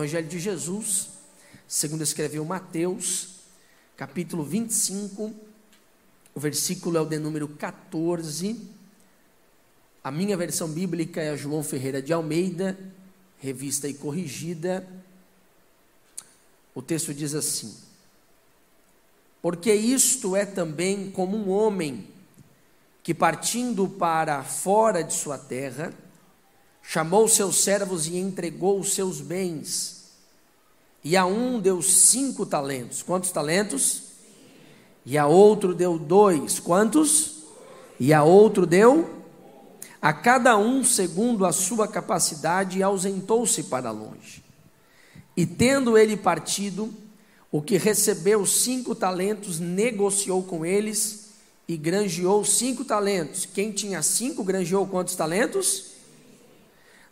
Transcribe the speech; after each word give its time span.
Evangelho 0.00 0.28
de 0.28 0.38
Jesus, 0.38 1.10
segundo 1.68 2.02
escreveu 2.02 2.42
Mateus, 2.42 3.34
capítulo 3.98 4.42
25, 4.42 5.30
o 6.34 6.40
versículo 6.40 6.96
é 6.96 7.02
o 7.02 7.04
de 7.04 7.18
número 7.18 7.46
14. 7.46 8.58
A 10.02 10.10
minha 10.10 10.38
versão 10.38 10.70
bíblica 10.70 11.20
é 11.20 11.28
a 11.28 11.36
João 11.36 11.62
Ferreira 11.62 12.00
de 12.00 12.14
Almeida, 12.14 12.78
revista 13.36 13.88
e 13.88 13.92
corrigida. 13.92 14.88
O 16.74 16.80
texto 16.80 17.12
diz 17.12 17.34
assim: 17.34 17.76
Porque 19.42 19.74
isto 19.74 20.34
é 20.34 20.46
também 20.46 21.10
como 21.10 21.36
um 21.36 21.50
homem 21.50 22.08
que, 23.02 23.12
partindo 23.12 23.86
para 23.86 24.42
fora 24.44 25.04
de 25.04 25.12
sua 25.12 25.36
terra, 25.36 25.92
chamou 26.82 27.28
seus 27.28 27.62
servos 27.62 28.06
e 28.06 28.16
entregou 28.16 28.80
os 28.80 28.94
seus 28.94 29.20
bens. 29.20 29.99
E 31.02 31.16
a 31.16 31.24
um 31.24 31.58
deu 31.58 31.80
cinco 31.80 32.44
talentos. 32.44 33.02
Quantos 33.02 33.30
talentos? 33.30 34.02
E 35.04 35.16
a 35.16 35.26
outro 35.26 35.74
deu 35.74 35.98
dois. 35.98 36.60
Quantos? 36.60 37.44
E 37.98 38.12
a 38.12 38.22
outro 38.22 38.66
deu? 38.66 39.08
A 40.00 40.12
cada 40.12 40.56
um 40.56 40.82
segundo 40.84 41.44
a 41.44 41.52
sua 41.52 41.86
capacidade, 41.86 42.78
e 42.78 42.82
ausentou-se 42.82 43.64
para 43.64 43.90
longe. 43.90 44.42
E 45.36 45.44
tendo 45.44 45.96
ele 45.96 46.16
partido, 46.16 46.92
o 47.52 47.60
que 47.60 47.76
recebeu 47.76 48.46
cinco 48.46 48.94
talentos 48.94 49.58
negociou 49.58 50.42
com 50.42 50.64
eles 50.64 51.30
e 51.66 51.76
granjeou 51.76 52.44
cinco 52.44 52.84
talentos. 52.84 53.46
Quem 53.46 53.72
tinha 53.72 54.02
cinco 54.02 54.42
granjeou 54.42 54.86
quantos 54.86 55.14
talentos? 55.14 55.89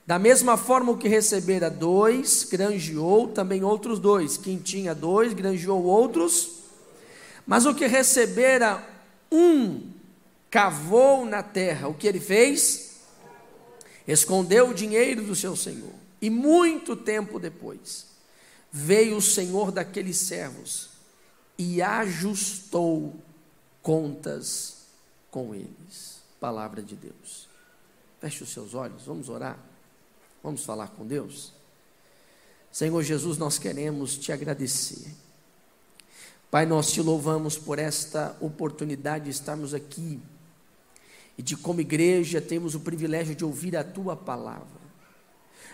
Da 0.09 0.19
mesma 0.19 0.57
forma, 0.57 0.93
o 0.93 0.97
que 0.97 1.07
recebera 1.07 1.69
dois, 1.69 2.43
granjeou 2.45 3.29
também 3.29 3.63
outros 3.63 3.99
dois. 3.99 4.39
Quem 4.39 4.57
tinha 4.57 4.95
dois, 4.95 5.35
granjeou 5.35 5.85
outros. 5.85 6.61
Mas 7.47 7.67
o 7.67 7.75
que 7.75 7.87
recebera 7.87 8.83
um, 9.31 9.83
cavou 10.51 11.27
na 11.27 11.43
terra. 11.43 11.89
O 11.89 11.95
que 11.95 12.07
ele 12.07 12.21
fez? 12.21 13.03
Escondeu 14.07 14.71
o 14.71 14.75
dinheiro 14.75 15.23
do 15.25 15.37
seu 15.37 15.55
senhor. 15.55 15.93
E 16.23 16.31
muito 16.31 16.97
tempo 16.97 17.39
depois, 17.39 18.07
veio 18.73 19.19
o 19.19 19.21
senhor 19.21 19.71
daqueles 19.71 20.17
servos 20.17 20.89
e 21.59 21.83
ajustou 21.83 23.15
contas 23.83 24.87
com 25.31 25.55
eles. 25.55 26.23
Palavra 26.41 26.81
de 26.81 26.97
Deus. 26.97 27.47
Feche 28.23 28.43
os 28.43 28.49
seus 28.49 28.73
olhos, 28.73 29.03
vamos 29.05 29.29
orar. 29.29 29.68
Vamos 30.43 30.65
falar 30.65 30.89
com 30.89 31.07
Deus. 31.07 31.53
Senhor 32.71 33.03
Jesus, 33.03 33.39
nós 33.39 33.59
queremos 33.59 34.17
te 34.17 34.33
agradecer. 34.33 35.15
Pai, 36.51 36.65
nós 36.65 36.93
te 36.93 37.03
louvamos 37.03 37.59
por 37.59 37.79
esta 37.79 38.37
oportunidade 38.41 39.25
de 39.25 39.31
estarmos 39.31 39.75
aqui 39.75 40.21
e 41.37 41.43
de, 41.43 41.57
como 41.57 41.81
igreja, 41.81 42.41
temos 42.41 42.75
o 42.75 42.81
privilégio 42.81 43.35
de 43.35 43.45
ouvir 43.45 43.77
a 43.77 43.85
tua 43.85 44.17
palavra. 44.17 44.79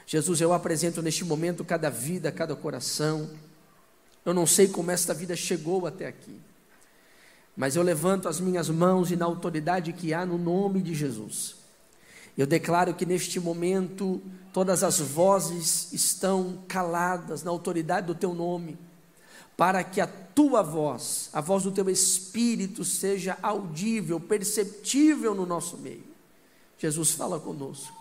Jesus, 0.06 0.40
eu 0.40 0.52
apresento 0.52 1.00
neste 1.00 1.24
momento 1.24 1.64
cada 1.64 1.88
vida, 1.88 2.30
cada 2.30 2.54
coração. 2.54 3.30
Eu 4.24 4.34
não 4.34 4.46
sei 4.46 4.68
como 4.68 4.90
esta 4.90 5.14
vida 5.14 5.34
chegou 5.34 5.86
até 5.86 6.06
aqui. 6.06 6.40
Mas 7.56 7.76
eu 7.76 7.82
levanto 7.82 8.28
as 8.28 8.40
minhas 8.40 8.68
mãos 8.68 9.10
e 9.10 9.16
na 9.16 9.24
autoridade 9.24 9.92
que 9.92 10.12
há 10.12 10.26
no 10.26 10.36
nome 10.36 10.82
de 10.82 10.94
Jesus. 10.94 11.63
Eu 12.36 12.46
declaro 12.46 12.94
que 12.94 13.06
neste 13.06 13.38
momento 13.38 14.20
todas 14.52 14.82
as 14.82 14.98
vozes 14.98 15.92
estão 15.92 16.62
caladas 16.68 17.42
na 17.42 17.50
autoridade 17.50 18.06
do 18.06 18.14
teu 18.14 18.34
nome, 18.34 18.78
para 19.56 19.84
que 19.84 20.00
a 20.00 20.06
tua 20.06 20.62
voz, 20.62 21.30
a 21.32 21.40
voz 21.40 21.62
do 21.62 21.70
teu 21.70 21.88
espírito, 21.88 22.84
seja 22.84 23.38
audível, 23.40 24.18
perceptível 24.18 25.34
no 25.34 25.46
nosso 25.46 25.76
meio. 25.78 26.04
Jesus 26.78 27.12
fala 27.12 27.38
conosco, 27.38 27.94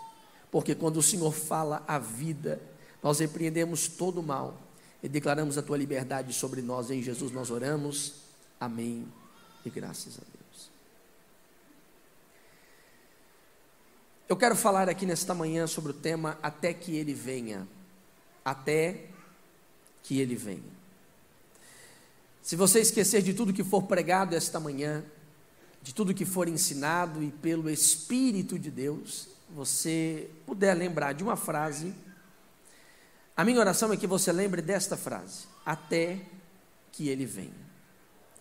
porque 0.51 0.73
quando 0.73 0.97
o 0.97 1.03
Senhor 1.03 1.31
fala 1.31 1.83
a 1.87 1.99
vida, 1.99 2.59
nós 3.01 3.19
repreendemos 3.19 3.87
todo 3.87 4.19
o 4.19 4.23
mal 4.23 4.57
e 5.03 5.09
declaramos 5.09 5.57
a 5.57 5.61
tua 5.61 5.77
liberdade 5.77 6.33
sobre 6.33 6.61
nós. 6.61 6.89
Em 6.89 7.03
Jesus 7.03 7.31
nós 7.31 7.51
oramos. 7.51 8.13
Amém 8.59 9.05
e 9.65 9.69
graças 9.69 10.17
a 10.17 10.21
Deus. 10.21 10.32
Eu 14.27 14.37
quero 14.37 14.55
falar 14.55 14.87
aqui 14.87 15.05
nesta 15.05 15.33
manhã 15.33 15.67
sobre 15.67 15.91
o 15.91 15.93
tema 15.93 16.37
Até 16.41 16.73
que 16.73 16.95
Ele 16.95 17.13
venha. 17.13 17.67
Até 18.43 19.07
que 20.01 20.19
Ele 20.19 20.35
venha. 20.35 20.73
Se 22.41 22.55
você 22.55 22.79
esquecer 22.79 23.21
de 23.21 23.33
tudo 23.33 23.53
que 23.53 23.63
for 23.63 23.83
pregado 23.83 24.35
esta 24.35 24.59
manhã, 24.59 25.03
de 25.81 25.93
tudo 25.93 26.13
que 26.13 26.25
for 26.25 26.47
ensinado 26.47 27.21
e 27.21 27.31
pelo 27.31 27.69
Espírito 27.69 28.57
de 28.57 28.71
Deus, 28.71 29.27
você 29.49 30.29
puder 30.45 30.73
lembrar 30.73 31.13
de 31.13 31.23
uma 31.23 31.35
frase, 31.35 31.93
a 33.35 33.43
minha 33.43 33.59
oração 33.59 33.91
é 33.91 33.97
que 33.97 34.07
você 34.07 34.31
lembre 34.31 34.61
desta 34.61 34.95
frase: 34.95 35.45
até 35.65 36.19
que 36.93 37.09
ele 37.09 37.25
venha. 37.25 37.63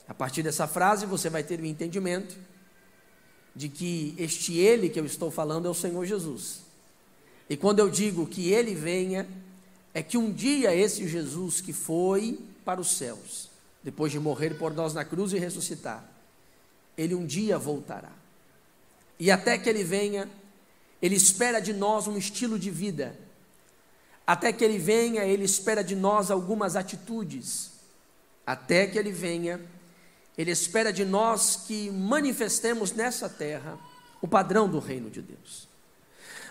A 0.07 0.15
partir 0.15 0.43
dessa 0.43 0.69
frase, 0.69 1.07
você 1.07 1.29
vai 1.29 1.43
ter 1.43 1.59
o 1.61 1.67
entendimento 1.67 2.37
de 3.55 3.69
que 3.69 4.15
este 4.19 4.57
Ele 4.57 4.89
que 4.89 4.99
eu 4.99 5.05
estou 5.05 5.31
falando 5.31 5.67
é 5.67 5.71
o 5.71 5.75
Senhor 5.75 6.05
Jesus. 6.07 6.61
E 7.49 7.57
quando 7.57 7.81
eu 7.81 7.91
digo 7.91 8.27
que 8.27 8.51
Ele 8.51 8.75
venha, 8.75 9.29
é 9.93 10.03
que 10.03 10.17
um 10.17 10.33
dia 10.33 10.75
esse 10.75 11.07
Jesus 11.07 11.61
que 11.61 11.73
foi 11.73 12.39
para 12.65 12.81
os 12.81 12.97
céus, 12.97 13.51
depois 13.83 14.11
de 14.11 14.19
morrer 14.19 14.55
por 14.59 14.73
nós 14.73 14.95
na 14.95 15.05
cruz 15.05 15.33
e 15.33 15.39
ressuscitar, 15.39 16.09
Ele 16.97 17.15
um 17.15 17.27
dia 17.27 17.59
voltará. 17.59 18.13
E 19.19 19.31
até 19.31 19.59
que 19.59 19.69
Ele 19.69 19.85
venha, 19.85 20.29
Ele 21.01 21.15
espera 21.15 21.61
de 21.61 21.73
nós 21.73 22.07
um 22.07 22.17
estilo 22.17 22.59
de 22.59 22.71
vida. 22.71 23.17
Até 24.27 24.53
que 24.53 24.65
Ele 24.65 24.79
venha, 24.79 25.25
Ele 25.25 25.45
espera 25.45 25.83
de 25.85 25.95
nós 25.95 26.31
algumas 26.31 26.75
atitudes. 26.75 27.73
Até 28.47 28.87
que 28.87 28.99
Ele 28.99 29.13
venha, 29.13 29.61
ele 30.37 30.51
espera 30.51 30.93
de 30.93 31.05
nós 31.05 31.65
que 31.67 31.91
manifestemos 31.91 32.93
nessa 32.93 33.29
terra 33.29 33.79
o 34.21 34.29
padrão 34.29 34.69
do 34.69 34.79
reino 34.79 35.11
de 35.11 35.21
Deus. 35.21 35.69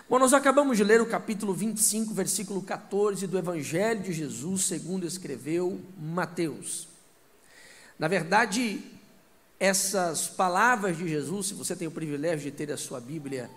Bom, 0.08 0.18
nós 0.18 0.32
acabamos 0.32 0.76
de 0.76 0.84
ler 0.84 1.00
o 1.00 1.06
capítulo 1.06 1.54
25, 1.54 2.12
versículo 2.12 2.62
14 2.62 3.26
do 3.26 3.38
Evangelho 3.38 4.02
de 4.02 4.12
Jesus, 4.12 4.64
segundo 4.64 5.06
escreveu 5.06 5.80
Mateus. 5.98 6.86
Na 7.98 8.08
verdade, 8.08 8.82
essas 9.58 10.28
palavras 10.28 10.98
de 10.98 11.08
Jesus, 11.08 11.46
se 11.46 11.54
você 11.54 11.74
tem 11.74 11.88
o 11.88 11.92
privilégio 11.92 12.50
de 12.50 12.56
ter 12.56 12.70
a 12.70 12.76
sua 12.76 13.00
Bíblia 13.00 13.50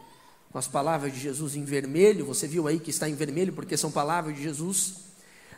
com 0.52 0.58
as 0.58 0.68
palavras 0.68 1.12
de 1.12 1.20
Jesus 1.20 1.56
em 1.56 1.66
vermelho, 1.66 2.26
você 2.26 2.48
viu 2.48 2.68
aí 2.68 2.80
que 2.80 2.90
está 2.90 3.10
em 3.10 3.16
vermelho 3.16 3.52
porque 3.52 3.76
são 3.76 3.92
palavras 3.92 4.36
de 4.36 4.44
Jesus 4.44 5.05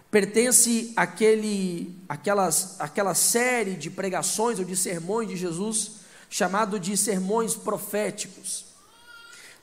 pertence 0.10 0.94
àquele, 0.96 1.96
àquelas, 2.08 2.80
àquela 2.80 3.14
série 3.14 3.76
de 3.76 3.90
pregações 3.90 4.60
ou 4.60 4.66
de 4.66 4.76
sermões 4.76 5.28
de 5.28 5.36
Jesus, 5.36 5.98
chamado 6.30 6.80
de 6.80 6.96
sermões 6.96 7.56
proféticos. 7.56 8.66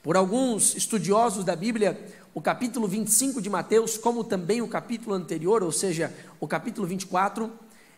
Por 0.03 0.17
alguns 0.17 0.75
estudiosos 0.75 1.45
da 1.45 1.57
Bíblia, 1.57 1.99
o 2.35 2.43
capítulo 2.43 2.87
25 2.87 3.41
de 3.41 3.49
Mateus, 3.49 3.97
como 3.97 4.23
também 4.23 4.61
o 4.61 4.69
capítulo 4.69 5.15
anterior, 5.15 5.63
ou 5.63 5.73
seja, 5.73 6.15
o 6.39 6.47
capítulo 6.47 6.87
24, 6.87 7.51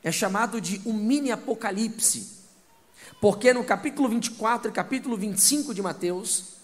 é 0.04 0.12
chamado 0.12 0.60
de 0.60 0.80
um 0.86 0.92
mini 0.92 1.32
apocalipse. 1.32 2.36
Porque 3.20 3.52
no 3.52 3.64
capítulo 3.64 4.08
24 4.08 4.70
e 4.70 4.74
capítulo 4.74 5.16
25 5.16 5.74
de 5.74 5.82
Mateus, 5.82 6.56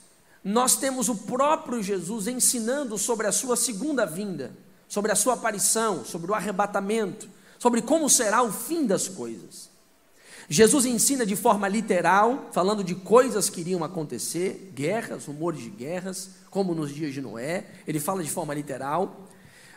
nós 0.44 0.76
temos 0.76 1.08
o 1.08 1.16
próprio 1.16 1.82
Jesus 1.82 2.28
ensinando 2.28 2.96
sobre 2.98 3.26
a 3.26 3.32
sua 3.32 3.56
segunda 3.56 4.04
vinda 4.04 4.52
sobre 4.92 5.10
a 5.10 5.14
sua 5.14 5.32
aparição, 5.32 6.04
sobre 6.04 6.30
o 6.30 6.34
arrebatamento, 6.34 7.26
sobre 7.58 7.80
como 7.80 8.10
será 8.10 8.42
o 8.42 8.52
fim 8.52 8.84
das 8.84 9.08
coisas. 9.08 9.70
Jesus 10.50 10.84
ensina 10.84 11.24
de 11.24 11.34
forma 11.34 11.66
literal, 11.66 12.50
falando 12.52 12.84
de 12.84 12.94
coisas 12.94 13.48
que 13.48 13.62
iriam 13.62 13.82
acontecer, 13.82 14.70
guerras, 14.74 15.24
rumores 15.24 15.62
de 15.62 15.70
guerras, 15.70 16.32
como 16.50 16.74
nos 16.74 16.94
dias 16.94 17.14
de 17.14 17.22
Noé, 17.22 17.64
ele 17.86 17.98
fala 17.98 18.22
de 18.22 18.28
forma 18.28 18.52
literal. 18.52 19.30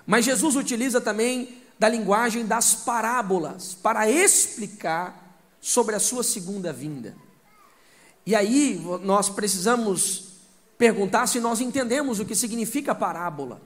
Mas 0.06 0.25
Jesus 0.25 0.57
utiliza 0.57 1.00
também 1.00 1.62
da 1.79 1.88
linguagem 1.88 2.45
das 2.45 2.75
parábolas 2.75 3.73
para 3.73 4.12
explicar 4.12 5.39
sobre 5.62 5.95
a 5.95 6.00
sua 6.01 6.25
segunda 6.25 6.73
vinda. 6.73 7.15
E 8.25 8.35
aí 8.35 8.85
nós 9.01 9.29
precisamos 9.29 10.33
perguntar 10.77 11.25
se 11.27 11.39
nós 11.39 11.62
entendemos 11.62 12.19
o 12.19 12.25
que 12.25 12.35
significa 12.35 12.94
parábola. 12.94 13.62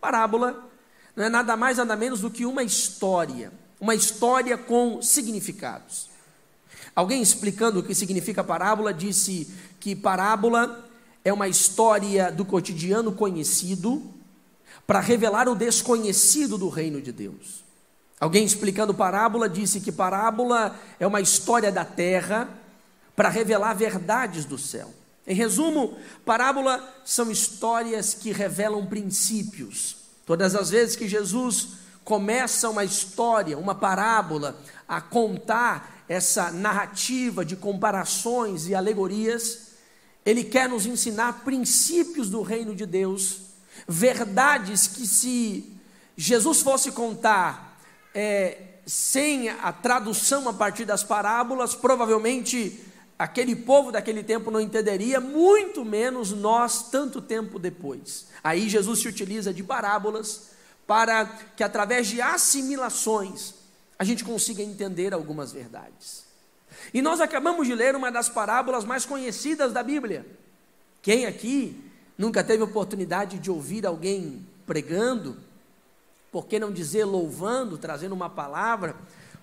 Parábola 0.00 0.70
não 1.14 1.24
é 1.24 1.28
nada 1.28 1.56
mais, 1.56 1.78
nada 1.78 1.96
menos 1.96 2.20
do 2.20 2.30
que 2.30 2.46
uma 2.46 2.62
história, 2.62 3.52
uma 3.80 3.94
história 3.94 4.56
com 4.56 5.02
significados. 5.02 6.10
Alguém 6.94 7.22
explicando 7.22 7.80
o 7.80 7.82
que 7.82 7.94
significa 7.94 8.44
parábola 8.44 8.92
disse 8.92 9.52
que 9.80 9.96
parábola 9.96 10.88
é 11.24 11.32
uma 11.32 11.48
história 11.48 12.30
do 12.30 12.44
cotidiano 12.44 13.12
conhecido 13.12 14.02
para 14.86 15.00
revelar 15.00 15.48
o 15.48 15.54
desconhecido 15.54 16.58
do 16.58 16.68
reino 16.68 17.00
de 17.00 17.12
Deus. 17.12 17.62
Alguém 18.20 18.44
explicando 18.44 18.94
parábola 18.94 19.48
disse 19.48 19.80
que 19.80 19.90
parábola 19.90 20.78
é 21.00 21.06
uma 21.06 21.20
história 21.20 21.72
da 21.72 21.84
terra 21.84 22.48
para 23.16 23.28
revelar 23.28 23.74
verdades 23.74 24.44
do 24.44 24.58
céu. 24.58 24.92
Em 25.26 25.34
resumo, 25.34 25.96
parábola 26.24 26.82
são 27.04 27.30
histórias 27.30 28.14
que 28.14 28.32
revelam 28.32 28.86
princípios. 28.86 30.01
Todas 30.24 30.54
as 30.54 30.70
vezes 30.70 30.96
que 30.96 31.08
Jesus 31.08 31.68
começa 32.04 32.68
uma 32.68 32.84
história, 32.84 33.58
uma 33.58 33.74
parábola, 33.74 34.58
a 34.88 35.00
contar 35.00 36.04
essa 36.08 36.50
narrativa 36.50 37.44
de 37.44 37.56
comparações 37.56 38.66
e 38.66 38.74
alegorias, 38.74 39.72
ele 40.24 40.44
quer 40.44 40.68
nos 40.68 40.86
ensinar 40.86 41.44
princípios 41.44 42.28
do 42.28 42.42
reino 42.42 42.74
de 42.74 42.86
Deus, 42.86 43.40
verdades 43.88 44.86
que, 44.86 45.06
se 45.06 45.72
Jesus 46.16 46.60
fosse 46.60 46.92
contar 46.92 47.78
é, 48.14 48.58
sem 48.86 49.48
a 49.48 49.72
tradução 49.72 50.48
a 50.48 50.52
partir 50.52 50.84
das 50.84 51.02
parábolas, 51.02 51.74
provavelmente 51.74 52.91
aquele 53.22 53.54
povo 53.54 53.92
daquele 53.92 54.24
tempo 54.24 54.50
não 54.50 54.60
entenderia, 54.60 55.20
muito 55.20 55.84
menos 55.84 56.32
nós, 56.32 56.90
tanto 56.90 57.22
tempo 57.22 57.56
depois. 57.56 58.26
Aí 58.42 58.68
Jesus 58.68 58.98
se 58.98 59.06
utiliza 59.06 59.54
de 59.54 59.62
parábolas 59.62 60.50
para 60.88 61.24
que, 61.56 61.62
através 61.62 62.08
de 62.08 62.20
assimilações, 62.20 63.54
a 63.96 64.02
gente 64.02 64.24
consiga 64.24 64.60
entender 64.60 65.14
algumas 65.14 65.52
verdades. 65.52 66.24
E 66.92 67.00
nós 67.00 67.20
acabamos 67.20 67.64
de 67.64 67.76
ler 67.76 67.94
uma 67.94 68.10
das 68.10 68.28
parábolas 68.28 68.84
mais 68.84 69.06
conhecidas 69.06 69.72
da 69.72 69.84
Bíblia. 69.84 70.26
Quem 71.00 71.24
aqui 71.24 71.80
nunca 72.18 72.42
teve 72.42 72.64
oportunidade 72.64 73.38
de 73.38 73.52
ouvir 73.52 73.86
alguém 73.86 74.44
pregando? 74.66 75.36
Por 76.32 76.46
que 76.46 76.58
não 76.58 76.72
dizer 76.72 77.04
louvando, 77.04 77.78
trazendo 77.78 78.16
uma 78.16 78.28
palavra? 78.28 78.96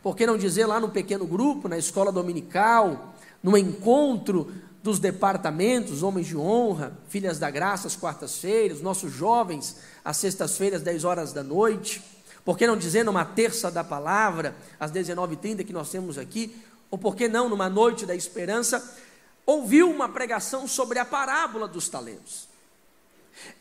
Por 0.04 0.18
que 0.18 0.26
não 0.26 0.38
dizer 0.38 0.66
lá 0.66 0.82
no 0.82 0.90
pequeno 0.90 1.26
grupo, 1.26 1.70
na 1.70 1.78
escola 1.78 2.12
dominical, 2.12 3.16
no 3.42 3.58
encontro 3.58 4.52
dos 4.82 5.00
departamentos, 5.00 6.04
homens 6.04 6.28
de 6.28 6.38
honra, 6.38 6.98
filhas 7.10 7.38
da 7.38 7.50
graça, 7.50 7.88
às 7.88 7.96
quartas-feiras, 7.96 8.82
nossos 8.82 9.12
jovens, 9.12 9.78
às 10.04 10.18
sextas-feiras, 10.18 10.82
10 10.82 11.04
horas 11.04 11.34
da 11.34 11.44
noite? 11.44 12.02
Por 12.46 12.58
que 12.58 12.66
não 12.66 12.78
dizer 12.78 13.04
numa 13.04 13.26
terça 13.26 13.70
da 13.70 13.84
palavra, 13.84 14.56
às 14.80 14.92
19h30 14.92 15.66
que 15.66 15.74
nós 15.74 15.90
temos 15.90 16.18
aqui? 16.18 16.56
ou 16.92 16.98
por 16.98 17.16
que 17.16 17.28
não, 17.28 17.50
numa 17.50 17.70
noite 17.70 18.06
da 18.06 18.16
esperança, 18.16 18.98
ouviu 19.46 19.90
uma 19.90 20.10
pregação 20.10 20.68
sobre 20.68 21.00
a 21.00 21.06
parábola 21.06 21.68
dos 21.68 21.88
talentos. 21.88 22.48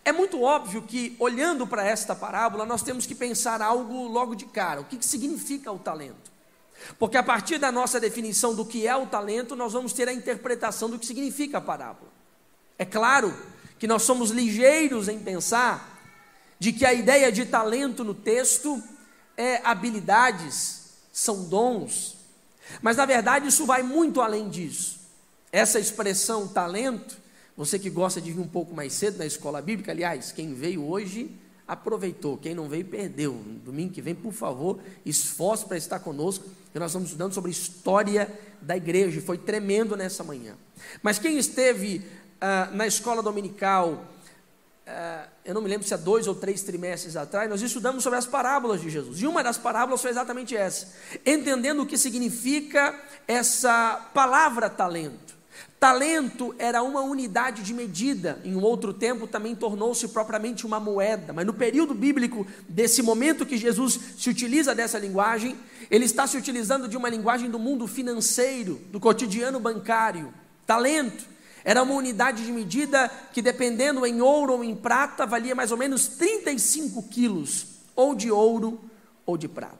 É 0.04 0.10
muito 0.10 0.42
óbvio 0.42 0.82
que, 0.82 1.14
olhando 1.20 1.66
para 1.66 1.86
esta 1.86 2.14
parábola, 2.14 2.66
nós 2.66 2.82
temos 2.82 3.06
que 3.06 3.14
pensar 3.14 3.62
algo 3.62 4.08
logo 4.08 4.34
de 4.34 4.46
cara: 4.46 4.80
o 4.80 4.84
que, 4.84 4.96
que 4.96 5.06
significa 5.06 5.70
o 5.70 5.78
talento? 5.78 6.32
Porque 6.98 7.16
a 7.16 7.22
partir 7.22 7.58
da 7.58 7.70
nossa 7.72 8.00
definição 8.00 8.54
do 8.54 8.64
que 8.64 8.86
é 8.86 8.96
o 8.96 9.06
talento, 9.06 9.56
nós 9.56 9.72
vamos 9.72 9.92
ter 9.92 10.08
a 10.08 10.12
interpretação 10.12 10.88
do 10.88 10.98
que 10.98 11.06
significa 11.06 11.58
a 11.58 11.60
parábola. 11.60 12.10
É 12.78 12.84
claro 12.84 13.34
que 13.78 13.86
nós 13.86 14.02
somos 14.02 14.30
ligeiros 14.30 15.08
em 15.08 15.18
pensar 15.18 15.98
de 16.58 16.72
que 16.72 16.84
a 16.84 16.92
ideia 16.92 17.30
de 17.30 17.46
talento 17.46 18.02
no 18.02 18.14
texto 18.14 18.82
é 19.36 19.60
habilidades, 19.64 20.92
são 21.12 21.44
dons, 21.44 22.16
mas 22.82 22.96
na 22.96 23.06
verdade 23.06 23.48
isso 23.48 23.64
vai 23.66 23.82
muito 23.82 24.20
além 24.20 24.48
disso. 24.48 24.98
Essa 25.50 25.78
expressão 25.78 26.46
talento, 26.46 27.16
você 27.56 27.78
que 27.78 27.90
gosta 27.90 28.20
de 28.20 28.32
vir 28.32 28.40
um 28.40 28.48
pouco 28.48 28.74
mais 28.74 28.92
cedo 28.92 29.18
na 29.18 29.26
escola 29.26 29.62
bíblica, 29.62 29.92
aliás, 29.92 30.32
quem 30.32 30.54
veio 30.54 30.84
hoje 30.84 31.30
aproveitou, 31.68 32.38
quem 32.38 32.54
não 32.54 32.66
veio 32.66 32.86
perdeu. 32.86 33.34
Domingo 33.62 33.92
que 33.92 34.00
vem, 34.00 34.14
por 34.14 34.32
favor, 34.32 34.80
esforce 35.04 35.66
para 35.66 35.76
estar 35.76 35.98
conosco, 35.98 36.46
que 36.72 36.78
nós 36.78 36.90
estamos 36.90 37.08
estudando 37.08 37.34
sobre 37.34 37.50
história 37.50 38.32
da 38.62 38.74
igreja, 38.74 39.20
foi 39.20 39.36
tremendo 39.36 39.94
nessa 39.94 40.24
manhã. 40.24 40.56
Mas 41.02 41.18
quem 41.18 41.36
esteve 41.36 42.02
ah, 42.40 42.70
na 42.72 42.86
escola 42.86 43.22
dominical, 43.22 44.02
ah, 44.86 45.26
eu 45.44 45.52
não 45.52 45.60
me 45.60 45.68
lembro 45.68 45.86
se 45.86 45.92
há 45.92 45.98
dois 45.98 46.26
ou 46.26 46.34
três 46.34 46.62
trimestres 46.62 47.16
atrás, 47.16 47.50
nós 47.50 47.60
estudamos 47.60 48.02
sobre 48.02 48.18
as 48.18 48.26
parábolas 48.26 48.80
de 48.80 48.88
Jesus. 48.88 49.20
E 49.20 49.26
uma 49.26 49.44
das 49.44 49.58
parábolas 49.58 50.00
foi 50.00 50.10
exatamente 50.10 50.56
essa, 50.56 50.94
entendendo 51.26 51.82
o 51.82 51.86
que 51.86 51.98
significa 51.98 52.98
essa 53.26 54.08
palavra 54.14 54.70
talento. 54.70 55.27
Talento 55.80 56.54
era 56.58 56.82
uma 56.82 57.00
unidade 57.02 57.62
de 57.62 57.72
medida, 57.72 58.40
em 58.44 58.56
um 58.56 58.62
outro 58.62 58.92
tempo 58.92 59.28
também 59.28 59.54
tornou-se 59.54 60.08
propriamente 60.08 60.66
uma 60.66 60.80
moeda, 60.80 61.32
mas 61.32 61.46
no 61.46 61.54
período 61.54 61.94
bíblico, 61.94 62.44
desse 62.68 63.00
momento 63.00 63.46
que 63.46 63.56
Jesus 63.56 63.98
se 64.18 64.28
utiliza 64.28 64.74
dessa 64.74 64.98
linguagem, 64.98 65.56
ele 65.88 66.04
está 66.04 66.26
se 66.26 66.36
utilizando 66.36 66.88
de 66.88 66.96
uma 66.96 67.08
linguagem 67.08 67.48
do 67.48 67.60
mundo 67.60 67.86
financeiro, 67.86 68.80
do 68.90 68.98
cotidiano 68.98 69.60
bancário. 69.60 70.34
Talento 70.66 71.24
era 71.64 71.82
uma 71.82 71.94
unidade 71.94 72.44
de 72.44 72.50
medida 72.50 73.08
que, 73.32 73.40
dependendo 73.40 74.04
em 74.04 74.20
ouro 74.20 74.54
ou 74.54 74.64
em 74.64 74.74
prata, 74.74 75.26
valia 75.26 75.54
mais 75.54 75.70
ou 75.70 75.78
menos 75.78 76.08
35 76.08 77.04
quilos, 77.04 77.66
ou 77.94 78.14
de 78.14 78.30
ouro 78.30 78.80
ou 79.24 79.36
de 79.36 79.46
prata. 79.46 79.78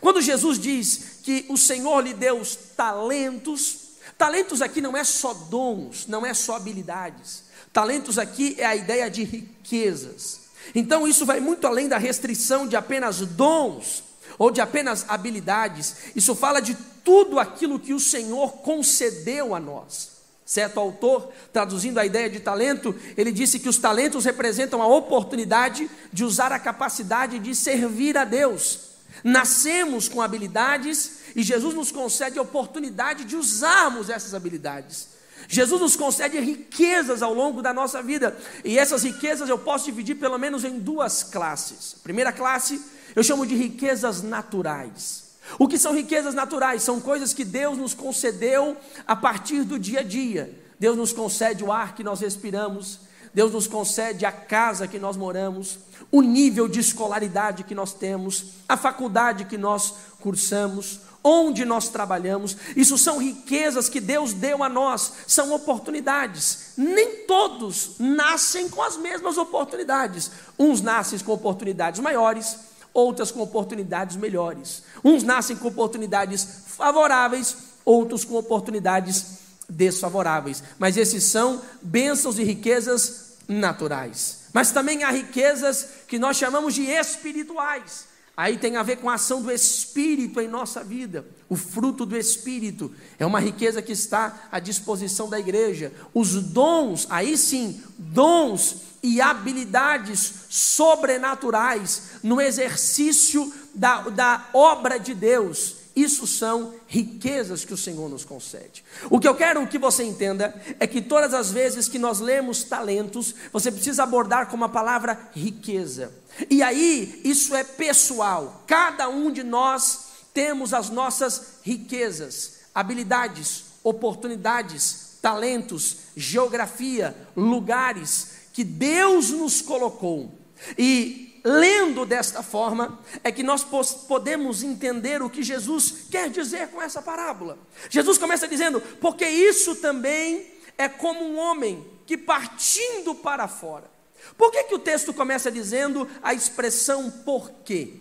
Quando 0.00 0.22
Jesus 0.22 0.58
diz 0.58 1.18
que 1.22 1.44
o 1.48 1.56
Senhor 1.56 2.00
lhe 2.00 2.14
deu 2.14 2.38
os 2.38 2.54
talentos, 2.54 3.83
talentos 4.24 4.62
aqui 4.62 4.80
não 4.80 4.96
é 4.96 5.04
só 5.04 5.34
dons, 5.34 6.06
não 6.06 6.24
é 6.24 6.32
só 6.32 6.56
habilidades. 6.56 7.44
Talentos 7.74 8.18
aqui 8.18 8.56
é 8.56 8.64
a 8.64 8.74
ideia 8.74 9.10
de 9.10 9.22
riquezas. 9.22 10.44
Então 10.74 11.06
isso 11.06 11.26
vai 11.26 11.40
muito 11.40 11.66
além 11.66 11.88
da 11.88 11.98
restrição 11.98 12.66
de 12.66 12.74
apenas 12.74 13.18
dons 13.18 14.02
ou 14.38 14.50
de 14.50 14.62
apenas 14.62 15.04
habilidades. 15.08 15.96
Isso 16.16 16.34
fala 16.34 16.60
de 16.60 16.74
tudo 17.04 17.38
aquilo 17.38 17.78
que 17.78 17.92
o 17.92 18.00
Senhor 18.00 18.52
concedeu 18.62 19.54
a 19.54 19.60
nós. 19.60 20.12
Certo 20.46 20.80
autor, 20.80 21.30
traduzindo 21.52 22.00
a 22.00 22.06
ideia 22.06 22.30
de 22.30 22.40
talento, 22.40 22.94
ele 23.18 23.30
disse 23.30 23.58
que 23.58 23.68
os 23.68 23.76
talentos 23.76 24.24
representam 24.24 24.80
a 24.80 24.86
oportunidade 24.86 25.90
de 26.10 26.24
usar 26.24 26.50
a 26.50 26.58
capacidade 26.58 27.38
de 27.38 27.54
servir 27.54 28.16
a 28.16 28.24
Deus. 28.24 28.93
Nascemos 29.22 30.08
com 30.08 30.20
habilidades 30.20 31.18
e 31.36 31.42
Jesus 31.42 31.74
nos 31.74 31.92
concede 31.92 32.38
a 32.38 32.42
oportunidade 32.42 33.24
de 33.24 33.36
usarmos 33.36 34.10
essas 34.10 34.34
habilidades. 34.34 35.08
Jesus 35.48 35.80
nos 35.80 35.96
concede 35.96 36.38
riquezas 36.40 37.22
ao 37.22 37.34
longo 37.34 37.60
da 37.60 37.72
nossa 37.72 38.02
vida, 38.02 38.36
e 38.64 38.78
essas 38.78 39.02
riquezas 39.02 39.48
eu 39.48 39.58
posso 39.58 39.84
dividir 39.84 40.14
pelo 40.14 40.38
menos 40.38 40.64
em 40.64 40.78
duas 40.78 41.22
classes. 41.22 41.96
Primeira 42.02 42.32
classe 42.32 42.80
eu 43.14 43.22
chamo 43.22 43.46
de 43.46 43.54
riquezas 43.54 44.22
naturais. 44.22 45.24
O 45.58 45.68
que 45.68 45.78
são 45.78 45.94
riquezas 45.94 46.34
naturais? 46.34 46.82
São 46.82 47.00
coisas 47.00 47.34
que 47.34 47.44
Deus 47.44 47.76
nos 47.76 47.92
concedeu 47.92 48.76
a 49.06 49.14
partir 49.14 49.62
do 49.62 49.78
dia 49.78 50.00
a 50.00 50.02
dia. 50.02 50.58
Deus 50.80 50.96
nos 50.96 51.12
concede 51.12 51.62
o 51.62 51.70
ar 51.70 51.94
que 51.94 52.02
nós 52.02 52.20
respiramos, 52.20 53.00
Deus 53.32 53.52
nos 53.52 53.66
concede 53.66 54.24
a 54.24 54.32
casa 54.32 54.88
que 54.88 54.98
nós 54.98 55.16
moramos, 55.16 55.78
o 56.14 56.22
nível 56.22 56.68
de 56.68 56.78
escolaridade 56.78 57.64
que 57.64 57.74
nós 57.74 57.92
temos, 57.92 58.44
a 58.68 58.76
faculdade 58.76 59.46
que 59.46 59.58
nós 59.58 59.94
cursamos, 60.20 61.00
onde 61.24 61.64
nós 61.64 61.88
trabalhamos. 61.88 62.56
Isso 62.76 62.96
são 62.96 63.18
riquezas 63.18 63.88
que 63.88 64.00
Deus 64.00 64.32
deu 64.32 64.62
a 64.62 64.68
nós, 64.68 65.12
são 65.26 65.52
oportunidades. 65.52 66.74
Nem 66.76 67.26
todos 67.26 67.96
nascem 67.98 68.68
com 68.68 68.80
as 68.80 68.96
mesmas 68.96 69.36
oportunidades. 69.36 70.30
Uns 70.56 70.80
nascem 70.80 71.18
com 71.18 71.32
oportunidades 71.32 71.98
maiores, 71.98 72.58
outras 72.92 73.32
com 73.32 73.40
oportunidades 73.40 74.14
melhores. 74.14 74.84
Uns 75.02 75.24
nascem 75.24 75.56
com 75.56 75.66
oportunidades 75.66 76.46
favoráveis, 76.64 77.56
outros 77.84 78.24
com 78.24 78.36
oportunidades 78.36 79.38
desfavoráveis. 79.68 80.62
Mas 80.78 80.96
esses 80.96 81.24
são 81.24 81.60
bênçãos 81.82 82.38
e 82.38 82.44
riquezas 82.44 83.32
naturais. 83.48 84.43
Mas 84.54 84.70
também 84.70 85.02
há 85.02 85.10
riquezas 85.10 85.88
que 86.06 86.16
nós 86.16 86.36
chamamos 86.36 86.74
de 86.74 86.84
espirituais. 86.84 88.06
Aí 88.36 88.56
tem 88.56 88.76
a 88.76 88.84
ver 88.84 88.96
com 88.98 89.10
a 89.10 89.14
ação 89.14 89.42
do 89.42 89.50
Espírito 89.50 90.40
em 90.40 90.46
nossa 90.46 90.82
vida. 90.84 91.26
O 91.48 91.56
fruto 91.56 92.06
do 92.06 92.16
Espírito 92.16 92.92
é 93.18 93.26
uma 93.26 93.40
riqueza 93.40 93.82
que 93.82 93.90
está 93.90 94.48
à 94.52 94.60
disposição 94.60 95.28
da 95.28 95.40
igreja. 95.40 95.92
Os 96.14 96.34
dons, 96.34 97.06
aí 97.10 97.36
sim, 97.36 97.82
dons 97.98 98.76
e 99.02 99.20
habilidades 99.20 100.32
sobrenaturais 100.48 102.20
no 102.22 102.40
exercício 102.40 103.52
da, 103.74 104.02
da 104.02 104.50
obra 104.52 104.98
de 104.98 105.14
Deus. 105.14 105.76
Isso 105.96 106.28
são 106.28 106.74
riquezas 106.94 107.64
que 107.64 107.74
o 107.74 107.76
Senhor 107.76 108.08
nos 108.08 108.24
concede. 108.24 108.84
O 109.10 109.18
que 109.18 109.26
eu 109.26 109.34
quero 109.34 109.66
que 109.66 109.78
você 109.78 110.04
entenda 110.04 110.54
é 110.78 110.86
que 110.86 111.02
todas 111.02 111.34
as 111.34 111.50
vezes 111.50 111.88
que 111.88 111.98
nós 111.98 112.20
lemos 112.20 112.62
talentos, 112.62 113.34
você 113.52 113.72
precisa 113.72 114.04
abordar 114.04 114.48
com 114.48 114.62
a 114.62 114.68
palavra 114.68 115.18
riqueza. 115.34 116.12
E 116.48 116.62
aí, 116.62 117.20
isso 117.24 117.52
é 117.56 117.64
pessoal. 117.64 118.62
Cada 118.68 119.08
um 119.08 119.32
de 119.32 119.42
nós 119.42 120.04
temos 120.32 120.72
as 120.72 120.88
nossas 120.88 121.58
riquezas, 121.64 122.60
habilidades, 122.72 123.64
oportunidades, 123.82 125.18
talentos, 125.20 125.96
geografia, 126.16 127.16
lugares 127.36 128.34
que 128.52 128.62
Deus 128.62 129.30
nos 129.30 129.60
colocou. 129.60 130.32
E 130.78 131.23
lendo 131.44 132.06
desta 132.06 132.42
forma, 132.42 132.98
é 133.22 133.30
que 133.30 133.42
nós 133.42 133.62
podemos 134.08 134.62
entender 134.62 135.20
o 135.22 135.28
que 135.28 135.42
Jesus 135.42 136.06
quer 136.10 136.30
dizer 136.30 136.68
com 136.68 136.80
essa 136.80 137.02
parábola. 137.02 137.58
Jesus 137.90 138.16
começa 138.16 138.48
dizendo: 138.48 138.80
porque 139.00 139.28
isso 139.28 139.76
também 139.76 140.46
é 140.78 140.88
como 140.88 141.22
um 141.22 141.36
homem 141.36 141.84
que 142.06 142.16
partindo 142.16 143.14
para 143.14 143.46
fora. 143.46 143.92
Por 144.38 144.50
que, 144.50 144.64
que 144.64 144.74
o 144.74 144.78
texto 144.78 145.12
começa 145.12 145.50
dizendo 145.52 146.08
a 146.22 146.32
expressão 146.32 147.10
por 147.10 147.50
quê? 147.62 148.00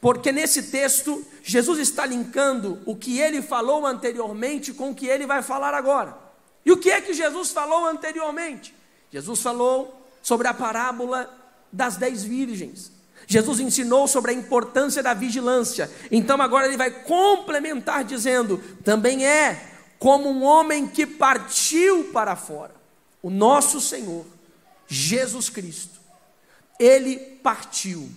Porque 0.00 0.32
nesse 0.32 0.64
texto, 0.64 1.24
Jesus 1.42 1.78
está 1.78 2.06
linkando 2.06 2.80
o 2.86 2.96
que 2.96 3.20
ele 3.20 3.42
falou 3.42 3.86
anteriormente 3.86 4.72
com 4.72 4.90
o 4.90 4.94
que 4.94 5.06
ele 5.06 5.26
vai 5.26 5.42
falar 5.42 5.74
agora. 5.74 6.16
E 6.64 6.72
o 6.72 6.78
que 6.78 6.90
é 6.90 7.00
que 7.00 7.12
Jesus 7.12 7.50
falou 7.50 7.86
anteriormente? 7.86 8.74
Jesus 9.10 9.40
falou 9.40 10.08
sobre 10.22 10.48
a 10.48 10.54
parábola 10.54 11.41
das 11.72 11.96
dez 11.96 12.22
virgens. 12.22 12.92
Jesus 13.26 13.60
ensinou 13.60 14.06
sobre 14.06 14.32
a 14.32 14.34
importância 14.34 15.02
da 15.02 15.14
vigilância. 15.14 15.90
Então 16.10 16.40
agora 16.40 16.66
ele 16.66 16.76
vai 16.76 16.90
complementar 16.90 18.04
dizendo: 18.04 18.58
também 18.84 19.26
é 19.26 19.70
como 19.98 20.28
um 20.28 20.42
homem 20.42 20.86
que 20.86 21.06
partiu 21.06 22.10
para 22.12 22.36
fora. 22.36 22.74
O 23.22 23.30
nosso 23.30 23.80
Senhor, 23.80 24.26
Jesus 24.88 25.48
Cristo, 25.48 26.00
ele 26.78 27.16
partiu. 27.16 28.10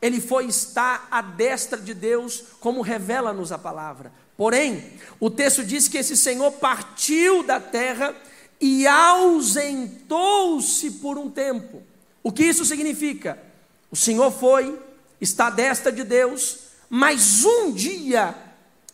Ele 0.00 0.20
foi 0.20 0.46
estar 0.46 1.08
à 1.10 1.20
destra 1.20 1.80
de 1.80 1.94
Deus, 1.94 2.44
como 2.60 2.82
revela-nos 2.82 3.50
a 3.50 3.58
palavra. 3.58 4.12
Porém, 4.36 4.92
o 5.18 5.28
texto 5.28 5.64
diz 5.64 5.88
que 5.88 5.98
esse 5.98 6.16
Senhor 6.16 6.52
partiu 6.52 7.42
da 7.42 7.58
terra 7.58 8.14
e 8.60 8.86
ausentou-se 8.86 10.92
por 10.92 11.18
um 11.18 11.28
tempo. 11.28 11.82
O 12.28 12.30
que 12.30 12.44
isso 12.44 12.62
significa? 12.62 13.42
O 13.90 13.96
Senhor 13.96 14.30
foi, 14.30 14.78
está 15.18 15.46
à 15.46 15.50
destra 15.50 15.90
de 15.90 16.04
Deus, 16.04 16.58
mas 16.90 17.42
um 17.42 17.72
dia 17.72 18.34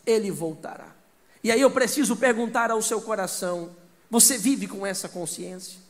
ele 0.06 0.30
voltará. 0.30 0.94
E 1.42 1.50
aí 1.50 1.60
eu 1.60 1.68
preciso 1.68 2.14
perguntar 2.14 2.70
ao 2.70 2.80
seu 2.80 3.00
coração: 3.00 3.74
você 4.08 4.38
vive 4.38 4.68
com 4.68 4.86
essa 4.86 5.08
consciência? 5.08 5.80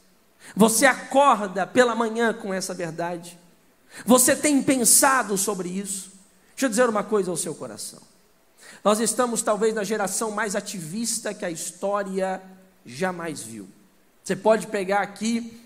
Você 0.56 0.86
acorda 0.86 1.66
pela 1.66 1.94
manhã 1.94 2.32
com 2.32 2.54
essa 2.54 2.72
verdade? 2.72 3.38
Você 4.06 4.34
tem 4.34 4.62
pensado 4.62 5.36
sobre 5.36 5.68
isso? 5.68 6.12
Deixa 6.52 6.64
eu 6.64 6.70
dizer 6.70 6.88
uma 6.88 7.04
coisa 7.04 7.30
ao 7.30 7.36
seu 7.36 7.54
coração. 7.54 8.00
Nós 8.82 9.00
estamos 9.00 9.42
talvez 9.42 9.74
na 9.74 9.84
geração 9.84 10.30
mais 10.30 10.56
ativista 10.56 11.34
que 11.34 11.44
a 11.44 11.50
história 11.50 12.40
jamais 12.86 13.42
viu. 13.42 13.68
Você 14.24 14.34
pode 14.34 14.66
pegar 14.68 15.00
aqui 15.02 15.60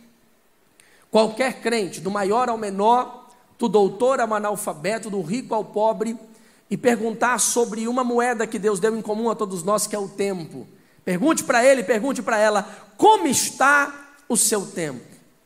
qualquer 1.11 1.61
crente, 1.61 2.01
do 2.01 2.11
maior 2.11 2.49
ao 2.49 2.59
menor, 2.59 3.29
do 3.59 3.69
doutor 3.69 4.21
ao 4.21 4.35
analfabeto, 4.35 5.11
do 5.11 5.21
rico 5.21 5.55
ao 5.55 5.65
pobre, 5.65 6.17
e 6.71 6.77
perguntar 6.77 7.39
sobre 7.41 7.89
uma 7.89 8.05
moeda 8.05 8.47
que 8.47 8.59
Deus 8.59 8.79
deu 8.79 8.97
em 8.97 9.03
comum 9.03 9.31
a 9.31 9.35
todos 9.35 9.63
nós, 9.63 9.87
que 9.87 9.97
é 9.97 9.99
o 9.99 10.09
tempo. 10.09 10.67
Pergunte 11.05 11.43
para 11.43 11.65
ele, 11.65 11.83
pergunte 11.83 12.23
para 12.23 12.39
ela, 12.39 12.69
como 12.97 13.27
está 13.27 14.13
o 14.29 14.37
seu 14.37 14.67
tempo? 14.67 15.01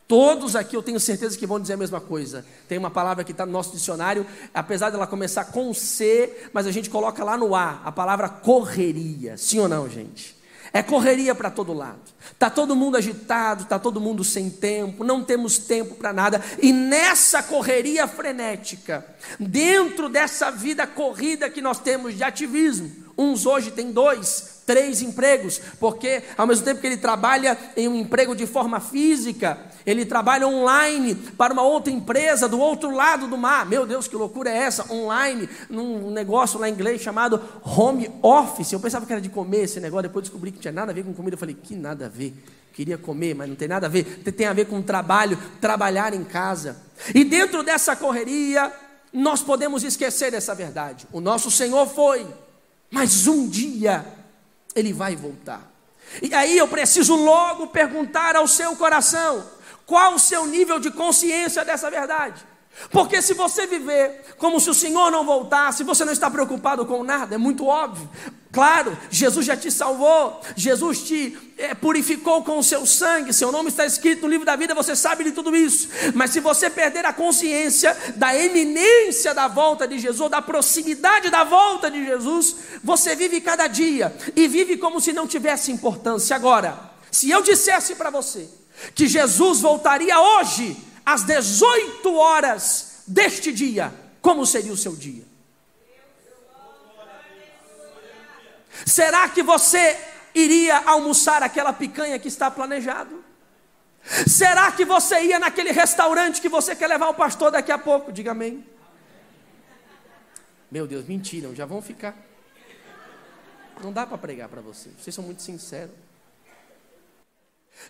Todos 0.09 0.57
aqui 0.57 0.77
eu 0.77 0.83
tenho 0.83 1.01
certeza 1.01 1.39
que 1.39 1.47
vão 1.47 1.59
dizer 1.61 1.75
a 1.75 1.77
mesma 1.77 2.01
coisa. 2.01 2.45
Tem 2.69 2.77
uma 2.77 2.91
palavra 2.91 3.25
que 3.25 3.33
está 3.33 3.47
no 3.47 3.53
nosso 3.53 3.73
dicionário, 3.73 4.27
apesar 4.53 4.91
dela 4.91 5.07
começar 5.07 5.47
com 5.47 5.73
C, 5.73 6.49
mas 6.53 6.67
a 6.67 6.71
gente 6.71 6.91
coloca 6.91 7.25
lá 7.25 7.37
no 7.39 7.55
A, 7.55 7.81
a 7.85 7.93
palavra 7.93 8.29
correria. 8.29 9.39
Sim 9.39 9.61
ou 9.61 9.69
não, 9.69 9.89
gente? 9.89 10.37
É 10.73 10.83
correria 10.83 11.35
para 11.35 11.51
todo 11.51 11.75
lado. 11.75 12.01
Tá 12.39 12.49
todo 12.49 12.75
mundo 12.75 12.97
agitado, 12.97 13.67
tá 13.67 13.79
todo 13.79 14.01
mundo 14.01 14.25
sem 14.25 14.49
tempo, 14.49 15.05
não 15.05 15.23
temos 15.23 15.59
tempo 15.59 15.95
para 15.95 16.13
nada. 16.13 16.43
E 16.63 16.73
nessa 16.73 17.43
correria 17.43 18.07
frenética, 18.09 19.07
dentro 19.39 20.09
dessa 20.09 20.51
vida 20.51 20.87
corrida 20.87 21.51
que 21.51 21.61
nós 21.61 21.79
temos 21.79 22.17
de 22.17 22.25
ativismo, 22.25 22.91
uns 23.19 23.45
hoje 23.45 23.71
têm 23.71 23.93
dois, 23.93 24.52
três 24.67 25.03
empregos, 25.03 25.61
porque 25.79 26.23
ao 26.37 26.47
mesmo 26.47 26.65
tempo 26.65 26.81
que 26.81 26.87
ele 26.87 26.97
trabalha 26.97 27.57
em 27.77 27.89
um 27.89 27.95
emprego 27.95 28.35
de 28.35 28.47
forma 28.47 28.81
física, 28.81 29.59
ele 29.85 30.05
trabalha 30.05 30.47
online 30.47 31.15
para 31.15 31.53
uma 31.53 31.63
outra 31.63 31.93
empresa 31.93 32.49
do 32.49 32.59
outro 32.59 32.91
lado 32.91 33.27
do 33.27 33.37
mar. 33.37 33.67
Meu 33.67 33.87
Deus, 33.87 34.07
que 34.07 34.17
loucura 34.17 34.51
é 34.51 34.59
essa? 34.59 34.93
Online, 34.93 35.49
num 35.69 36.11
negócio 36.11 36.59
lá 36.59 36.69
em 36.69 36.73
inglês 36.73 37.01
chamado 37.01 37.41
home 37.63 38.11
office. 38.23 38.73
Eu 38.73 38.81
pensava 38.81 39.05
que 39.05 39.13
era 39.13 39.21
de 39.21 39.29
comer 39.29 39.65
esse 39.65 39.81
negócio, 39.81 40.05
depois 40.05 40.25
descobri 40.25 40.53
que 40.53 40.59
tinha 40.59 40.73
nada 40.73 40.93
a 40.93 40.95
ver 40.95 41.05
com 41.05 41.13
comida. 41.13 41.35
Eu 41.35 41.39
falei, 41.39 41.57
que 41.61 41.75
nada 41.75 42.07
a 42.07 42.09
ver. 42.09 42.35
Queria 42.73 42.97
comer, 42.97 43.35
mas 43.35 43.49
não 43.49 43.57
tem 43.57 43.69
nada 43.69 43.87
a 43.87 43.91
ver. 43.91 44.05
Tem 44.05 44.47
a 44.47 44.53
ver 44.53 44.67
com 44.67 44.81
trabalho, 44.81 45.39
trabalhar 45.61 46.15
em 46.15 46.25
casa. 46.25 46.77
E 47.15 47.25
dentro 47.25 47.63
dessa 47.63 47.95
correria, 47.95 48.73
nós 49.13 49.43
podemos 49.43 49.85
esquecer 49.85 50.31
dessa 50.31 50.55
verdade. 50.55 51.07
O 51.13 51.21
nosso 51.21 51.51
Senhor 51.51 51.87
foi, 51.87 52.27
mas 52.91 53.27
um 53.27 53.47
dia 53.47 54.05
ele 54.75 54.93
vai 54.93 55.17
voltar. 55.17 55.71
E 56.21 56.35
aí 56.35 56.59
eu 56.59 56.69
preciso 56.69 57.15
logo 57.15 57.69
perguntar 57.69 58.37
ao 58.37 58.47
seu 58.47 58.77
coração: 58.77 59.49
qual 59.87 60.15
o 60.15 60.19
seu 60.19 60.47
nível 60.47 60.79
de 60.79 60.91
consciência 60.91 61.65
dessa 61.65 61.91
verdade? 61.91 62.45
Porque 62.91 63.23
se 63.23 63.35
você 63.35 63.67
viver 63.67 64.35
como 64.39 64.61
se 64.61 64.69
o 64.69 64.75
Senhor 64.75 65.11
não 65.11 65.25
voltasse, 65.25 65.85
você 65.85 66.05
não 66.05 66.13
está 66.13 66.31
preocupado 66.31 66.85
com 66.85 67.05
nada, 67.05 67.35
é 67.35 67.39
muito 67.39 67.67
óbvio. 67.67 68.09
Claro, 68.51 68.97
Jesus 69.11 69.47
já 69.47 69.57
te 69.57 69.71
salvou, 69.71 70.41
Jesus 70.55 71.03
te 71.03 71.39
é, 71.57 71.75
purificou 71.75 72.45
com 72.45 72.59
o 72.59 72.63
seu 72.63 72.85
sangue, 72.85 73.33
seu 73.33 73.51
nome 73.51 73.71
está 73.71 73.87
escrito 73.87 74.23
no 74.23 74.29
livro 74.29 74.45
da 74.45 74.57
vida, 74.57 74.75
você 74.75 74.95
sabe 74.95 75.25
de 75.25 75.33
tudo 75.33 75.57
isso. 75.57 75.89
Mas 76.15 76.33
se 76.33 76.41
você 76.41 76.69
perder 76.69 77.07
a 77.07 77.15
consciência 77.15 77.97
da 78.17 78.37
eminência 78.37 79.33
da 79.33 79.49
volta 79.49 79.89
de 79.89 79.99
Jesus, 79.99 80.31
da 80.31 80.43
proximidade 80.43 81.31
da 81.31 81.45
volta 81.45 81.91
de 81.91 82.05
Jesus, 82.05 82.57
você 82.85 83.17
vive 83.17 83.41
cada 83.41 83.67
dia 83.69 84.15
e 84.37 84.47
vive 84.47 84.77
como 84.77 85.01
se 85.01 85.15
não 85.15 85.27
tivesse 85.27 85.73
importância. 85.73 86.37
Agora, 86.37 86.93
se 87.11 87.31
eu 87.31 87.41
dissesse 87.43 87.95
para 87.95 88.11
você 88.11 88.49
que 88.95 89.07
Jesus 89.07 89.61
voltaria 89.61 90.21
hoje, 90.21 90.77
às 91.05 91.23
18 91.25 92.15
horas 92.15 93.03
deste 93.07 93.53
dia, 93.53 93.93
como 94.21 94.47
seria 94.47 94.73
o 94.73 94.77
seu 94.77 94.95
dia? 94.95 95.25
Será 98.87 99.29
que 99.29 99.43
você 99.43 99.99
iria 100.35 100.79
almoçar 100.79 101.43
aquela 101.43 101.73
picanha 101.73 102.19
que 102.19 102.29
está 102.29 102.51
planejado? 102.51 103.23
Será 104.27 104.73
que 104.73 104.85
você 104.85 105.21
ia 105.23 105.39
naquele 105.39 105.71
restaurante 105.71 106.41
que 106.41 106.49
você 106.49 106.75
quer 106.75 106.89
levar 106.89 107.09
o 107.09 107.15
pastor 107.15 107.51
daqui 107.53 107.71
a 107.71 107.79
pouco? 107.79 108.13
Diga 108.13 108.33
amém. 108.33 108.67
Meu 110.71 110.87
Deus, 110.87 111.07
mentiram, 111.07 111.55
já 111.55 111.67
vão 111.67 111.81
ficar. 111.81 112.17
Não 113.83 113.93
dá 113.93 114.07
para 114.07 114.19
pregar 114.19 114.49
para 114.49 114.61
vocês, 114.61 114.95
vocês 114.99 115.15
são 115.15 115.25
muito 115.25 115.43
sinceros. 115.43 115.95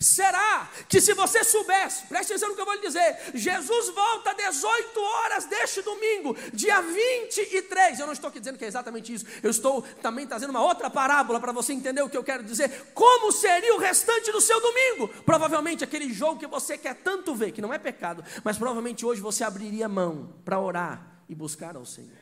Será 0.00 0.70
que 0.88 1.00
se 1.00 1.14
você 1.14 1.44
soubesse, 1.44 2.06
preste 2.06 2.32
atenção 2.32 2.50
no 2.50 2.54
que 2.54 2.60
eu 2.60 2.64
vou 2.64 2.74
lhe 2.74 2.80
dizer, 2.80 3.18
Jesus 3.34 3.90
volta 3.90 4.30
às 4.30 4.36
18 4.36 5.00
horas 5.00 5.44
deste 5.46 5.82
domingo, 5.82 6.36
dia 6.52 6.80
23. 6.80 7.98
Eu 7.98 8.06
não 8.06 8.12
estou 8.12 8.28
aqui 8.28 8.38
dizendo 8.38 8.58
que 8.58 8.64
é 8.64 8.68
exatamente 8.68 9.12
isso, 9.12 9.26
eu 9.42 9.50
estou 9.50 9.82
também 10.02 10.26
trazendo 10.26 10.50
uma 10.50 10.62
outra 10.62 10.88
parábola 10.88 11.40
para 11.40 11.52
você 11.52 11.72
entender 11.72 12.02
o 12.02 12.08
que 12.08 12.16
eu 12.16 12.24
quero 12.24 12.42
dizer. 12.42 12.92
Como 12.94 13.32
seria 13.32 13.74
o 13.74 13.78
restante 13.78 14.30
do 14.30 14.40
seu 14.40 14.60
domingo? 14.60 15.08
Provavelmente 15.24 15.84
aquele 15.84 16.12
jogo 16.12 16.38
que 16.38 16.46
você 16.46 16.78
quer 16.78 16.94
tanto 16.94 17.34
ver, 17.34 17.52
que 17.52 17.60
não 17.60 17.72
é 17.72 17.78
pecado, 17.78 18.24
mas 18.44 18.56
provavelmente 18.56 19.04
hoje 19.04 19.20
você 19.20 19.44
abriria 19.44 19.88
mão 19.88 20.34
para 20.44 20.58
orar 20.58 21.06
e 21.28 21.34
buscar 21.34 21.76
ao 21.76 21.84
Senhor. 21.84 22.21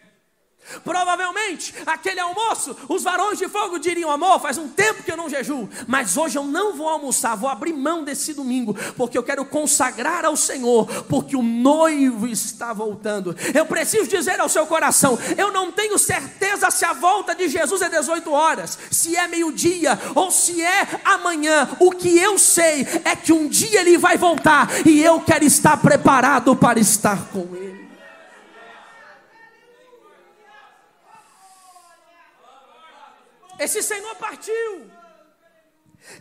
Provavelmente, 0.84 1.74
aquele 1.84 2.20
almoço, 2.20 2.76
os 2.88 3.02
varões 3.02 3.38
de 3.38 3.48
fogo 3.48 3.78
diriam: 3.78 4.10
Amor, 4.10 4.40
faz 4.40 4.56
um 4.56 4.68
tempo 4.68 5.02
que 5.02 5.10
eu 5.10 5.16
não 5.16 5.28
jejuo, 5.28 5.68
mas 5.86 6.16
hoje 6.16 6.38
eu 6.38 6.44
não 6.44 6.74
vou 6.74 6.88
almoçar, 6.88 7.36
vou 7.36 7.50
abrir 7.50 7.72
mão 7.72 8.04
desse 8.04 8.32
domingo, 8.32 8.74
porque 8.96 9.18
eu 9.18 9.22
quero 9.22 9.44
consagrar 9.44 10.24
ao 10.24 10.36
Senhor, 10.36 10.86
porque 11.04 11.34
o 11.36 11.42
noivo 11.42 12.26
está 12.26 12.72
voltando. 12.72 13.34
Eu 13.52 13.66
preciso 13.66 14.08
dizer 14.08 14.38
ao 14.38 14.48
seu 14.48 14.66
coração: 14.66 15.18
eu 15.36 15.52
não 15.52 15.72
tenho 15.72 15.98
certeza 15.98 16.70
se 16.70 16.84
a 16.84 16.92
volta 16.92 17.34
de 17.34 17.48
Jesus 17.48 17.82
é 17.82 17.88
18 17.88 18.30
horas, 18.30 18.78
se 18.90 19.16
é 19.16 19.26
meio-dia 19.26 19.98
ou 20.14 20.30
se 20.30 20.62
é 20.62 20.86
amanhã. 21.04 21.68
O 21.80 21.90
que 21.90 22.16
eu 22.18 22.38
sei 22.38 22.86
é 23.04 23.16
que 23.16 23.32
um 23.32 23.48
dia 23.48 23.80
ele 23.80 23.98
vai 23.98 24.16
voltar 24.16 24.68
e 24.86 25.02
eu 25.02 25.20
quero 25.20 25.44
estar 25.44 25.76
preparado 25.78 26.54
para 26.54 26.78
estar 26.78 27.26
com 27.32 27.56
ele. 27.56 27.79
Esse 33.60 33.82
Senhor 33.82 34.16
partiu. 34.16 34.90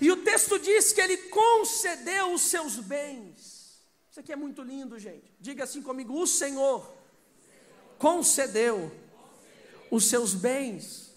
E 0.02 0.12
o 0.12 0.18
texto 0.18 0.60
diz 0.60 0.92
que 0.92 1.00
ele 1.00 1.18
concedeu 1.30 2.34
os 2.34 2.42
seus 2.42 2.76
bens. 2.76 3.80
Isso 4.12 4.20
aqui 4.20 4.34
é 4.34 4.36
muito 4.36 4.62
lindo, 4.62 5.00
gente. 5.00 5.34
Diga 5.40 5.64
assim 5.64 5.82
comigo: 5.82 6.22
o 6.22 6.28
Senhor 6.28 6.94
concedeu 7.98 8.92
os 9.90 10.04
seus 10.10 10.34
bens. 10.34 11.10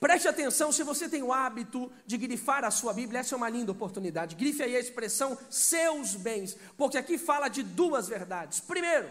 Preste 0.00 0.26
atenção, 0.26 0.72
se 0.72 0.82
você 0.82 1.08
tem 1.08 1.22
o 1.22 1.32
hábito 1.32 1.92
de 2.06 2.16
grifar 2.16 2.64
a 2.64 2.70
sua 2.70 2.92
Bíblia, 2.92 3.20
essa 3.20 3.34
é 3.34 3.36
uma 3.36 3.50
linda 3.50 3.70
oportunidade. 3.70 4.34
Grife 4.34 4.62
aí 4.62 4.74
a 4.74 4.80
expressão 4.80 5.38
seus 5.50 6.16
bens, 6.16 6.56
porque 6.76 6.96
aqui 6.96 7.18
fala 7.18 7.48
de 7.48 7.62
duas 7.62 8.08
verdades. 8.08 8.60
Primeiro, 8.60 9.10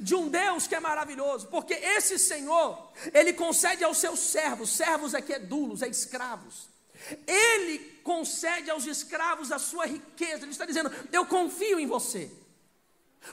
de 0.00 0.14
um 0.14 0.28
Deus 0.28 0.66
que 0.66 0.74
é 0.74 0.80
maravilhoso, 0.80 1.48
porque 1.48 1.74
esse 1.74 2.18
Senhor, 2.18 2.92
ele 3.12 3.32
concede 3.32 3.82
aos 3.82 3.98
seus 3.98 4.20
servos, 4.20 4.70
servos 4.70 5.14
aqui 5.14 5.32
é 5.32 5.38
dulos, 5.38 5.82
é 5.82 5.88
escravos. 5.88 6.70
Ele 7.26 7.78
concede 8.04 8.70
aos 8.70 8.86
escravos 8.86 9.50
a 9.50 9.58
sua 9.58 9.86
riqueza. 9.86 10.44
Ele 10.44 10.52
está 10.52 10.64
dizendo: 10.64 10.90
Eu 11.10 11.26
confio 11.26 11.80
em 11.80 11.86
você. 11.86 12.30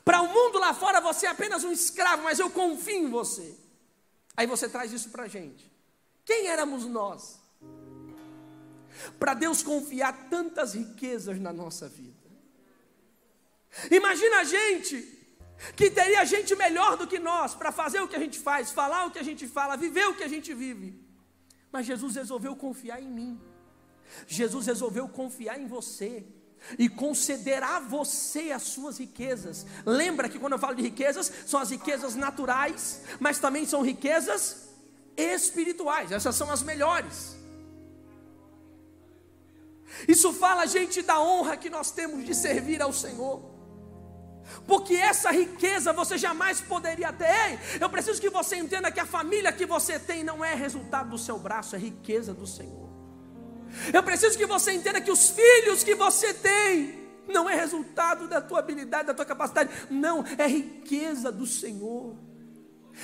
Para 0.03 0.21
o 0.21 0.27
mundo 0.27 0.59
lá 0.59 0.73
fora 0.73 0.99
você 0.99 1.27
é 1.27 1.29
apenas 1.29 1.63
um 1.63 1.71
escravo, 1.71 2.23
mas 2.23 2.39
eu 2.39 2.49
confio 2.49 3.07
em 3.07 3.09
você. 3.09 3.55
Aí 4.35 4.47
você 4.47 4.67
traz 4.67 4.91
isso 4.91 5.09
para 5.09 5.23
a 5.23 5.27
gente. 5.27 5.71
Quem 6.25 6.47
éramos 6.47 6.85
nós? 6.85 7.39
Para 9.19 9.33
Deus 9.33 9.61
confiar 9.61 10.29
tantas 10.29 10.73
riquezas 10.73 11.39
na 11.39 11.53
nossa 11.53 11.87
vida. 11.87 12.17
Imagina 13.91 14.39
a 14.39 14.43
gente 14.43 15.18
que 15.75 15.89
teria 15.89 16.25
gente 16.25 16.55
melhor 16.55 16.97
do 16.97 17.07
que 17.07 17.19
nós 17.19 17.53
para 17.53 17.71
fazer 17.71 17.99
o 18.01 18.07
que 18.07 18.15
a 18.15 18.19
gente 18.19 18.39
faz, 18.39 18.71
falar 18.71 19.05
o 19.05 19.11
que 19.11 19.19
a 19.19 19.23
gente 19.23 19.47
fala, 19.47 19.75
viver 19.75 20.07
o 20.07 20.15
que 20.15 20.23
a 20.23 20.27
gente 20.27 20.53
vive. 20.53 20.99
Mas 21.71 21.85
Jesus 21.85 22.15
resolveu 22.15 22.55
confiar 22.55 23.01
em 23.01 23.09
mim. 23.09 23.39
Jesus 24.25 24.65
resolveu 24.65 25.07
confiar 25.07 25.59
em 25.59 25.67
você 25.67 26.25
e 26.77 26.89
conceder 26.89 27.63
a 27.63 27.79
você 27.79 28.51
as 28.51 28.63
suas 28.63 28.97
riquezas. 28.97 29.65
Lembra 29.85 30.27
que 30.27 30.39
quando 30.39 30.53
eu 30.53 30.59
falo 30.59 30.75
de 30.75 30.81
riquezas, 30.81 31.31
são 31.45 31.59
as 31.59 31.69
riquezas 31.69 32.15
naturais, 32.15 33.01
mas 33.19 33.39
também 33.39 33.65
são 33.65 33.81
riquezas 33.81 34.69
espirituais. 35.15 36.11
Essas 36.11 36.35
são 36.35 36.49
as 36.49 36.63
melhores. 36.63 37.37
Isso 40.07 40.31
fala, 40.33 40.65
gente, 40.65 41.01
da 41.01 41.19
honra 41.21 41.57
que 41.57 41.69
nós 41.69 41.91
temos 41.91 42.25
de 42.25 42.33
servir 42.33 42.81
ao 42.81 42.93
Senhor 42.93 43.48
porque 44.65 44.95
essa 44.95 45.31
riqueza 45.31 45.93
você 45.93 46.17
jamais 46.17 46.61
poderia 46.61 47.11
ter. 47.11 47.25
Ei, 47.25 47.59
eu 47.79 47.89
preciso 47.89 48.21
que 48.21 48.29
você 48.29 48.55
entenda 48.57 48.91
que 48.91 48.99
a 48.99 49.05
família 49.05 49.51
que 49.51 49.65
você 49.65 49.99
tem 49.99 50.23
não 50.23 50.43
é 50.43 50.53
resultado 50.53 51.09
do 51.09 51.17
seu 51.17 51.37
braço, 51.37 51.75
é 51.75 51.79
riqueza 51.79 52.33
do 52.33 52.47
Senhor. 52.47 52.89
Eu 53.93 54.03
preciso 54.03 54.37
que 54.37 54.45
você 54.45 54.71
entenda 54.71 54.99
que 54.99 55.11
os 55.11 55.29
filhos 55.29 55.83
que 55.83 55.95
você 55.95 56.33
tem 56.33 56.99
não 57.27 57.49
é 57.49 57.55
resultado 57.55 58.27
da 58.27 58.41
tua 58.41 58.59
habilidade, 58.59 59.07
da 59.07 59.13
tua 59.13 59.25
capacidade, 59.25 59.69
não, 59.89 60.25
é 60.37 60.47
riqueza 60.47 61.31
do 61.31 61.45
Senhor. 61.45 62.15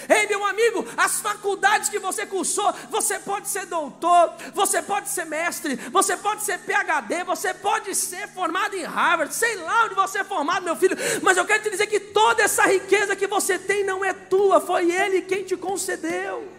Ei, 0.09 0.27
meu 0.27 0.45
amigo, 0.45 0.85
as 0.97 1.19
faculdades 1.19 1.89
que 1.89 1.99
você 1.99 2.25
cursou, 2.25 2.73
você 2.89 3.19
pode 3.19 3.47
ser 3.47 3.65
doutor, 3.65 4.33
você 4.53 4.81
pode 4.81 5.09
ser 5.09 5.25
mestre, 5.25 5.75
você 5.91 6.15
pode 6.17 6.43
ser 6.43 6.59
PhD, 6.59 7.23
você 7.23 7.53
pode 7.53 7.93
ser 7.95 8.27
formado 8.29 8.75
em 8.75 8.83
Harvard, 8.83 9.33
sei 9.33 9.55
lá 9.55 9.85
onde 9.85 9.95
você 9.95 10.19
é 10.19 10.23
formado, 10.23 10.63
meu 10.63 10.75
filho, 10.75 10.97
mas 11.21 11.37
eu 11.37 11.45
quero 11.45 11.63
te 11.63 11.69
dizer 11.69 11.87
que 11.87 11.99
toda 11.99 12.43
essa 12.43 12.63
riqueza 12.63 13.15
que 13.15 13.27
você 13.27 13.57
tem 13.57 13.83
não 13.83 14.03
é 14.03 14.13
tua, 14.13 14.61
foi 14.61 14.91
Ele 14.91 15.21
quem 15.21 15.43
te 15.43 15.55
concedeu. 15.55 16.54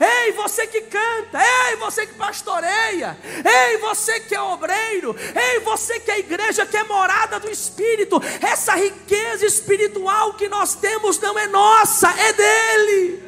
Ei, 0.00 0.32
você 0.32 0.66
que 0.66 0.82
canta, 0.82 1.38
ei, 1.40 1.76
você 1.76 2.06
que 2.06 2.14
pastoreia, 2.14 3.16
ei, 3.44 3.78
você 3.78 4.20
que 4.20 4.34
é 4.34 4.40
obreiro, 4.40 5.14
ei, 5.34 5.60
você 5.60 6.00
que 6.00 6.10
é 6.10 6.18
igreja, 6.18 6.66
que 6.66 6.76
é 6.76 6.84
morada 6.84 7.38
do 7.38 7.50
Espírito, 7.50 8.20
essa 8.40 8.74
riqueza 8.74 9.46
espiritual 9.46 10.34
que 10.34 10.48
nós 10.48 10.74
temos 10.74 11.18
não 11.20 11.38
é 11.38 11.46
nossa, 11.46 12.10
é 12.10 12.32
dele. 12.32 13.22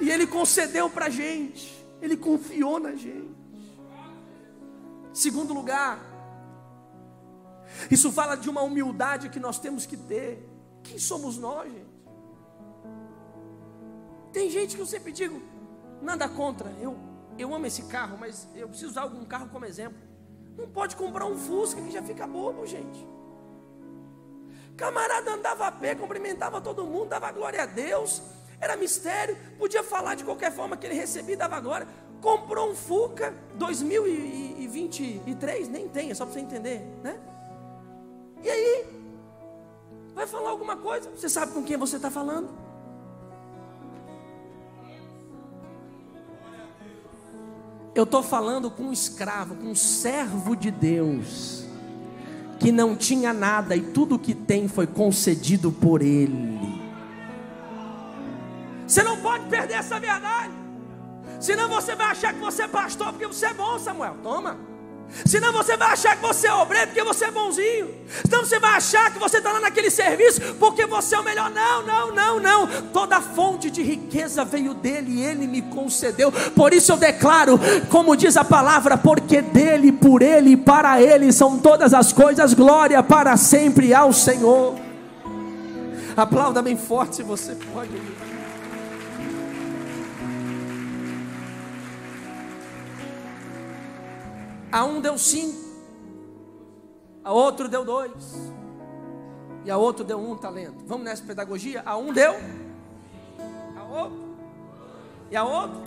E 0.00 0.10
ele 0.10 0.26
concedeu 0.26 0.88
para 0.90 1.06
a 1.06 1.10
gente, 1.10 1.84
ele 2.00 2.16
confiou 2.16 2.78
na 2.78 2.94
gente. 2.94 3.34
Segundo 5.12 5.54
lugar, 5.54 5.98
isso 7.90 8.12
fala 8.12 8.36
de 8.36 8.48
uma 8.50 8.62
humildade 8.62 9.28
que 9.28 9.40
nós 9.40 9.58
temos 9.58 9.86
que 9.86 9.96
ter. 9.96 10.48
Quem 10.82 10.98
somos 10.98 11.38
nós, 11.38 11.72
gente? 11.72 11.93
Tem 14.34 14.50
gente 14.50 14.74
que 14.74 14.82
eu 14.82 14.86
sempre 14.86 15.12
digo, 15.12 15.40
nada 16.02 16.28
contra, 16.28 16.68
eu, 16.80 16.96
eu 17.38 17.54
amo 17.54 17.66
esse 17.66 17.84
carro, 17.84 18.18
mas 18.18 18.48
eu 18.56 18.68
preciso 18.68 18.90
usar 18.90 19.02
algum 19.02 19.24
carro 19.24 19.48
como 19.48 19.64
exemplo. 19.64 19.96
Não 20.58 20.68
pode 20.68 20.96
comprar 20.96 21.24
um 21.24 21.38
Fusca 21.38 21.80
que 21.80 21.92
já 21.92 22.02
fica 22.02 22.26
bobo, 22.26 22.66
gente. 22.66 23.06
Camarada 24.76 25.34
andava 25.34 25.68
a 25.68 25.72
pé, 25.72 25.94
cumprimentava 25.94 26.60
todo 26.60 26.84
mundo, 26.84 27.10
dava 27.10 27.30
glória 27.30 27.62
a 27.62 27.66
Deus, 27.66 28.20
era 28.60 28.76
mistério, 28.76 29.36
podia 29.56 29.84
falar 29.84 30.16
de 30.16 30.24
qualquer 30.24 30.50
forma 30.50 30.76
que 30.76 30.84
ele 30.84 30.96
recebia, 30.96 31.36
dava 31.36 31.60
glória. 31.60 31.86
Comprou 32.20 32.72
um 32.72 32.74
Fuca 32.74 33.32
2023, 33.54 35.68
nem 35.68 35.88
tem, 35.88 36.10
é 36.10 36.14
só 36.14 36.24
para 36.24 36.34
você 36.34 36.40
entender, 36.40 36.80
né? 37.04 37.20
E 38.42 38.50
aí, 38.50 38.84
vai 40.12 40.26
falar 40.26 40.50
alguma 40.50 40.76
coisa? 40.76 41.08
Você 41.10 41.28
sabe 41.28 41.52
com 41.52 41.62
quem 41.62 41.76
você 41.76 41.94
está 41.96 42.10
falando? 42.10 42.73
Eu 47.94 48.02
estou 48.04 48.22
falando 48.22 48.70
com 48.70 48.84
um 48.84 48.92
escravo, 48.92 49.54
com 49.54 49.68
um 49.68 49.74
servo 49.74 50.56
de 50.56 50.70
Deus, 50.70 51.64
que 52.58 52.72
não 52.72 52.96
tinha 52.96 53.32
nada 53.32 53.76
e 53.76 53.80
tudo 53.80 54.18
que 54.18 54.34
tem 54.34 54.66
foi 54.66 54.86
concedido 54.86 55.70
por 55.70 56.02
Ele. 56.02 56.82
Você 58.86 59.02
não 59.02 59.16
pode 59.18 59.46
perder 59.46 59.74
essa 59.74 59.98
verdade, 60.00 60.52
senão 61.40 61.68
você 61.68 61.94
vai 61.94 62.08
achar 62.08 62.34
que 62.34 62.40
você 62.40 62.62
é 62.62 62.68
pastor 62.68 63.12
porque 63.12 63.26
você 63.26 63.46
é 63.46 63.54
bom, 63.54 63.78
Samuel. 63.78 64.16
Toma. 64.22 64.73
Senão 65.24 65.52
você 65.52 65.76
vai 65.76 65.92
achar 65.92 66.16
que 66.16 66.22
você 66.22 66.46
é 66.46 66.54
obreiro 66.54 66.88
porque 66.88 67.02
você 67.02 67.26
é 67.26 67.30
bonzinho. 67.30 67.94
Senão 68.24 68.44
você 68.44 68.58
vai 68.58 68.72
achar 68.72 69.12
que 69.12 69.18
você 69.18 69.38
está 69.38 69.52
lá 69.52 69.60
naquele 69.60 69.90
serviço 69.90 70.40
porque 70.58 70.86
você 70.86 71.14
é 71.14 71.20
o 71.20 71.24
melhor. 71.24 71.50
Não, 71.50 71.82
não, 71.82 72.14
não, 72.14 72.40
não. 72.40 72.66
Toda 72.92 73.20
fonte 73.20 73.70
de 73.70 73.82
riqueza 73.82 74.44
veio 74.44 74.74
dele 74.74 75.20
e 75.20 75.24
ele 75.24 75.46
me 75.46 75.62
concedeu. 75.62 76.32
Por 76.32 76.72
isso 76.72 76.92
eu 76.92 76.96
declaro, 76.96 77.58
como 77.90 78.16
diz 78.16 78.36
a 78.36 78.44
palavra, 78.44 78.96
porque 78.96 79.40
dele, 79.40 79.92
por 79.92 80.22
ele 80.22 80.50
e 80.50 80.56
para 80.56 81.00
ele 81.00 81.32
são 81.32 81.58
todas 81.58 81.94
as 81.94 82.12
coisas. 82.12 82.54
Glória 82.54 83.02
para 83.02 83.36
sempre 83.36 83.94
ao 83.94 84.12
Senhor. 84.12 84.74
Aplauda 86.16 86.62
bem 86.62 86.76
forte 86.76 87.16
se 87.16 87.22
você 87.22 87.56
pode. 87.72 87.90
A 94.74 94.84
um 94.84 95.00
deu 95.00 95.16
cinco, 95.16 95.56
a 97.22 97.32
outro 97.32 97.68
deu 97.68 97.84
dois, 97.84 98.10
e 99.64 99.70
a 99.70 99.76
outro 99.76 100.04
deu 100.04 100.18
um 100.18 100.36
talento. 100.36 100.82
Vamos 100.84 101.04
nessa 101.04 101.22
pedagogia? 101.22 101.80
A 101.86 101.96
um 101.96 102.12
deu, 102.12 102.34
a 103.76 103.84
outro, 103.84 104.34
e 105.30 105.36
a 105.36 105.44
outro, 105.44 105.80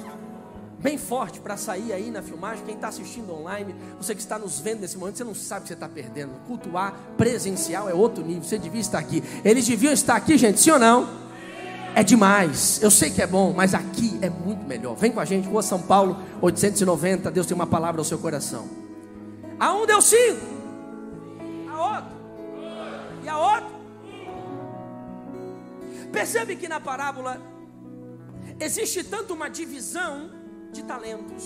bem 0.79 0.97
forte 0.97 1.41
para 1.41 1.57
sair 1.57 1.91
aí 1.91 2.09
na 2.09 2.21
filmagem. 2.21 2.63
Quem 2.63 2.75
está 2.75 2.87
assistindo 2.87 3.33
online, 3.33 3.75
você 3.99 4.15
que 4.15 4.21
está 4.21 4.39
nos 4.39 4.61
vendo 4.61 4.79
nesse 4.79 4.97
momento, 4.97 5.17
você 5.17 5.25
não 5.25 5.35
sabe 5.35 5.63
que 5.63 5.67
você 5.67 5.73
está 5.73 5.89
perdendo. 5.89 6.31
Cultuar 6.47 6.97
presencial 7.17 7.89
é 7.89 7.93
outro 7.93 8.23
nível, 8.23 8.43
você 8.43 8.57
devia 8.57 8.79
estar 8.79 8.99
aqui. 8.99 9.21
Eles 9.43 9.67
deviam 9.67 9.91
estar 9.91 10.15
aqui, 10.15 10.37
gente, 10.37 10.61
sim 10.61 10.71
ou 10.71 10.79
não? 10.79 11.26
É 11.97 12.03
demais. 12.03 12.79
Eu 12.79 12.91
sei 12.91 13.09
que 13.09 13.23
é 13.23 13.25
bom, 13.25 13.53
mas 13.53 13.73
aqui 13.73 14.19
é 14.21 14.29
muito 14.29 14.63
melhor. 14.67 14.95
Vem 14.95 15.11
com 15.11 15.19
a 15.19 15.25
gente, 15.25 15.47
Rua 15.47 15.63
São 15.63 15.81
Paulo, 15.81 16.21
890. 16.43 17.31
Deus 17.31 17.47
tem 17.47 17.55
uma 17.55 17.65
palavra 17.65 17.99
ao 17.99 18.05
seu 18.05 18.19
coração. 18.19 18.69
A 19.59 19.73
um 19.73 19.83
deu 19.83 19.99
cinco, 19.99 20.45
a 21.67 21.95
outro, 21.95 22.11
e 23.23 23.27
a 23.27 23.37
outro. 23.39 23.71
Percebe 26.11 26.55
que 26.55 26.67
na 26.67 26.79
parábola 26.79 27.41
existe 28.59 29.03
tanto 29.03 29.33
uma 29.33 29.49
divisão 29.49 30.29
de 30.71 30.83
talentos, 30.83 31.45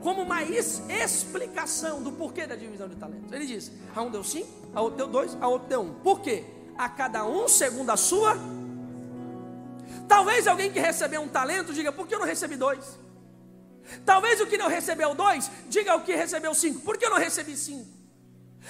como 0.00 0.22
uma 0.22 0.42
explicação 0.42 2.02
do 2.02 2.12
porquê 2.12 2.46
da 2.46 2.56
divisão 2.56 2.88
de 2.88 2.96
talentos. 2.96 3.30
Ele 3.30 3.44
diz: 3.44 3.70
a 3.94 4.00
um 4.00 4.10
deu 4.10 4.24
cinco, 4.24 4.48
a 4.74 4.80
outro 4.80 4.96
deu 4.96 5.08
dois, 5.08 5.36
a 5.38 5.46
outro 5.48 5.68
deu 5.68 5.82
um. 5.82 5.92
Por 5.92 6.20
quê? 6.20 6.44
A 6.78 6.88
cada 6.88 7.26
um 7.26 7.46
segundo 7.46 7.90
a 7.90 7.96
sua 7.98 8.38
Talvez 10.08 10.46
alguém 10.46 10.70
que 10.70 10.80
recebeu 10.80 11.22
um 11.22 11.28
talento 11.28 11.72
diga: 11.72 11.92
por 11.92 12.06
que 12.06 12.14
eu 12.14 12.18
não 12.18 12.26
recebi 12.26 12.56
dois? 12.56 12.98
Talvez 14.04 14.40
o 14.40 14.46
que 14.46 14.56
não 14.56 14.68
recebeu 14.68 15.14
dois, 15.14 15.50
diga 15.68 15.94
o 15.96 16.02
que 16.02 16.14
recebeu 16.14 16.54
cinco. 16.54 16.80
Por 16.80 16.96
que 16.96 17.04
eu 17.04 17.10
não 17.10 17.18
recebi 17.18 17.56
cinco? 17.56 17.88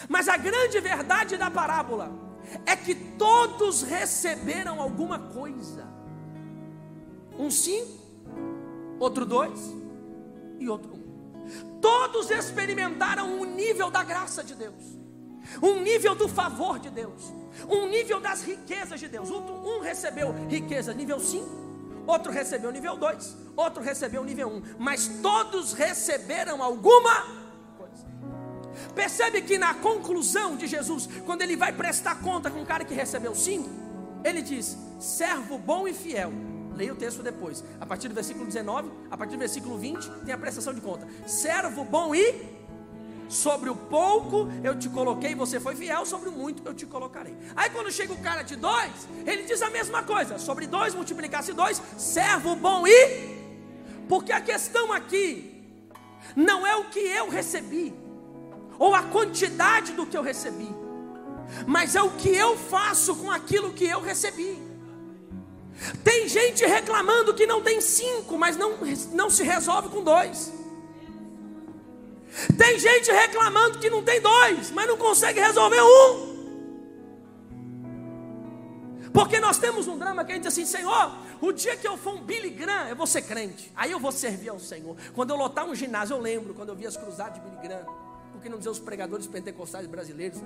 Mas 0.09 0.29
a 0.29 0.37
grande 0.37 0.81
verdade 0.81 1.37
da 1.37 1.51
parábola 1.51 2.11
é 2.67 2.75
que 2.75 2.95
todos 2.95 3.83
receberam 3.83 4.81
alguma 4.81 5.19
coisa. 5.19 5.87
Um 7.39 7.51
cinco, 7.51 8.01
outro 8.99 9.25
dois 9.25 9.61
e 10.59 10.69
outro 10.69 10.95
um. 10.95 11.81
Todos 11.81 12.31
experimentaram 12.31 13.41
o 13.41 13.45
nível 13.45 13.91
da 13.91 14.03
graça 14.05 14.45
de 14.45 14.55
Deus, 14.55 14.99
um 15.61 15.81
nível 15.81 16.15
do 16.15 16.29
favor 16.29 16.79
de 16.79 16.91
Deus 16.91 17.33
um 17.69 17.89
nível 17.89 18.21
das 18.21 18.43
riquezas 18.43 18.99
de 19.01 19.09
Deus. 19.09 19.31
Um 19.31 19.81
recebeu 19.81 20.35
riqueza 20.49 20.93
nível 20.95 21.21
5, 21.21 22.05
outro 22.07 22.33
recebeu 22.33 22.71
nível 22.71 22.97
2, 22.97 23.37
outro 23.57 23.83
recebeu 23.83 24.25
nível 24.25 24.49
1, 24.49 24.57
um, 24.57 24.63
mas 24.79 25.09
todos 25.23 25.73
receberam 25.73 26.63
alguma 26.63 27.43
coisa. 27.77 28.05
Percebe 28.95 29.43
que 29.43 29.59
na 29.59 29.75
conclusão 29.75 30.57
de 30.57 30.67
Jesus, 30.67 31.09
quando 31.25 31.43
ele 31.43 31.57
vai 31.57 31.73
prestar 31.73 32.21
conta 32.21 32.51
com 32.51 32.63
o 32.63 32.67
cara 32.67 32.85
que 32.85 32.95
recebeu 32.95 33.35
cinco, 33.35 33.69
ele 34.25 34.43
diz: 34.43 34.77
servo 34.99 35.59
bom 35.59 35.87
e 35.87 35.93
fiel. 35.93 36.33
Leia 36.75 36.95
o 36.95 36.97
texto 36.97 37.23
depois. 37.23 37.63
A 37.79 37.85
partir 37.85 38.09
do 38.09 38.15
versículo 38.15 38.47
19, 38.47 38.91
a 39.11 39.17
partir 39.17 39.35
do 39.35 39.41
versículo 39.41 39.77
20, 39.77 40.09
tem 40.25 40.33
a 40.33 40.39
prestação 40.39 40.73
de 40.73 40.81
conta. 40.81 41.07
Servo 41.27 41.85
bom 41.85 42.15
e 42.15 42.62
sobre 43.33 43.71
o 43.71 43.75
pouco 43.75 44.47
eu 44.63 44.79
te 44.79 44.91
coloquei, 44.91 45.35
você 45.35 45.59
foi 45.59 45.75
fiel, 45.75 46.05
sobre 46.05 46.29
o 46.29 46.33
muito 46.33 46.63
eu 46.67 46.75
te 46.75 46.85
colocarei. 46.85 47.35
Aí 47.57 47.71
quando 47.71 47.91
chega 47.91 48.13
o 48.13 48.21
cara 48.21 48.43
de 48.43 48.57
dois, 48.57 49.09
ele 49.27 49.45
diz 49.45 49.63
a 49.63 49.71
mesma 49.71 50.03
coisa: 50.03 50.39
sobre 50.39 50.67
dois 50.67 50.95
multiplicasse 50.95 51.53
dois, 51.55 51.81
servo 51.97 52.55
bom 52.55 52.87
e. 52.87 53.43
Porque 54.07 54.33
a 54.33 54.41
questão 54.41 54.93
aqui 54.93 55.65
não 56.37 56.67
é 56.67 56.77
o 56.77 56.85
que 56.85 57.01
eu 57.01 57.31
recebi, 57.31 57.95
ou 58.79 58.95
a 58.95 59.03
quantidade 59.05 59.93
do 59.93 60.05
que 60.05 60.17
eu 60.17 60.23
recebi, 60.23 60.69
mas 61.67 61.97
é 61.97 62.03
o 62.03 62.11
que 62.11 62.29
eu 62.29 62.57
faço 62.57 63.17
com 63.17 63.31
aquilo 63.31 63.73
que 63.73 63.87
eu 63.87 64.03
recebi. 64.03 64.61
Tem 66.05 66.29
gente 66.29 66.67
reclamando 66.67 67.33
que 67.33 67.47
não 67.47 67.63
tem 67.63 67.81
cinco, 67.81 68.37
mas 68.37 68.59
não, 68.59 68.75
não 69.13 69.31
se 69.31 69.43
resolve 69.43 69.89
com 69.89 70.05
dois. 70.05 70.53
Tem 72.57 72.79
gente 72.79 73.11
reclamando 73.11 73.79
que 73.79 73.91
não 73.91 74.03
tem 74.03 74.21
dois, 74.21 74.71
mas 74.71 74.87
não 74.87 74.97
consegue 74.97 75.41
resolver 75.41 75.81
um. 75.83 76.33
Porque 79.13 79.39
nós 79.39 79.59
temos 79.59 79.87
um 79.87 79.99
drama 79.99 80.25
que 80.25 80.33
a 80.33 80.35
gente 80.35 80.45
diz 80.45 80.53
assim: 80.53 80.65
Senhor, 80.65 81.17
o 81.41 81.53
dia 81.53 81.77
que 81.77 81.87
eu 81.87 81.97
for 81.97 82.15
um 82.15 82.23
Billy 82.23 82.51
Graham, 82.51 82.89
eu 82.89 82.97
vou 82.97 83.07
ser 83.07 83.23
crente. 83.23 83.71
Aí 83.77 83.91
eu 83.91 84.01
vou 84.01 84.11
servir 84.11 84.49
ao 84.49 84.59
Senhor. 84.59 84.97
Quando 85.15 85.31
eu 85.31 85.37
lotar 85.37 85.67
um 85.69 85.75
ginásio, 85.75 86.15
eu 86.15 86.21
lembro, 86.21 86.55
quando 86.55 86.71
eu 86.71 86.77
vi 86.77 86.87
as 86.87 86.97
cruzadas 86.97 87.35
de 87.35 87.41
Billy 87.41 87.63
Graham. 87.63 87.87
Por 88.33 88.41
que 88.41 88.49
não 88.49 88.59
dizer 88.59 88.71
os 88.71 88.79
pregadores 88.79 89.27
pentecostais 89.27 89.87
brasileiros? 89.87 90.41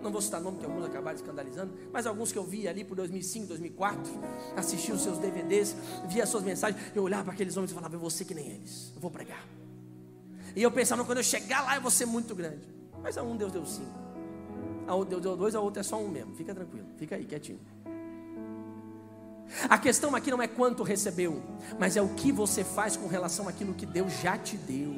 Não 0.00 0.10
vou 0.10 0.22
citar 0.22 0.40
nome, 0.40 0.58
que 0.58 0.64
alguns 0.64 0.86
acabaram 0.86 1.16
escandalizando. 1.16 1.74
Mas 1.92 2.06
alguns 2.06 2.30
que 2.32 2.38
eu 2.38 2.44
vi 2.44 2.68
ali 2.68 2.84
por 2.84 2.94
2005, 2.94 3.48
2004. 3.48 4.12
Assisti 4.56 4.92
os 4.92 5.02
seus 5.02 5.18
DVDs, 5.18 5.74
via 6.06 6.22
as 6.22 6.28
suas 6.28 6.44
mensagens. 6.44 6.80
Eu 6.94 7.02
olhava 7.02 7.24
para 7.24 7.32
aqueles 7.34 7.56
homens 7.56 7.72
e 7.72 7.74
falava: 7.74 7.94
Eu 7.96 8.00
vou 8.00 8.10
ser 8.10 8.24
que 8.24 8.34
nem 8.34 8.46
eles. 8.46 8.92
Eu 8.94 9.00
vou 9.00 9.10
pregar. 9.10 9.44
E 10.54 10.62
eu 10.62 10.70
pensava, 10.70 11.04
quando 11.04 11.18
eu 11.18 11.24
chegar 11.24 11.62
lá, 11.62 11.76
eu 11.76 11.80
vou 11.80 11.90
ser 11.90 12.06
muito 12.06 12.34
grande. 12.34 12.62
Mas 13.02 13.16
a 13.18 13.22
um 13.22 13.36
Deus 13.36 13.52
deu 13.52 13.64
cinco. 13.64 14.02
A 14.86 14.94
outro 14.94 15.10
Deus 15.10 15.22
deu 15.22 15.36
dois, 15.36 15.54
a 15.54 15.60
outra 15.60 15.80
é 15.80 15.82
só 15.82 15.96
um 15.96 16.08
mesmo. 16.08 16.34
Fica 16.34 16.54
tranquilo, 16.54 16.86
fica 16.98 17.16
aí, 17.16 17.24
quietinho. 17.24 17.60
A 19.68 19.78
questão 19.78 20.14
aqui 20.14 20.30
não 20.30 20.40
é 20.40 20.48
quanto 20.48 20.82
recebeu, 20.82 21.42
mas 21.78 21.96
é 21.96 22.02
o 22.02 22.08
que 22.10 22.32
você 22.32 22.64
faz 22.64 22.96
com 22.96 23.06
relação 23.06 23.48
àquilo 23.48 23.74
que 23.74 23.84
Deus 23.84 24.12
já 24.20 24.38
te 24.38 24.56
deu. 24.56 24.94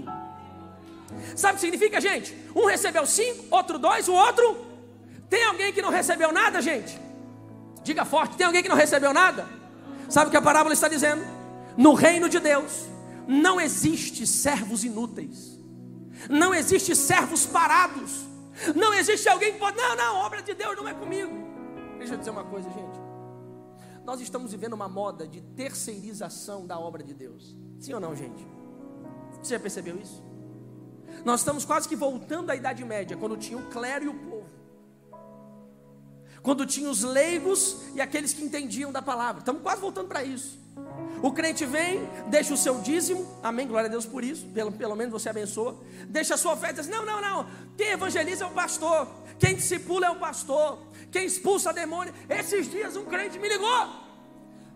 Sabe 1.37 1.55
o 1.55 1.57
que 1.57 1.61
significa, 1.61 2.01
gente? 2.01 2.37
Um 2.55 2.67
recebeu 2.67 3.07
cinco, 3.07 3.47
outro 3.51 3.79
dois, 3.79 4.09
o 4.09 4.13
outro. 4.13 4.67
Tem 5.29 5.45
alguém 5.45 5.73
que 5.73 5.83
não 5.83 5.91
recebeu 5.91 6.33
nada, 6.33 6.61
gente? 6.61 6.99
Diga 7.83 8.05
forte: 8.05 8.37
tem 8.37 8.47
alguém 8.47 8.63
que 8.63 8.69
não 8.69 8.77
recebeu 8.77 9.13
nada? 9.13 9.47
Sabe 10.09 10.29
o 10.29 10.31
que 10.31 10.37
a 10.37 10.43
parábola 10.43 10.73
está 10.73 10.89
dizendo? 10.89 11.25
No 11.77 11.95
reino 11.95 12.29
de 12.29 12.39
Deus, 12.39 12.87
não 13.27 13.61
existe 13.61 14.27
servos 14.27 14.85
inúteis. 14.85 15.59
Não 16.29 16.55
existe 16.55 16.95
servos 16.95 17.47
parados. 17.47 18.25
Não 18.75 18.95
existe 18.95 19.29
alguém 19.29 19.53
que 19.53 19.59
pode, 19.59 19.77
não, 19.77 19.97
não, 19.97 20.17
obra 20.17 20.43
de 20.43 20.55
Deus 20.55 20.77
não 20.77 20.89
é 20.89 20.95
comigo. 20.95 21.33
Deixa 21.99 22.15
eu 22.15 22.19
dizer 22.19 22.31
uma 22.31 22.45
coisa, 22.45 22.69
gente. 22.71 23.05
Nós 24.05 24.21
estamos 24.21 24.53
vivendo 24.53 24.75
uma 24.75 24.89
moda 24.89 25.27
de 25.27 25.41
terceirização 25.41 26.67
da 26.67 26.79
obra 26.79 27.03
de 27.03 27.15
Deus. 27.15 27.57
Sim 27.81 27.95
ou 27.95 28.01
não, 28.01 28.15
gente? 28.15 28.47
Você 29.43 29.55
já 29.55 29.61
percebeu 29.61 29.99
isso? 29.99 30.23
Nós 31.25 31.41
estamos 31.41 31.65
quase 31.65 31.89
que 31.89 31.97
voltando 31.97 32.51
à 32.51 32.57
Idade 32.57 32.85
Média, 32.85 33.17
quando 33.17 33.37
tinha 33.37 33.59
o 33.59 33.71
clero 33.71 34.05
e 34.05 34.09
o 34.09 34.15
povo. 34.15 34.51
Quando 36.43 36.67
tinha 36.67 36.91
os 36.91 37.03
leigos 37.03 37.79
e 37.95 38.01
aqueles 38.01 38.35
que 38.35 38.45
entendiam 38.45 38.93
da 38.93 39.01
palavra. 39.01 39.41
Estamos 39.41 39.63
quase 39.63 39.81
voltando 39.81 40.09
para 40.09 40.23
isso. 40.23 40.59
O 41.23 41.33
crente 41.33 41.65
vem, 41.65 42.07
deixa 42.27 42.53
o 42.53 42.57
seu 42.57 42.81
dízimo, 42.81 43.27
amém, 43.43 43.67
glória 43.67 43.87
a 43.87 43.91
Deus 43.91 44.05
por 44.05 44.23
isso, 44.23 44.47
pelo, 44.49 44.71
pelo 44.71 44.95
menos 44.95 45.13
você 45.13 45.31
abençoa. 45.31 45.77
Deixa 46.09 46.35
a 46.35 46.37
sua 46.37 46.53
oferta, 46.53 46.83
diz, 46.83 46.91
não, 46.91 47.05
não, 47.07 47.21
não, 47.21 47.49
quem 47.77 47.89
evangeliza 47.89 48.45
é 48.45 48.47
o 48.47 48.51
pastor, 48.51 49.09
quem 49.39 49.55
discipula 49.55 50.07
é 50.07 50.11
o 50.11 50.17
pastor, 50.17 50.79
quem 51.11 51.25
expulsa 51.25 51.73
demônio. 51.73 52.13
Esses 52.29 52.71
dias 52.71 52.97
um 52.97 53.05
crente 53.05 53.39
me 53.39 53.49
ligou, 53.49 53.89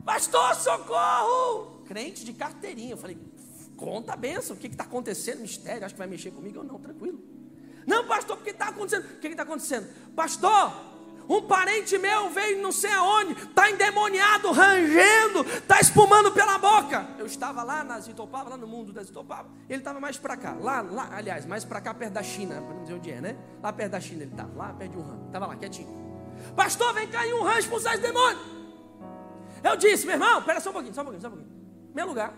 pastor, 0.04 0.54
socorro! 0.54 1.82
Crente 1.86 2.24
de 2.24 2.32
carteirinha, 2.32 2.92
eu 2.92 2.98
falei, 2.98 3.18
conta 3.76 4.14
a 4.14 4.16
benção, 4.16 4.56
o 4.56 4.58
que 4.58 4.68
está 4.68 4.84
acontecendo? 4.84 5.40
Mistério, 5.40 5.84
acho 5.84 5.94
que 5.94 5.98
vai 5.98 6.08
mexer 6.08 6.30
comigo 6.30 6.58
ou 6.58 6.64
não, 6.64 6.78
tranquilo. 6.78 7.20
Não, 7.86 8.06
pastor, 8.06 8.38
o 8.38 8.40
que 8.42 8.50
está 8.50 8.68
acontecendo? 8.68 9.04
O 9.04 9.18
que 9.18 9.28
está 9.28 9.42
acontecendo? 9.42 9.86
Pastor, 10.14 10.72
um 11.28 11.42
parente 11.42 11.98
meu 11.98 12.30
veio 12.30 12.62
não 12.62 12.72
sei 12.72 12.90
aonde, 12.92 13.32
está 13.32 13.70
endemoniado, 13.70 14.50
rangendo, 14.50 15.40
está 15.42 15.78
espumando 15.80 16.32
pela 16.32 16.56
boca. 16.56 17.06
Eu 17.18 17.26
estava 17.26 17.62
lá 17.62 17.84
nas 17.84 18.08
Itopava, 18.08 18.50
lá 18.50 18.56
no 18.56 18.66
mundo 18.66 18.92
das 18.92 19.08
Itopava, 19.10 19.48
ele 19.68 19.80
estava 19.80 20.00
mais 20.00 20.16
para 20.16 20.36
cá, 20.36 20.56
lá, 20.58 20.80
lá, 20.80 21.10
aliás, 21.12 21.44
mais 21.44 21.64
para 21.64 21.80
cá, 21.80 21.92
perto 21.92 22.14
da 22.14 22.22
China, 22.22 22.62
para 22.62 22.74
não 22.74 22.82
dizer 22.82 22.94
onde 22.94 23.10
é, 23.10 23.20
né? 23.20 23.36
Lá 23.62 23.72
perto 23.72 23.92
da 23.92 24.00
China 24.00 24.22
ele 24.22 24.30
estava, 24.30 24.56
lá 24.56 24.72
perto 24.72 24.92
de 24.92 24.96
Wuhan, 24.96 25.26
estava 25.26 25.46
lá 25.46 25.56
quietinho. 25.56 26.08
Pastor, 26.56 26.94
vem 26.94 27.08
em 27.08 27.34
um 27.34 27.42
rancho 27.42 27.58
expulsar 27.60 27.94
esse 27.94 28.02
demônio. 28.02 28.38
Eu 29.62 29.76
disse, 29.76 30.06
meu 30.06 30.14
irmão, 30.14 30.38
espera 30.38 30.60
só 30.60 30.70
um 30.70 30.72
pouquinho, 30.72 30.94
só 30.94 31.02
um 31.02 31.04
pouquinho, 31.04 31.20
só 31.20 31.28
um 31.28 31.32
pouquinho. 31.32 31.52
Meu 31.94 32.06
lugar, 32.06 32.32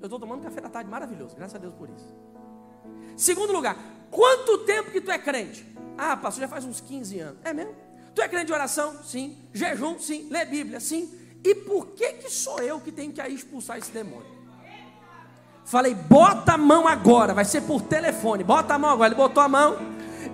eu 0.00 0.06
estou 0.06 0.18
tomando 0.18 0.42
café 0.42 0.60
da 0.60 0.68
tarde 0.68 0.90
maravilhoso, 0.90 1.36
graças 1.36 1.54
a 1.54 1.58
Deus 1.58 1.74
por 1.74 1.88
isso. 1.90 2.14
Segundo 3.16 3.52
lugar, 3.52 3.76
quanto 4.10 4.58
tempo 4.58 4.90
que 4.90 5.00
tu 5.00 5.10
é 5.10 5.18
crente? 5.18 5.66
Ah, 5.96 6.16
pastor, 6.16 6.42
já 6.42 6.48
faz 6.48 6.64
uns 6.64 6.80
15 6.80 7.18
anos. 7.20 7.40
É 7.44 7.52
mesmo? 7.52 7.74
Tu 8.14 8.22
é 8.22 8.28
crente 8.28 8.46
de 8.46 8.52
oração? 8.52 8.96
Sim. 9.04 9.36
Jejum? 9.52 9.98
Sim. 9.98 10.28
Lê 10.30 10.44
Bíblia? 10.44 10.80
Sim. 10.80 11.10
E 11.44 11.54
por 11.54 11.88
que 11.88 12.14
que 12.14 12.30
sou 12.30 12.58
eu 12.60 12.80
que 12.80 12.90
tenho 12.90 13.12
que 13.12 13.22
ir 13.22 13.34
expulsar 13.34 13.78
esse 13.78 13.90
demônio? 13.90 14.38
Falei, 15.64 15.94
bota 15.94 16.54
a 16.54 16.58
mão 16.58 16.88
agora, 16.88 17.34
vai 17.34 17.44
ser 17.44 17.60
por 17.60 17.82
telefone. 17.82 18.42
Bota 18.42 18.74
a 18.74 18.78
mão 18.78 18.90
agora. 18.90 19.08
Ele 19.08 19.14
botou 19.14 19.42
a 19.42 19.48
mão. 19.48 19.76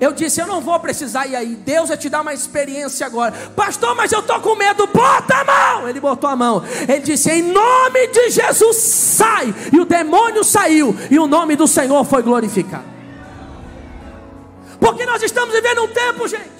Eu 0.01 0.13
disse, 0.13 0.41
eu 0.41 0.47
não 0.47 0.61
vou 0.61 0.79
precisar 0.79 1.27
ir 1.27 1.35
aí. 1.35 1.57
Deus 1.57 1.89
vai 1.89 1.99
te 1.99 2.09
dar 2.09 2.21
uma 2.21 2.33
experiência 2.33 3.05
agora. 3.05 3.33
Pastor, 3.55 3.95
mas 3.97 4.13
eu 4.13 4.21
estou 4.21 4.41
com 4.41 4.55
medo. 4.55 4.87
Bota 4.87 5.35
a 5.35 5.45
mão. 5.45 5.89
Ele 5.89 6.01
botou 6.01 6.31
a 6.31 6.37
mão. 6.37 6.63
Ele 6.89 7.01
disse, 7.01 7.31
em 7.31 7.43
nome 7.43 8.07
de 8.09 8.31
Jesus, 8.31 8.77
sai. 8.77 9.53
E 9.73 9.81
o 9.81 9.85
demônio 9.85 10.45
saiu. 10.45 10.97
E 11.11 11.19
o 11.19 11.27
nome 11.27 11.57
do 11.57 11.67
Senhor 11.67 12.05
foi 12.05 12.23
glorificado. 12.23 12.95
Porque 14.79 15.05
nós 15.05 15.23
estamos 15.23 15.53
vivendo 15.53 15.83
um 15.83 15.89
tempo, 15.89 16.29
gente 16.29 16.54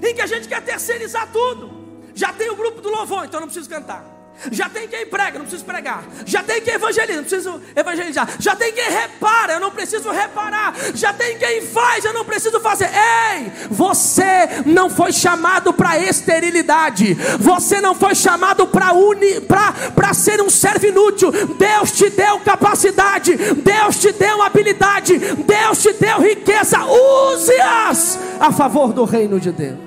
em 0.00 0.14
que 0.14 0.20
a 0.20 0.26
gente 0.26 0.46
quer 0.48 0.62
terceirizar 0.62 1.28
tudo. 1.32 1.82
Já 2.14 2.32
tem 2.32 2.50
o 2.50 2.56
grupo 2.56 2.80
do 2.80 2.90
louvor, 2.90 3.24
então 3.24 3.40
não 3.40 3.48
preciso 3.48 3.68
cantar. 3.68 4.12
Já 4.50 4.68
tem 4.68 4.88
quem 4.88 5.06
prega, 5.06 5.38
não 5.38 5.44
preciso 5.44 5.64
pregar. 5.64 6.04
Já 6.26 6.42
tem 6.42 6.60
quem 6.60 6.74
evangeliza, 6.74 7.16
não 7.16 7.22
preciso 7.22 7.62
evangelizar. 7.76 8.28
Já 8.40 8.56
tem 8.56 8.72
quem 8.72 8.90
repara, 8.90 9.52
eu 9.52 9.60
não 9.60 9.70
preciso 9.70 10.10
reparar. 10.10 10.74
Já 10.94 11.12
tem 11.12 11.38
quem 11.38 11.60
faz, 11.62 12.04
eu 12.04 12.12
não 12.12 12.24
preciso 12.24 12.58
fazer. 12.58 12.86
Ei, 12.86 13.52
você 13.70 14.62
não 14.66 14.90
foi 14.90 15.12
chamado 15.12 15.72
para 15.72 15.98
esterilidade. 15.98 17.14
Você 17.38 17.80
não 17.80 17.94
foi 17.94 18.14
chamado 18.14 18.66
para 18.66 20.14
ser 20.14 20.40
um 20.40 20.50
servo 20.50 20.86
inútil. 20.86 21.30
Deus 21.56 21.92
te 21.92 22.10
deu 22.10 22.40
capacidade. 22.40 23.36
Deus 23.36 23.98
te 23.98 24.12
deu 24.12 24.42
habilidade. 24.42 25.18
Deus 25.18 25.82
te 25.82 25.92
deu 25.92 26.20
riqueza. 26.20 26.78
Use-as 26.84 28.18
a 28.42 28.50
favor 28.50 28.92
do 28.92 29.04
reino 29.04 29.38
de 29.38 29.52
Deus. 29.52 29.78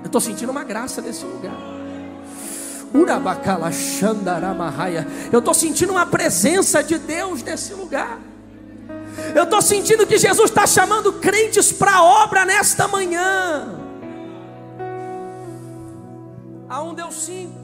Eu 0.00 0.06
estou 0.06 0.20
sentindo 0.20 0.52
uma 0.52 0.62
graça 0.62 1.02
nesse 1.02 1.24
lugar. 1.24 1.58
Eu 5.32 5.40
estou 5.40 5.52
sentindo 5.52 5.90
uma 5.90 6.06
presença 6.06 6.84
de 6.84 6.98
Deus 6.98 7.42
nesse 7.42 7.74
lugar. 7.74 8.20
Eu 9.34 9.42
estou 9.42 9.60
sentindo 9.60 10.06
que 10.06 10.16
Jesus 10.16 10.50
está 10.50 10.68
chamando 10.68 11.14
crentes 11.14 11.72
para 11.72 11.96
a 11.96 12.04
obra 12.04 12.44
nesta 12.44 12.86
manhã. 12.86 13.76
A 16.68 16.80
um 16.82 16.94
deu 16.94 17.10
cinco, 17.10 17.58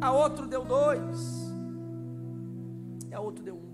a 0.00 0.12
outro 0.12 0.46
deu 0.46 0.64
dois, 0.64 1.00
e 3.10 3.14
a 3.14 3.20
outro 3.20 3.42
deu 3.42 3.54
um. 3.56 3.68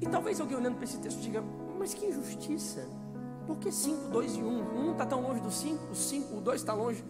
E 0.00 0.06
talvez 0.06 0.40
alguém 0.40 0.56
olhando 0.56 0.74
para 0.74 0.84
esse 0.84 0.98
texto 0.98 1.20
diga: 1.20 1.42
Mas 1.80 1.94
que 1.94 2.04
injustiça. 2.04 2.86
Por 3.46 3.56
que 3.56 3.72
5, 3.72 4.10
2 4.10 4.36
e 4.36 4.42
1? 4.42 4.46
Um? 4.46 4.88
1 4.90 4.92
está 4.92 5.06
tão 5.06 5.22
longe 5.22 5.40
do 5.40 5.50
5, 5.50 5.90
o 5.90 5.94
5, 5.94 6.36
o 6.36 6.40
2 6.42 6.60
está 6.60 6.74
longe 6.74 7.02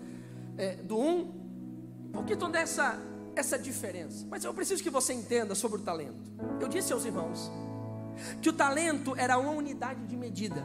é, 0.57 0.77
do 0.77 0.97
1. 0.97 1.09
Um. 1.09 2.11
Por 2.13 2.25
que 2.25 2.37
toda 2.37 2.57
essa, 2.57 2.97
essa 3.35 3.59
diferença? 3.59 4.25
Mas 4.31 4.45
eu 4.45 4.55
preciso 4.55 4.81
que 4.81 4.89
você 4.89 5.13
entenda 5.13 5.57
sobre 5.57 5.81
o 5.81 5.83
talento. 5.83 6.23
Eu 6.61 6.69
disse 6.69 6.93
aos 6.93 7.05
irmãos 7.05 7.51
que 8.41 8.49
o 8.49 8.53
talento 8.53 9.17
era 9.17 9.37
uma 9.39 9.51
unidade 9.51 10.07
de 10.07 10.17
medida, 10.17 10.65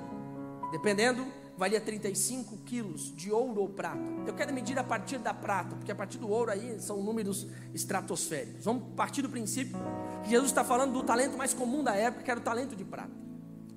dependendo, 0.71 1.25
valia 1.57 1.81
35 1.81 2.57
quilos 2.57 3.11
de 3.15 3.31
ouro 3.31 3.61
ou 3.61 3.69
prata. 3.69 4.03
Eu 4.27 4.35
quero 4.35 4.53
medir 4.53 4.77
a 4.77 4.83
partir 4.83 5.17
da 5.17 5.33
prata, 5.33 5.75
porque 5.75 5.91
a 5.91 5.95
partir 5.95 6.19
do 6.19 6.29
ouro 6.29 6.51
aí 6.51 6.79
são 6.79 7.01
números 7.01 7.47
estratosféricos. 7.73 8.65
Vamos 8.65 8.83
partir 8.95 9.23
do 9.23 9.29
princípio 9.29 9.75
que 10.23 10.29
Jesus 10.29 10.51
está 10.51 10.63
falando 10.63 10.93
do 10.93 11.01
talento 11.01 11.35
mais 11.35 11.55
comum 11.55 11.83
da 11.83 11.95
época, 11.95 12.23
que 12.23 12.29
era 12.29 12.39
o 12.39 12.43
talento 12.43 12.75
de 12.75 12.85
prata. 12.85 13.24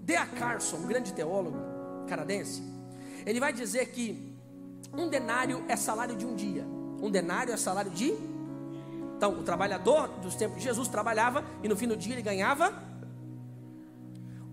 D.A. 0.09 0.25
Carson, 0.25 0.79
um 0.79 0.87
grande 0.87 1.13
teólogo 1.13 1.59
canadense, 2.07 2.63
ele 3.27 3.39
vai 3.39 3.53
dizer 3.53 3.91
que 3.91 4.35
um 4.91 5.07
denário 5.07 5.63
é 5.69 5.77
salário 5.77 6.17
de 6.17 6.25
um 6.25 6.35
dia. 6.35 6.65
Um 7.03 7.11
denário 7.11 7.53
é 7.53 7.59
salário 7.59 7.91
de. 7.91 8.15
Então, 9.15 9.39
o 9.39 9.43
trabalhador 9.43 10.09
dos 10.23 10.35
tempos 10.35 10.57
de 10.57 10.65
Jesus 10.65 10.89
trabalhava 10.89 11.45
e 11.63 11.69
no 11.69 11.77
fim 11.77 11.87
do 11.87 11.95
dia 11.95 12.15
ele 12.15 12.23
ganhava 12.23 12.73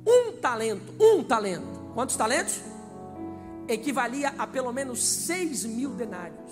um 0.05 0.33
talento. 0.33 0.93
Um 0.99 1.23
talento. 1.23 1.91
Quantos 1.93 2.17
talentos? 2.17 2.59
Equivalia 3.65 4.35
a 4.37 4.45
pelo 4.45 4.73
menos 4.73 5.01
6 5.01 5.63
mil 5.63 5.91
denários. 5.91 6.51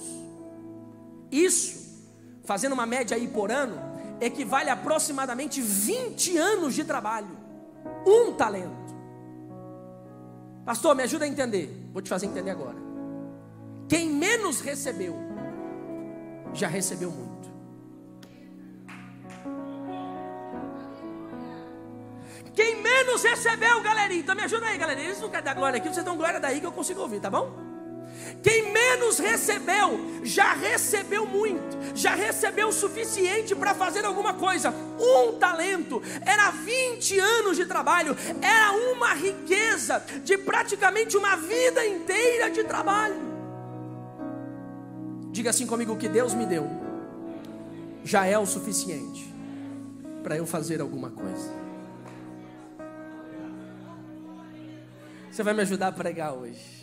Isso, 1.29 2.05
fazendo 2.45 2.71
uma 2.71 2.85
média 2.85 3.17
aí 3.17 3.27
por 3.27 3.51
ano, 3.51 3.75
equivale 4.21 4.69
a 4.69 4.73
aproximadamente 4.73 5.61
20 5.61 6.37
anos 6.37 6.73
de 6.73 6.85
trabalho. 6.85 7.37
Um 8.07 8.31
talento. 8.31 8.82
Pastor, 10.65 10.95
me 10.95 11.03
ajuda 11.03 11.25
a 11.25 11.27
entender. 11.27 11.89
Vou 11.91 12.01
te 12.01 12.09
fazer 12.09 12.25
entender 12.25 12.51
agora. 12.51 12.77
Quem 13.89 14.09
menos 14.09 14.61
recebeu, 14.61 15.15
já 16.53 16.67
recebeu 16.67 17.11
muito. 17.11 17.33
Quem 22.55 22.81
menos 22.81 23.23
recebeu, 23.23 23.81
galerinha, 23.81 24.21
então 24.21 24.35
me 24.35 24.43
ajuda 24.43 24.67
aí, 24.67 24.77
galerinha. 24.77 25.07
Eles 25.07 25.19
não 25.19 25.29
querem 25.29 25.43
dar 25.43 25.55
glória 25.55 25.77
aqui, 25.77 25.89
vocês 25.89 26.05
dão 26.05 26.15
glória 26.15 26.39
daí 26.39 26.59
que 26.59 26.65
eu 26.65 26.71
consigo 26.71 27.01
ouvir, 27.01 27.19
tá 27.19 27.29
bom? 27.29 27.72
Quem 28.43 28.73
menos 28.73 29.19
recebeu, 29.19 30.21
já 30.21 30.53
recebeu 30.53 31.25
muito, 31.25 31.77
já 31.95 32.13
recebeu 32.13 32.67
o 32.67 32.73
suficiente 32.73 33.55
para 33.55 33.73
fazer 33.73 34.03
alguma 34.03 34.33
coisa. 34.33 34.73
Um 34.99 35.39
talento 35.39 36.01
era 36.25 36.51
20 36.51 37.19
anos 37.19 37.55
de 37.55 37.65
trabalho, 37.65 38.17
era 38.41 38.73
uma 38.91 39.13
riqueza 39.13 40.03
de 40.25 40.37
praticamente 40.37 41.15
uma 41.15 41.37
vida 41.37 41.85
inteira 41.85 42.51
de 42.51 42.65
trabalho. 42.65 43.15
Diga 45.31 45.49
assim 45.49 45.65
comigo: 45.65 45.93
o 45.93 45.97
que 45.97 46.09
Deus 46.09 46.33
me 46.33 46.45
deu 46.45 46.69
já 48.03 48.25
é 48.25 48.37
o 48.37 48.45
suficiente 48.45 49.33
para 50.21 50.35
eu 50.35 50.45
fazer 50.45 50.81
alguma 50.81 51.11
coisa. 51.11 51.49
Você 55.31 55.41
vai 55.41 55.53
me 55.53 55.61
ajudar 55.61 55.87
a 55.87 55.91
pregar 55.93 56.33
hoje. 56.33 56.82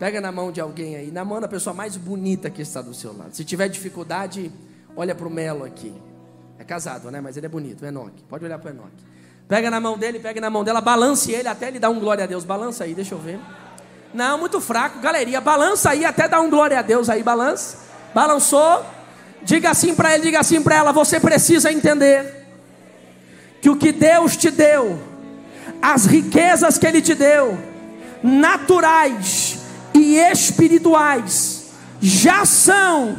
Pega 0.00 0.18
na 0.18 0.32
mão 0.32 0.50
de 0.50 0.62
alguém 0.62 0.96
aí, 0.96 1.10
na 1.10 1.26
mão 1.26 1.42
da 1.42 1.46
pessoa 1.46 1.74
mais 1.74 1.94
bonita 1.94 2.48
que 2.48 2.62
está 2.62 2.80
do 2.80 2.94
seu 2.94 3.14
lado. 3.14 3.36
Se 3.36 3.44
tiver 3.44 3.68
dificuldade, 3.68 4.50
olha 4.96 5.14
para 5.14 5.28
o 5.28 5.30
Melo 5.30 5.62
aqui. 5.62 5.92
É 6.58 6.64
casado, 6.64 7.10
né? 7.10 7.20
Mas 7.20 7.36
ele 7.36 7.44
é 7.44 7.48
bonito, 7.50 7.82
o 7.82 7.86
Enoque. 7.86 8.22
Pode 8.26 8.42
olhar 8.42 8.58
para 8.58 8.70
o 8.70 8.74
Enoque. 8.74 9.04
Pega 9.46 9.70
na 9.70 9.78
mão 9.78 9.98
dele, 9.98 10.18
pega 10.18 10.40
na 10.40 10.48
mão 10.48 10.64
dela, 10.64 10.80
balance 10.80 11.30
ele 11.30 11.46
até 11.46 11.68
ele 11.68 11.78
dar 11.78 11.90
um 11.90 12.00
glória 12.00 12.24
a 12.24 12.26
Deus. 12.26 12.44
Balança 12.44 12.84
aí, 12.84 12.94
deixa 12.94 13.14
eu 13.14 13.18
ver. 13.18 13.38
Não, 14.14 14.38
muito 14.38 14.58
fraco, 14.58 15.00
galeria. 15.00 15.38
Balança 15.38 15.90
aí 15.90 16.02
até 16.02 16.26
dar 16.26 16.40
um 16.40 16.48
glória 16.48 16.78
a 16.78 16.82
Deus 16.82 17.10
aí, 17.10 17.22
balança. 17.22 17.76
Balançou. 18.14 18.82
Diga 19.42 19.68
assim 19.68 19.94
para 19.94 20.14
ele, 20.14 20.22
diga 20.22 20.40
assim 20.40 20.62
para 20.62 20.76
ela: 20.76 20.92
você 20.92 21.20
precisa 21.20 21.70
entender 21.70 22.46
que 23.60 23.68
o 23.68 23.76
que 23.76 23.92
Deus 23.92 24.34
te 24.34 24.50
deu, 24.50 24.98
as 25.82 26.06
riquezas 26.06 26.78
que 26.78 26.86
Ele 26.86 27.02
te 27.02 27.14
deu, 27.14 27.58
naturais 28.22 29.59
e 30.00 30.16
espirituais, 30.16 31.72
já 32.00 32.44
são 32.44 33.18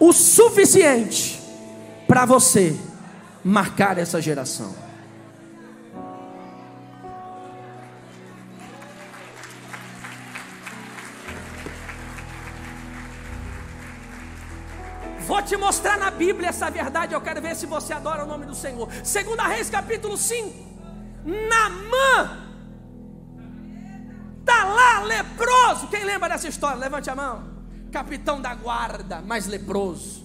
o 0.00 0.12
suficiente 0.12 1.40
para 2.06 2.24
você 2.24 2.76
marcar 3.44 3.98
essa 3.98 4.20
geração. 4.20 4.74
Vou 15.20 15.42
te 15.42 15.56
mostrar 15.56 15.98
na 15.98 16.10
Bíblia 16.10 16.50
essa 16.50 16.70
verdade. 16.70 17.12
Eu 17.12 17.20
quero 17.20 17.42
ver 17.42 17.56
se 17.56 17.66
você 17.66 17.92
adora 17.92 18.24
o 18.24 18.26
nome 18.26 18.46
do 18.46 18.54
Senhor. 18.54 18.88
Segunda 19.02 19.46
Reis, 19.46 19.68
capítulo 19.68 20.16
5. 20.16 20.66
Namã 21.24 22.45
está 24.46 24.64
lá 24.64 25.02
leproso. 25.02 25.88
Quem 25.88 26.04
lembra 26.04 26.28
dessa 26.28 26.46
história? 26.46 26.78
Levante 26.78 27.10
a 27.10 27.16
mão. 27.16 27.56
Capitão 27.90 28.40
da 28.40 28.54
guarda, 28.54 29.20
mais 29.20 29.46
leproso. 29.46 30.24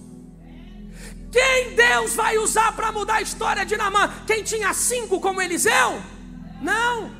Quem 1.32 1.74
Deus 1.74 2.14
vai 2.14 2.38
usar 2.38 2.72
para 2.76 2.92
mudar 2.92 3.14
a 3.14 3.22
história 3.22 3.66
de 3.66 3.76
Namã? 3.76 4.08
Quem 4.26 4.44
tinha 4.44 4.72
cinco 4.72 5.18
como 5.18 5.42
Eliseu? 5.42 6.00
Não. 6.60 7.10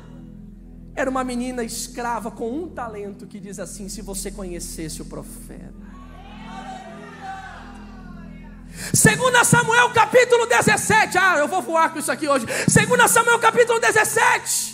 Era 0.95 1.09
uma 1.09 1.23
menina 1.23 1.63
escrava 1.63 2.31
com 2.31 2.49
um 2.49 2.69
talento 2.69 3.25
que 3.25 3.39
diz 3.39 3.59
assim: 3.59 3.89
se 3.89 4.01
você 4.01 4.31
conhecesse 4.31 5.01
o 5.01 5.05
profeta. 5.05 5.83
Segunda 8.93 9.43
Samuel 9.43 9.89
capítulo 9.91 10.45
17. 10.45 11.17
Ah, 11.17 11.37
eu 11.37 11.47
vou 11.47 11.61
voar 11.61 11.91
com 11.91 11.99
isso 11.99 12.11
aqui 12.11 12.27
hoje. 12.27 12.45
Segunda 12.69 13.07
Samuel 13.07 13.39
capítulo 13.39 13.79
17. 13.79 14.72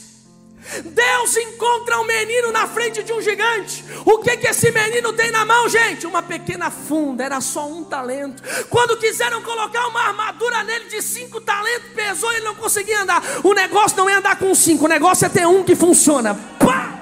Deus 0.84 1.36
encontra 1.38 2.00
um 2.00 2.06
menino 2.06 2.52
na 2.52 2.68
frente 2.68 3.02
de 3.02 3.12
um 3.12 3.22
gigante. 3.22 3.84
O 4.06 4.20
que 4.20 4.38
que 4.38 4.48
esse 4.48 4.72
menino 4.72 5.14
tem 5.14 5.32
na 5.32 5.44
mão, 5.44 5.68
gente? 5.68 6.06
Uma 6.06 6.22
pequena 6.22 6.70
funda, 6.70 7.24
era 7.24 7.42
só 7.42 7.68
um 7.68 7.84
talento. 7.84 8.44
Quando 8.70 8.98
quiseram 8.98 9.42
colocar 9.42 9.88
uma 9.88 10.02
armadura 10.02 10.64
nele 10.64 10.86
de 10.86 11.02
cinco 11.02 11.42
talentos, 11.42 11.90
pesou 11.96 12.32
e 12.32 12.36
ele 12.36 12.46
não 12.46 12.56
conseguia 12.56 13.02
andar. 13.02 13.24
O 13.44 13.54
negócio 13.54 13.98
não 13.98 14.10
é 14.10 14.16
andar 14.16 14.38
com 14.38 14.54
cinco, 14.54 14.86
o 14.86 14.90
negócio 14.90 15.26
é 15.26 15.30
ter 15.30 15.48
um 15.48 15.64
que 15.64 15.76
funciona. 15.76 16.36
Pá! 16.60 17.00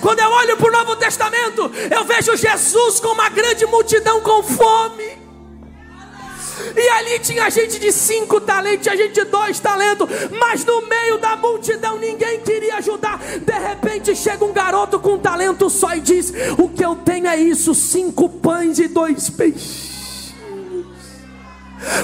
Quando 0.00 0.20
eu 0.20 0.30
olho 0.30 0.56
para 0.56 0.68
o 0.68 0.72
Novo 0.72 0.96
Testamento, 0.96 1.70
eu 1.90 2.04
vejo 2.04 2.36
Jesus 2.36 3.00
com 3.00 3.08
uma 3.08 3.28
grande 3.28 3.66
multidão 3.66 4.20
com 4.20 4.42
fome. 4.42 5.23
E 6.76 6.88
ali 6.90 7.18
tinha 7.18 7.50
gente 7.50 7.78
de 7.78 7.92
cinco 7.92 8.40
talentos, 8.40 8.82
tinha 8.82 8.96
gente 8.96 9.14
de 9.14 9.24
dois 9.24 9.58
talentos, 9.58 10.08
mas 10.38 10.64
no 10.64 10.86
meio 10.86 11.18
da 11.18 11.36
multidão 11.36 11.98
ninguém 11.98 12.40
queria 12.40 12.76
ajudar. 12.76 13.18
De 13.18 13.52
repente 13.52 14.14
chega 14.14 14.44
um 14.44 14.52
garoto 14.52 14.98
com 14.98 15.14
um 15.14 15.18
talento 15.18 15.68
só 15.68 15.94
e 15.94 16.00
diz: 16.00 16.32
O 16.58 16.68
que 16.68 16.84
eu 16.84 16.96
tenho 16.96 17.26
é 17.26 17.36
isso: 17.36 17.74
cinco 17.74 18.28
pães 18.28 18.78
e 18.78 18.88
dois 18.88 19.30
peixes. 19.30 19.94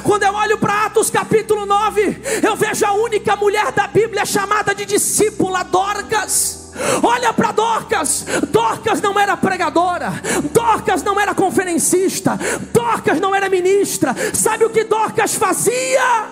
Quando 0.02 0.24
eu 0.24 0.34
olho 0.34 0.58
para 0.58 0.86
Atos 0.86 1.08
capítulo 1.10 1.64
9, 1.64 2.22
eu 2.42 2.54
vejo 2.54 2.84
a 2.84 2.92
única 2.92 3.34
mulher 3.36 3.72
da 3.72 3.86
Bíblia 3.86 4.26
chamada 4.26 4.74
de 4.74 4.84
discípula 4.84 5.62
Dorcas. 5.62 6.59
Olha 7.02 7.32
para 7.32 7.52
Dorcas. 7.52 8.24
Dorcas 8.50 9.00
não 9.00 9.18
era 9.18 9.36
pregadora. 9.36 10.12
Dorcas 10.52 11.02
não 11.02 11.18
era 11.18 11.34
conferencista. 11.34 12.38
Dorcas 12.72 13.20
não 13.20 13.34
era 13.34 13.48
ministra. 13.48 14.14
Sabe 14.32 14.64
o 14.64 14.70
que 14.70 14.84
Dorcas 14.84 15.34
fazia? 15.34 16.28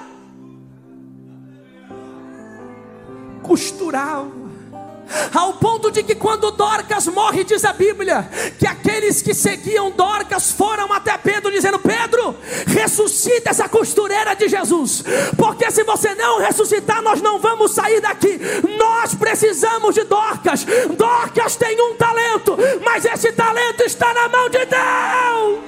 Costurava 3.42 4.37
ao 5.34 5.54
ponto 5.54 5.90
de 5.90 6.02
que 6.02 6.14
quando 6.14 6.50
Dorcas 6.50 7.06
morre, 7.06 7.44
diz 7.44 7.64
a 7.64 7.72
Bíblia, 7.72 8.28
que 8.58 8.66
aqueles 8.66 9.22
que 9.22 9.34
seguiam 9.34 9.90
Dorcas 9.90 10.52
foram 10.52 10.92
até 10.92 11.16
Pedro 11.18 11.50
dizendo: 11.50 11.78
Pedro, 11.78 12.36
ressuscita 12.66 13.50
essa 13.50 13.68
costureira 13.68 14.34
de 14.34 14.48
Jesus, 14.48 15.04
porque 15.36 15.70
se 15.70 15.84
você 15.84 16.14
não 16.14 16.38
ressuscitar, 16.38 17.02
nós 17.02 17.20
não 17.20 17.38
vamos 17.38 17.72
sair 17.72 18.00
daqui. 18.00 18.38
Nós 18.78 19.14
precisamos 19.14 19.94
de 19.94 20.04
Dorcas. 20.04 20.64
Dorcas 20.96 21.56
tem 21.56 21.80
um 21.80 21.94
talento, 21.94 22.56
mas 22.84 23.04
esse 23.04 23.32
talento 23.32 23.82
está 23.82 24.12
na 24.14 24.28
mão 24.28 24.48
de 24.48 24.64
Deus. 24.64 25.67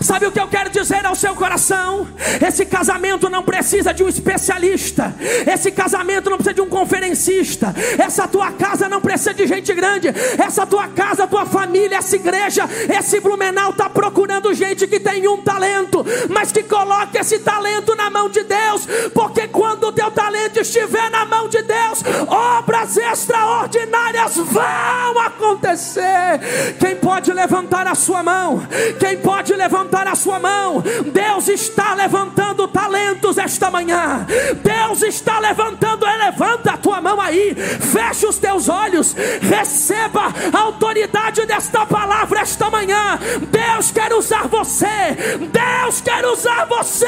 Sabe 0.00 0.26
o 0.26 0.32
que 0.32 0.40
eu 0.40 0.48
quero 0.48 0.70
dizer 0.70 1.04
ao 1.04 1.14
seu 1.14 1.34
coração? 1.34 2.06
Esse 2.46 2.64
casamento 2.64 3.28
não 3.28 3.42
precisa 3.42 3.92
de 3.92 4.02
um 4.02 4.08
especialista, 4.08 5.14
esse 5.46 5.70
casamento 5.70 6.30
não 6.30 6.36
precisa 6.36 6.54
de 6.54 6.60
um 6.60 6.68
conferencista, 6.68 7.74
essa 7.98 8.28
tua 8.28 8.52
casa 8.52 8.88
não 8.88 9.00
precisa 9.00 9.34
de 9.34 9.46
gente 9.46 9.72
grande, 9.74 10.08
essa 10.38 10.66
tua 10.66 10.88
casa, 10.88 11.26
tua 11.26 11.44
família, 11.44 11.96
essa 11.96 12.16
igreja, 12.16 12.68
esse 12.96 13.20
Blumenau 13.20 13.70
está 13.70 13.88
procurando 13.88 14.54
gente 14.54 14.86
que 14.86 15.00
tem 15.00 15.26
um 15.28 15.38
talento, 15.38 16.04
mas 16.28 16.52
que 16.52 16.62
coloque 16.62 17.18
esse 17.18 17.40
talento 17.40 17.94
na 17.96 18.10
mão 18.10 18.28
de 18.28 18.42
Deus, 18.44 18.86
porque 19.12 19.48
quando 19.48 19.88
o 19.88 19.92
teu 19.92 20.10
talento 20.10 20.60
estiver 20.60 21.10
na 21.10 21.24
mão 21.24 21.48
de 21.48 21.62
Deus, 21.62 22.02
obras 22.28 22.96
extraordinárias 22.96 24.36
vão 24.36 25.18
acontecer. 25.26 26.76
Quem 26.78 26.96
pode 26.96 27.32
levantar 27.32 27.86
a 27.86 27.94
sua 27.94 28.22
mão? 28.22 28.62
Quem 28.98 29.16
pode 29.18 29.52
levantar 29.54 29.71
levantar 29.72 30.06
a 30.06 30.14
sua 30.14 30.38
mão. 30.38 30.82
Deus 31.12 31.48
está 31.48 31.94
levantando 31.94 32.68
talentos 32.68 33.38
esta 33.38 33.70
manhã. 33.70 34.26
Deus 34.62 35.02
está 35.02 35.38
levantando, 35.38 36.04
levanta 36.04 36.72
a 36.72 36.76
tua 36.76 37.00
mão 37.00 37.18
aí. 37.18 37.54
Feche 37.54 38.26
os 38.26 38.36
teus 38.36 38.68
olhos. 38.68 39.14
Receba 39.40 40.26
a 40.52 40.58
autoridade 40.58 41.46
desta 41.46 41.86
palavra 41.86 42.40
esta 42.40 42.68
manhã. 42.68 43.18
Deus 43.50 43.90
quer 43.90 44.12
usar 44.12 44.46
você. 44.46 45.16
Deus 45.50 46.00
quer 46.02 46.24
usar 46.26 46.66
você. 46.66 47.06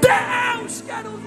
Deus 0.00 0.82
quer 0.86 1.06
usar 1.06 1.19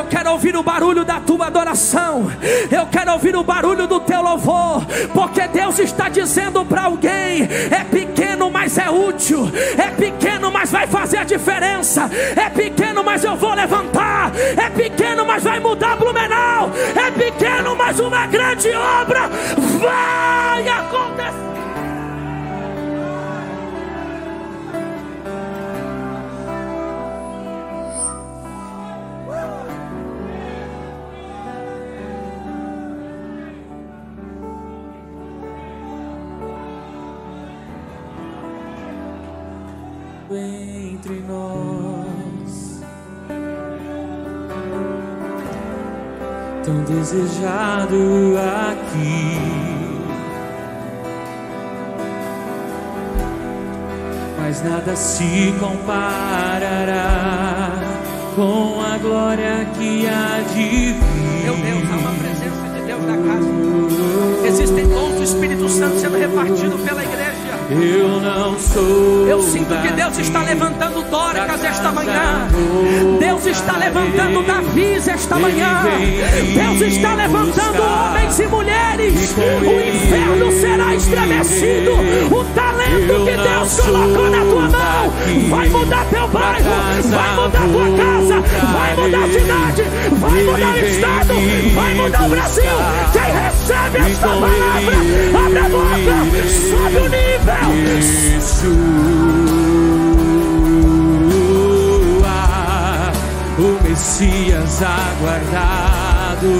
Eu 0.00 0.06
quero 0.06 0.32
ouvir 0.32 0.56
o 0.56 0.62
barulho 0.62 1.04
da 1.04 1.20
tua 1.20 1.48
adoração. 1.48 2.32
Eu 2.70 2.86
quero 2.86 3.12
ouvir 3.12 3.36
o 3.36 3.44
barulho 3.44 3.86
do 3.86 4.00
teu 4.00 4.22
louvor. 4.22 4.82
Porque 5.12 5.46
Deus 5.48 5.78
está 5.78 6.08
dizendo 6.08 6.64
para 6.64 6.84
alguém: 6.84 7.42
é 7.70 7.84
pequeno, 7.84 8.50
mas 8.50 8.78
é 8.78 8.88
útil. 8.88 9.52
É 9.76 9.90
pequeno, 9.90 10.50
mas 10.50 10.70
vai 10.70 10.86
fazer 10.86 11.18
a 11.18 11.24
diferença. 11.24 12.10
É 12.34 12.48
pequeno, 12.48 13.04
mas 13.04 13.24
eu 13.24 13.36
vou 13.36 13.52
levantar. 13.52 14.32
É 14.56 14.70
pequeno, 14.70 15.26
mas 15.26 15.44
vai 15.44 15.60
mudar 15.60 15.96
Blumenau. 15.96 16.70
É 16.96 17.10
pequeno, 17.10 17.76
mas 17.76 18.00
uma 18.00 18.26
grande 18.26 18.70
obra 18.70 19.28
vai 19.78 20.66
acontecer. 20.66 21.49
Entre 41.00 41.24
nós. 41.26 42.80
Tão 46.62 46.82
desejado 46.84 48.36
aqui. 48.68 49.40
Mas 54.38 54.62
nada 54.62 54.94
se 54.94 55.54
comparará 55.58 56.90
com 58.36 58.80
a 58.82 58.98
glória 58.98 59.66
que 59.78 60.06
há 60.06 60.40
de 60.52 60.92
vir. 60.92 61.44
Meu 61.44 61.56
Deus, 61.56 61.90
há 61.90 61.96
uma 61.96 62.12
presença 62.12 62.68
de 62.74 62.82
Deus 62.82 63.02
na 63.06 63.16
casa. 63.16 63.48
Existem 64.46 64.86
dons 64.88 65.14
do 65.14 65.22
Espírito 65.22 65.66
Santo 65.68 65.98
sendo 65.98 66.18
repartido 66.18 66.78
pela 66.84 67.02
igreja. 67.02 67.19
Eu 67.70 68.20
não 68.20 68.58
sou. 68.58 69.28
Eu 69.28 69.40
sinto 69.42 69.74
que 69.80 69.92
Deus 69.92 70.18
está 70.18 70.42
levantando 70.42 71.02
Dorcas 71.04 71.62
esta 71.62 71.92
manhã. 71.92 72.48
Deus 73.20 73.46
está 73.46 73.76
levantando 73.76 74.42
Davi 74.42 74.94
esta 74.94 75.36
manhã. 75.38 75.84
Deus 76.52 76.80
está 76.92 77.14
levantando 77.14 77.82
homens 77.82 78.40
e 78.40 78.46
mulheres. 78.48 79.34
O 79.36 79.88
inferno 79.88 80.52
será 80.52 80.94
estremecido. 80.96 81.92
O 82.36 82.44
talento 82.90 83.24
que 83.24 83.36
Deus 83.36 83.80
colocou 83.80 84.30
na 84.30 84.40
tua 84.40 84.68
mão. 84.68 85.10
vai 85.48 85.68
mudar 85.68 86.04
teu 86.06 86.28
bairro, 86.28 86.70
vai 87.10 87.34
mudar 87.36 87.62
tua 87.68 87.96
casa, 87.96 88.40
vai 88.72 88.96
mudar 88.96 89.24
a 89.24 89.28
cidade, 89.28 89.82
vai 90.18 90.42
mudar 90.42 90.74
o 90.74 90.78
estado, 90.78 91.34
vai 91.74 91.94
mudar 91.94 92.22
o 92.24 92.28
Brasil. 92.28 92.64
Quem 93.12 93.32
recebe 93.32 93.98
esta 94.10 94.28
palavra, 94.28 94.96
abre 95.44 95.58
a 95.58 95.68
boca, 95.68 96.16
sobe 96.70 96.96
o 96.96 97.08
nível. 97.08 97.70
O 103.58 103.62
Messias 103.82 104.82
aguardado, 104.82 106.52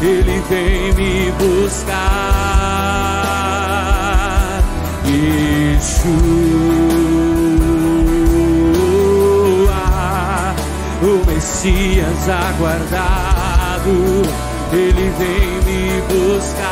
ele 0.00 0.42
vem 0.48 0.92
me 0.94 1.30
buscar. 1.32 2.72
Yeshua, 5.82 6.14
o 11.02 11.26
Messias 11.26 12.28
aguardado, 12.28 13.90
ele 14.72 15.12
vem 15.18 15.50
me 15.66 16.00
buscar. 16.02 16.62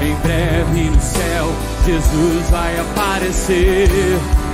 Em 0.00 0.14
breve 0.22 0.90
no 0.90 1.00
céu, 1.00 1.52
Jesus 1.84 2.48
vai 2.48 2.78
aparecer 2.78 3.90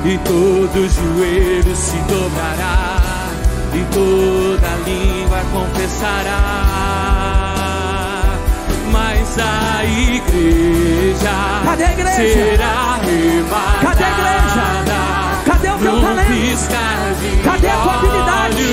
e 0.07 0.19
todo 0.25 0.89
joelho 0.89 1.77
se 1.77 1.99
dobrará 2.09 3.29
e 3.75 3.85
toda 3.93 4.69
língua 4.87 5.43
confessará. 5.53 6.58
Igreja, 9.85 11.31
Cadê 11.65 11.85
a 11.85 11.93
igreja? 11.93 12.17
será 12.17 12.71
arrebatada. 12.95 13.87
Cadê 13.87 14.05
a 14.05 14.11
igreja? 14.11 14.67
Cadê 15.45 15.69
o 15.71 15.79
teu 15.79 16.01
talento? 16.01 17.43
Cadê 17.45 17.69
a 17.69 17.77
tua 17.77 17.95
habilidade? 17.95 18.69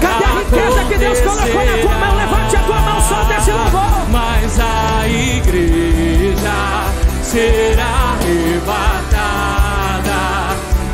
Cadê 0.00 0.24
a 0.24 0.26
riqueza 0.38 0.84
que 0.88 0.96
Deus 0.98 1.20
colocou 1.20 1.64
na 1.66 1.76
tua 1.82 1.94
mão? 1.98 2.16
Levante 2.16 2.56
a 2.56 2.60
tua 2.62 2.80
mão, 2.80 3.00
solta 3.02 3.34
esse 3.36 3.50
louvor. 3.52 4.08
Mas 4.10 4.58
a 4.60 5.06
igreja 5.08 6.58
será 7.22 8.16
arrebatada 9.10 9.36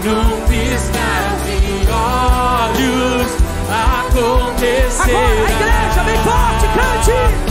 num 0.05 0.41
piscar 0.47 1.37
de 1.45 1.89
olhos. 1.93 3.29
Acontecerá. 3.69 5.19
Agora 5.19 5.47
a 5.47 5.51
igreja, 5.51 6.03
bem 6.05 6.19
forte, 6.23 6.67
cante. 6.75 7.46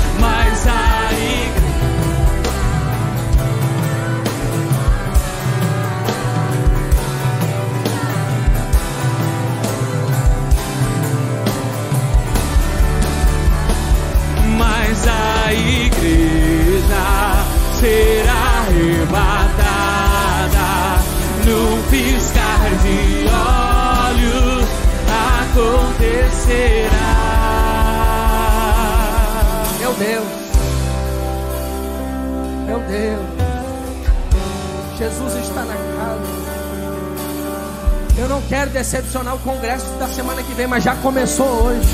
Acontecerá. 26.45 26.89
Meu 29.79 29.93
Deus. 29.93 30.25
Meu 32.67 32.79
Deus. 32.79 33.25
Jesus 34.97 35.33
está 35.43 35.65
na 35.65 35.73
casa. 35.73 36.45
Eu 38.17 38.29
não 38.29 38.41
quero 38.43 38.69
decepcionar 38.69 39.35
o 39.35 39.39
congresso 39.39 39.87
da 39.99 40.07
semana 40.07 40.41
que 40.43 40.53
vem, 40.53 40.67
mas 40.67 40.83
já 40.83 40.95
começou 40.95 41.47
hoje. 41.47 41.89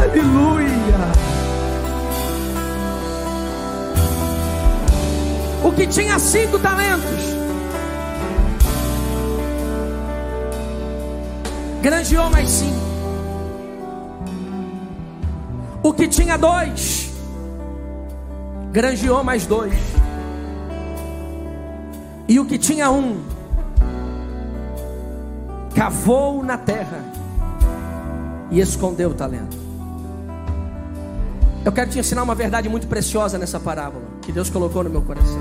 Aleluia. 0.00 0.68
O 5.64 5.72
que 5.72 5.86
tinha 5.88 6.18
cinco 6.18 6.58
talentos. 6.60 7.37
Grandeou 11.82 12.30
mais 12.30 12.48
cinco. 12.48 12.88
O 15.82 15.92
que 15.92 16.08
tinha 16.08 16.36
dois, 16.36 17.12
granjeou 18.72 19.22
mais 19.22 19.46
dois. 19.46 19.74
E 22.26 22.38
o 22.38 22.44
que 22.44 22.58
tinha 22.58 22.90
um, 22.90 23.22
cavou 25.74 26.42
na 26.42 26.58
terra 26.58 27.02
e 28.50 28.60
escondeu 28.60 29.10
o 29.10 29.14
talento. 29.14 29.56
Eu 31.64 31.72
quero 31.72 31.90
te 31.90 31.98
ensinar 31.98 32.22
uma 32.22 32.34
verdade 32.34 32.68
muito 32.68 32.86
preciosa 32.86 33.38
nessa 33.38 33.60
parábola 33.60 34.04
que 34.22 34.32
Deus 34.32 34.50
colocou 34.50 34.82
no 34.84 34.90
meu 34.90 35.02
coração. 35.02 35.40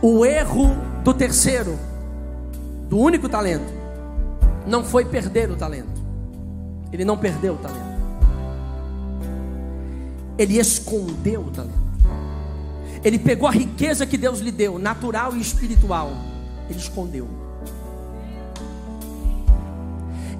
O 0.00 0.24
erro 0.24 0.76
do 1.04 1.12
terceiro, 1.12 1.78
do 2.92 2.98
único 2.98 3.26
talento, 3.26 3.72
não 4.66 4.84
foi 4.84 5.06
perder 5.06 5.50
o 5.50 5.56
talento. 5.56 6.02
Ele 6.92 7.06
não 7.06 7.16
perdeu 7.16 7.54
o 7.54 7.56
talento. 7.56 7.90
Ele 10.36 10.58
escondeu 10.58 11.40
o 11.40 11.50
talento. 11.50 11.72
Ele 13.02 13.18
pegou 13.18 13.48
a 13.48 13.50
riqueza 13.50 14.04
que 14.04 14.18
Deus 14.18 14.40
lhe 14.40 14.52
deu, 14.52 14.78
natural 14.78 15.34
e 15.34 15.40
espiritual. 15.40 16.10
Ele 16.68 16.78
escondeu. 16.78 17.26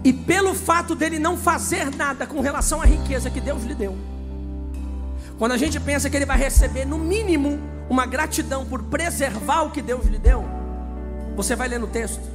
E 0.04 0.12
pelo 0.12 0.52
fato 0.54 0.94
dele 0.94 1.18
não 1.18 1.38
fazer 1.38 1.90
nada 1.96 2.26
com 2.26 2.40
relação 2.40 2.82
à 2.82 2.84
riqueza 2.84 3.30
que 3.30 3.40
Deus 3.40 3.64
lhe 3.64 3.74
deu. 3.74 3.96
Quando 5.38 5.52
a 5.52 5.56
gente 5.56 5.80
pensa 5.80 6.10
que 6.10 6.16
ele 6.18 6.26
vai 6.26 6.36
receber, 6.36 6.84
no 6.84 6.98
mínimo, 6.98 7.58
uma 7.88 8.04
gratidão 8.04 8.66
por 8.66 8.82
preservar 8.82 9.62
o 9.62 9.70
que 9.70 9.80
Deus 9.80 10.04
lhe 10.04 10.18
deu, 10.18 10.44
você 11.34 11.56
vai 11.56 11.66
ler 11.66 11.80
no 11.80 11.86
texto, 11.86 12.31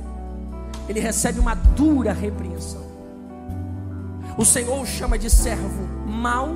ele 0.88 1.00
recebe 1.00 1.40
uma 1.40 1.54
dura 1.54 2.14
repreensão. 2.14 2.86
O 4.38 4.46
Senhor 4.46 4.80
o 4.80 4.86
chama 4.86 5.18
de 5.18 5.30
servo 5.30 5.88
mau 6.06 6.56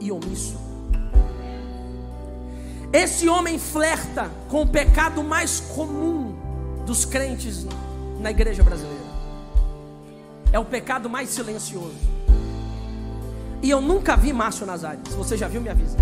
e 0.00 0.10
omisso. 0.10 0.60
Esse 2.92 3.28
homem 3.28 3.58
flerta 3.58 4.30
com 4.48 4.62
o 4.62 4.66
pecado 4.66 5.22
mais 5.22 5.60
comum 5.60 6.34
dos 6.84 7.04
crentes 7.04 7.66
na 8.20 8.30
igreja 8.30 8.62
brasileira. 8.62 9.00
É 10.52 10.58
o 10.58 10.64
pecado 10.64 11.08
mais 11.08 11.30
silencioso. 11.30 11.96
E 13.62 13.70
eu 13.70 13.80
nunca 13.80 14.16
vi 14.16 14.32
Márcio 14.32 14.66
Nazário. 14.66 15.00
Se 15.08 15.14
você 15.14 15.36
já 15.36 15.48
viu, 15.48 15.60
me 15.60 15.70
avisa. 15.70 15.96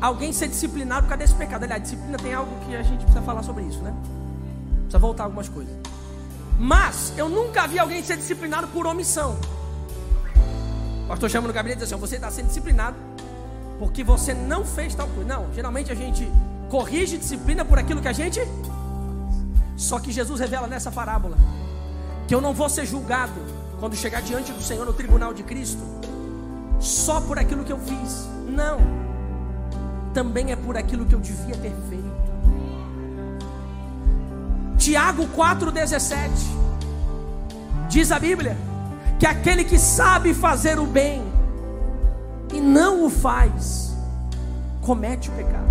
Alguém 0.00 0.32
ser 0.32 0.48
disciplinado 0.48 1.02
por 1.02 1.08
causa 1.08 1.24
desse 1.24 1.34
pecado. 1.34 1.64
Aliás, 1.64 1.82
disciplina 1.82 2.16
tem 2.18 2.32
algo 2.32 2.52
que 2.66 2.76
a 2.76 2.82
gente 2.82 3.00
precisa 3.00 3.22
falar 3.22 3.42
sobre 3.42 3.64
isso, 3.64 3.80
né? 3.80 3.92
Precisa 4.82 4.98
voltar 4.98 5.24
algumas 5.24 5.48
coisas. 5.48 5.74
Mas 6.60 7.14
eu 7.16 7.26
nunca 7.26 7.66
vi 7.66 7.78
alguém 7.78 8.02
ser 8.04 8.18
disciplinado 8.18 8.68
por 8.68 8.86
omissão. 8.86 9.34
O 11.04 11.08
pastor 11.08 11.30
chama 11.30 11.48
no 11.48 11.54
gabinete 11.54 11.78
e 11.78 11.80
diz 11.84 11.90
assim: 11.90 11.98
você 11.98 12.16
está 12.16 12.30
sendo 12.30 12.48
disciplinado 12.48 12.96
porque 13.78 14.04
você 14.04 14.34
não 14.34 14.62
fez 14.62 14.94
tal 14.94 15.08
coisa. 15.08 15.24
Não, 15.24 15.50
geralmente 15.54 15.90
a 15.90 15.94
gente 15.94 16.30
corrige 16.68 17.16
disciplina 17.16 17.64
por 17.64 17.78
aquilo 17.78 18.02
que 18.02 18.08
a 18.08 18.12
gente. 18.12 18.40
Só 19.74 19.98
que 19.98 20.12
Jesus 20.12 20.38
revela 20.38 20.66
nessa 20.66 20.92
parábola 20.92 21.38
que 22.28 22.34
eu 22.34 22.42
não 22.42 22.52
vou 22.52 22.68
ser 22.68 22.84
julgado 22.84 23.40
quando 23.80 23.96
chegar 23.96 24.20
diante 24.20 24.52
do 24.52 24.62
Senhor 24.62 24.84
no 24.84 24.92
tribunal 24.92 25.32
de 25.32 25.42
Cristo 25.42 25.82
só 26.78 27.22
por 27.22 27.38
aquilo 27.38 27.64
que 27.64 27.72
eu 27.72 27.78
fiz. 27.78 28.28
Não. 28.46 28.78
Também 30.12 30.52
é 30.52 30.56
por 30.56 30.76
aquilo 30.76 31.06
que 31.06 31.14
eu 31.14 31.20
devia 31.20 31.56
ter 31.56 31.72
feito. 31.88 32.29
Tiago 34.80 35.28
4,17 35.36 36.30
diz 37.90 38.10
a 38.10 38.18
Bíblia 38.18 38.56
que 39.18 39.26
aquele 39.26 39.62
que 39.62 39.78
sabe 39.78 40.32
fazer 40.32 40.78
o 40.78 40.86
bem 40.86 41.22
e 42.50 42.58
não 42.58 43.04
o 43.04 43.10
faz, 43.10 43.94
comete 44.80 45.28
o 45.28 45.32
pecado. 45.32 45.68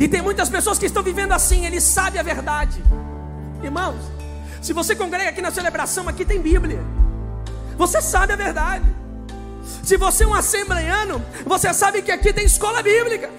E 0.00 0.08
tem 0.08 0.20
muitas 0.20 0.48
pessoas 0.48 0.76
que 0.76 0.86
estão 0.86 1.02
vivendo 1.02 1.32
assim, 1.32 1.64
ele 1.64 1.80
sabe 1.80 2.18
a 2.18 2.22
verdade. 2.22 2.82
Irmãos, 3.62 4.00
se 4.60 4.72
você 4.72 4.96
congrega 4.96 5.30
aqui 5.30 5.40
na 5.40 5.52
celebração, 5.52 6.08
aqui 6.08 6.24
tem 6.24 6.42
Bíblia. 6.42 6.80
Você 7.76 8.02
sabe 8.02 8.32
a 8.32 8.36
verdade. 8.36 8.84
Se 9.84 9.96
você 9.96 10.24
é 10.24 10.26
um 10.26 10.34
assembleiano, 10.34 11.24
você 11.46 11.72
sabe 11.72 12.02
que 12.02 12.10
aqui 12.10 12.32
tem 12.32 12.44
escola 12.44 12.82
bíblica. 12.82 13.30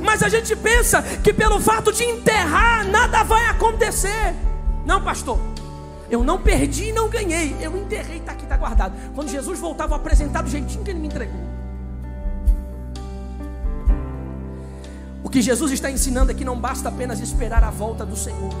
Mas 0.00 0.22
a 0.22 0.28
gente 0.28 0.54
pensa 0.56 1.02
que 1.02 1.32
pelo 1.32 1.60
fato 1.60 1.92
de 1.92 2.04
enterrar, 2.04 2.86
nada 2.86 3.22
vai 3.22 3.46
acontecer. 3.46 4.34
Não, 4.84 5.02
pastor. 5.02 5.38
Eu 6.10 6.24
não 6.24 6.38
perdi 6.38 6.88
e 6.88 6.92
não 6.92 7.08
ganhei. 7.08 7.56
Eu 7.60 7.76
enterrei, 7.76 8.18
está 8.18 8.32
aqui, 8.32 8.42
está 8.42 8.56
guardado. 8.56 8.94
Quando 9.14 9.28
Jesus 9.28 9.58
voltar, 9.58 9.86
vou 9.86 9.96
apresentar 9.96 10.42
do 10.42 10.50
jeitinho 10.50 10.82
que 10.82 10.90
ele 10.90 10.98
me 10.98 11.06
entregou. 11.06 11.40
O 15.22 15.28
que 15.30 15.40
Jesus 15.40 15.70
está 15.70 15.88
ensinando 15.88 16.32
é 16.32 16.34
que 16.34 16.44
não 16.44 16.58
basta 16.58 16.88
apenas 16.88 17.20
esperar 17.20 17.62
a 17.62 17.70
volta 17.70 18.04
do 18.04 18.16
Senhor, 18.16 18.52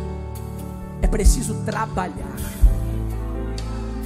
é 1.02 1.06
preciso 1.08 1.54
trabalhar. 1.64 2.36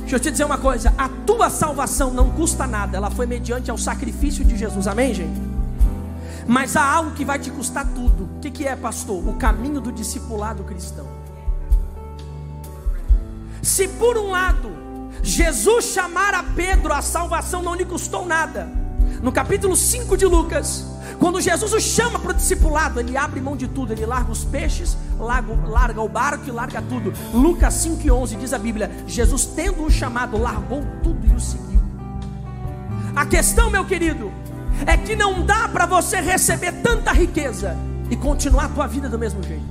Deixa 0.00 0.16
eu 0.16 0.20
te 0.20 0.30
dizer 0.30 0.44
uma 0.44 0.56
coisa: 0.56 0.94
a 0.96 1.08
tua 1.26 1.50
salvação 1.50 2.10
não 2.10 2.30
custa 2.30 2.66
nada, 2.66 2.96
ela 2.96 3.10
foi 3.10 3.26
mediante 3.26 3.70
ao 3.70 3.76
sacrifício 3.76 4.42
de 4.44 4.56
Jesus, 4.56 4.86
amém, 4.86 5.12
gente? 5.12 5.53
Mas 6.46 6.76
há 6.76 6.84
algo 6.84 7.12
que 7.12 7.24
vai 7.24 7.38
te 7.38 7.50
custar 7.50 7.86
tudo. 7.94 8.24
O 8.36 8.40
que, 8.40 8.50
que 8.50 8.66
é, 8.66 8.76
pastor? 8.76 9.26
O 9.26 9.34
caminho 9.34 9.80
do 9.80 9.90
discipulado 9.90 10.62
cristão. 10.64 11.06
Se 13.62 13.88
por 13.88 14.18
um 14.18 14.30
lado, 14.30 14.70
Jesus 15.22 15.86
chamar 15.86 16.34
a 16.34 16.42
Pedro, 16.42 16.92
a 16.92 17.00
salvação 17.00 17.62
não 17.62 17.74
lhe 17.74 17.84
custou 17.84 18.26
nada. 18.26 18.68
No 19.22 19.32
capítulo 19.32 19.74
5 19.74 20.18
de 20.18 20.26
Lucas, 20.26 20.84
quando 21.18 21.40
Jesus 21.40 21.72
o 21.72 21.80
chama 21.80 22.18
para 22.18 22.32
o 22.32 22.34
discipulado, 22.34 23.00
ele 23.00 23.16
abre 23.16 23.40
mão 23.40 23.56
de 23.56 23.66
tudo, 23.66 23.92
ele 23.92 24.04
larga 24.04 24.30
os 24.30 24.44
peixes, 24.44 24.96
larga, 25.18 25.54
larga 25.66 26.02
o 26.02 26.08
barco 26.08 26.46
e 26.46 26.50
larga 26.50 26.82
tudo. 26.82 27.12
Lucas 27.32 27.72
5 27.74 28.06
e 28.06 28.10
11 28.10 28.36
diz 28.36 28.52
a 28.52 28.58
Bíblia: 28.58 28.90
Jesus, 29.06 29.46
tendo 29.46 29.84
o 29.84 29.90
chamado, 29.90 30.36
largou 30.36 30.84
tudo 31.02 31.26
e 31.26 31.34
o 31.34 31.40
seguiu. 31.40 31.80
A 33.16 33.24
questão, 33.24 33.70
meu 33.70 33.86
querido, 33.86 34.30
é 34.86 34.96
que 34.96 35.14
não 35.16 35.44
dá 35.44 35.68
para 35.68 35.86
você 35.86 36.20
receber 36.20 36.72
tanta 36.82 37.12
riqueza 37.12 37.76
e 38.10 38.16
continuar 38.16 38.66
a 38.66 38.68
tua 38.68 38.86
vida 38.86 39.08
do 39.08 39.18
mesmo 39.18 39.42
jeito. 39.42 39.64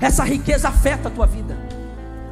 Essa 0.00 0.24
riqueza 0.24 0.68
afeta 0.68 1.08
a 1.08 1.10
tua 1.10 1.26
vida 1.26 1.56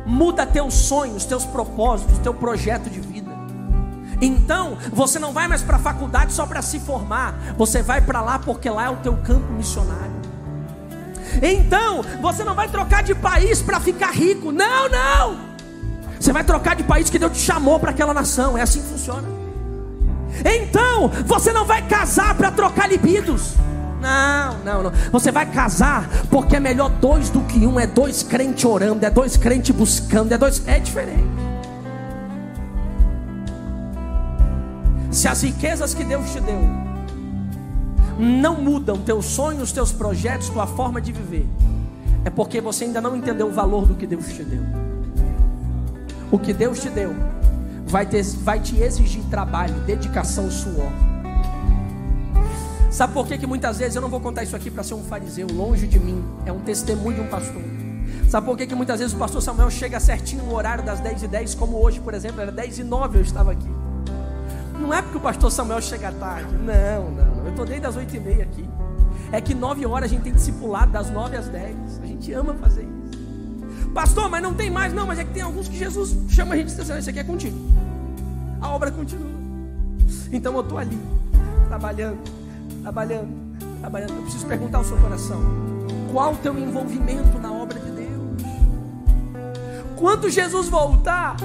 muda 0.07 0.45
teus 0.45 0.75
sonhos, 0.75 1.25
teus 1.25 1.45
propósitos, 1.45 2.19
teu 2.19 2.35
projeto 2.35 2.91
de 2.91 3.01
vida. 3.01 3.33
Então, 4.21 4.77
você 4.93 5.19
não 5.19 5.33
vai 5.33 5.49
mais 5.49 5.63
para 5.63 5.77
a 5.77 5.81
faculdade 5.81 6.33
só 6.33 6.47
para 6.47 6.63
se 6.63 6.79
formar, 6.79 7.35
você 7.57 7.83
vai 7.83 8.01
para 8.01 8.21
lá 8.21 8.39
porque 8.39 8.69
lá 8.71 8.85
é 8.87 8.91
o 8.91 8.97
teu 8.97 9.17
campo 9.19 9.53
missionário. 9.53 10.15
Então, 11.43 12.03
você 12.21 12.45
não 12.45 12.55
vai 12.55 12.69
trocar 12.69 13.03
de 13.03 13.15
país 13.15 13.61
para 13.61 13.81
ficar 13.81 14.13
rico. 14.13 14.53
Não, 14.53 14.89
não. 14.89 15.55
Você 16.21 16.33
vai 16.33 16.45
trocar 16.45 16.77
de 16.77 16.85
país 16.85 17.11
que 17.11 17.19
Deus 17.19 17.33
te 17.33 17.39
chamou 17.39 17.81
para 17.81 17.91
aquela 17.91 18.15
nação. 18.15 18.57
É 18.57 18.63
assim 18.63 18.81
que 18.81 18.87
funciona. 18.87 19.27
Então, 20.45 21.09
você 21.26 21.53
não 21.53 21.64
vai 21.64 21.87
casar 21.87 22.35
para 22.35 22.51
trocar 22.51 22.89
libidos. 22.89 23.55
Não, 24.01 24.59
não, 24.64 24.82
não. 24.82 24.93
Você 25.12 25.32
vai 25.32 25.47
casar 25.47 26.09
porque 26.30 26.57
é 26.57 26.61
melhor 26.61 26.91
dois 26.91 27.30
do 27.30 27.41
que 27.43 27.66
um. 27.66 27.80
É 27.80 27.87
dois 27.87 28.22
crentes 28.22 28.64
orando, 28.64 29.05
é 29.05 29.11
dois 29.11 29.37
crentes 29.37 29.74
buscando, 29.74 30.32
é 30.32 30.39
dois. 30.39 30.62
É 30.66 30.78
diferente. 30.78 31.24
Se 35.11 35.28
as 35.28 35.43
riquezas 35.43 35.95
que 35.95 36.05
Deus 36.05 36.32
te 36.32 36.41
deu 36.41 36.61
não 38.18 38.57
mudam 38.57 38.99
teus 38.99 39.26
sonhos, 39.26 39.72
teus 39.72 39.91
projetos, 39.91 40.49
tua 40.49 40.66
forma 40.66 41.01
de 41.01 41.12
viver, 41.12 41.49
é 42.24 42.30
porque 42.30 42.61
você 42.61 42.85
ainda 42.85 43.01
não 43.01 43.16
entendeu 43.16 43.47
o 43.47 43.53
valor 43.53 43.87
do 43.87 43.95
que 43.95 44.07
Deus 44.07 44.26
te 44.26 44.43
deu. 44.43 44.62
O 46.30 46.39
que 46.39 46.53
Deus 46.53 46.80
te 46.80 46.91
deu 46.91 47.14
vai, 47.87 48.07
ter, 48.07 48.22
vai 48.22 48.61
te 48.61 48.76
exigir 48.80 49.22
trabalho, 49.24 49.74
dedicação, 49.80 50.51
suor. 50.51 50.91
Sabe 52.91 53.12
por 53.12 53.26
que, 53.26 53.37
que 53.37 53.47
muitas 53.47 53.78
vezes 53.78 53.97
eu 53.97 54.03
não 54.03 54.09
vou 54.09 54.20
contar 54.20 54.45
isso 54.45 54.55
aqui 54.55 54.70
para 54.70 54.85
ser 54.85 54.95
um 54.95 55.03
fariseu, 55.03 55.49
longe 55.53 55.87
de 55.87 55.99
mim, 55.99 56.24
é 56.47 56.53
um 56.53 56.61
testemunho 56.61 57.16
de 57.16 57.20
um 57.22 57.26
pastor. 57.26 57.62
Sabe 58.28 58.47
por 58.47 58.57
que, 58.57 58.66
que 58.66 58.74
muitas 58.74 59.01
vezes 59.01 59.14
o 59.14 59.18
pastor 59.18 59.43
Samuel 59.43 59.70
chega 59.70 59.99
certinho 59.99 60.45
no 60.45 60.55
horário 60.55 60.85
das 60.85 61.01
10 61.01 61.24
e 61.24 61.28
10, 61.28 61.55
como 61.57 61.76
hoje, 61.76 62.01
por 62.01 62.14
exemplo, 62.14 62.41
era 62.41 62.53
10 62.53 62.78
e 62.78 62.85
9 62.85 63.18
eu 63.18 63.22
estava 63.22 63.53
aqui. 63.53 63.68
Não 64.78 64.93
é 64.93 65.03
porque 65.03 65.18
o 65.18 65.20
pastor 65.20 65.51
Samuel 65.51 65.80
chega 65.80 66.12
tarde, 66.12 66.53
não, 66.55 67.11
não, 67.11 67.45
eu 67.45 67.51
estou 67.51 67.64
desde 67.64 67.87
as 67.87 67.97
8 67.97 68.16
e 68.16 68.20
meia 68.20 68.45
aqui. 68.45 68.68
É 69.32 69.41
que 69.41 69.55
9 69.55 69.87
horas 69.87 70.11
a 70.11 70.14
gente 70.14 70.22
tem 70.22 70.32
discipulado, 70.32 70.93
das 70.93 71.11
9 71.11 71.37
às 71.37 71.49
10, 71.49 72.01
a 72.03 72.07
gente 72.07 72.32
ama 72.32 72.55
fazer 72.55 72.82
isso. 72.82 72.93
Pastor, 73.95 74.28
mas 74.28 74.42
não 74.42 74.53
tem 74.53 74.70
mais, 74.70 74.92
não, 74.92 75.07
mas 75.07 75.18
é 75.18 75.24
que 75.24 75.32
tem 75.32 75.42
alguns 75.42 75.68
que 75.68 75.78
Jesus 75.78 76.14
chama 76.28 76.55
a 76.55 76.57
gente 76.59 76.72
e 76.72 76.76
diz 76.76 76.80
assim, 76.80 76.99
isso 76.99 77.11
aqui 77.11 77.20
é 77.20 77.24
contigo. 77.24 77.57
A 78.61 78.68
obra 78.70 78.90
continua. 78.90 79.32
Então 80.32 80.53
eu 80.55 80.61
estou 80.61 80.76
ali, 80.76 80.99
trabalhando 81.68 82.18
trabalhando, 82.84 83.28
trabalhando. 83.80 84.14
Eu 84.14 84.22
preciso 84.22 84.47
perguntar 84.47 84.78
ao 84.78 84.84
seu 84.84 84.97
coração: 84.99 85.40
qual 86.12 86.34
o 86.34 86.36
teu 86.36 86.57
envolvimento 86.59 87.38
na 87.38 87.51
obra 87.53 87.80
de 87.80 87.90
Deus? 87.90 88.05
Quando 89.97 90.28
Jesus 90.28 90.68
voltar, 90.68 91.36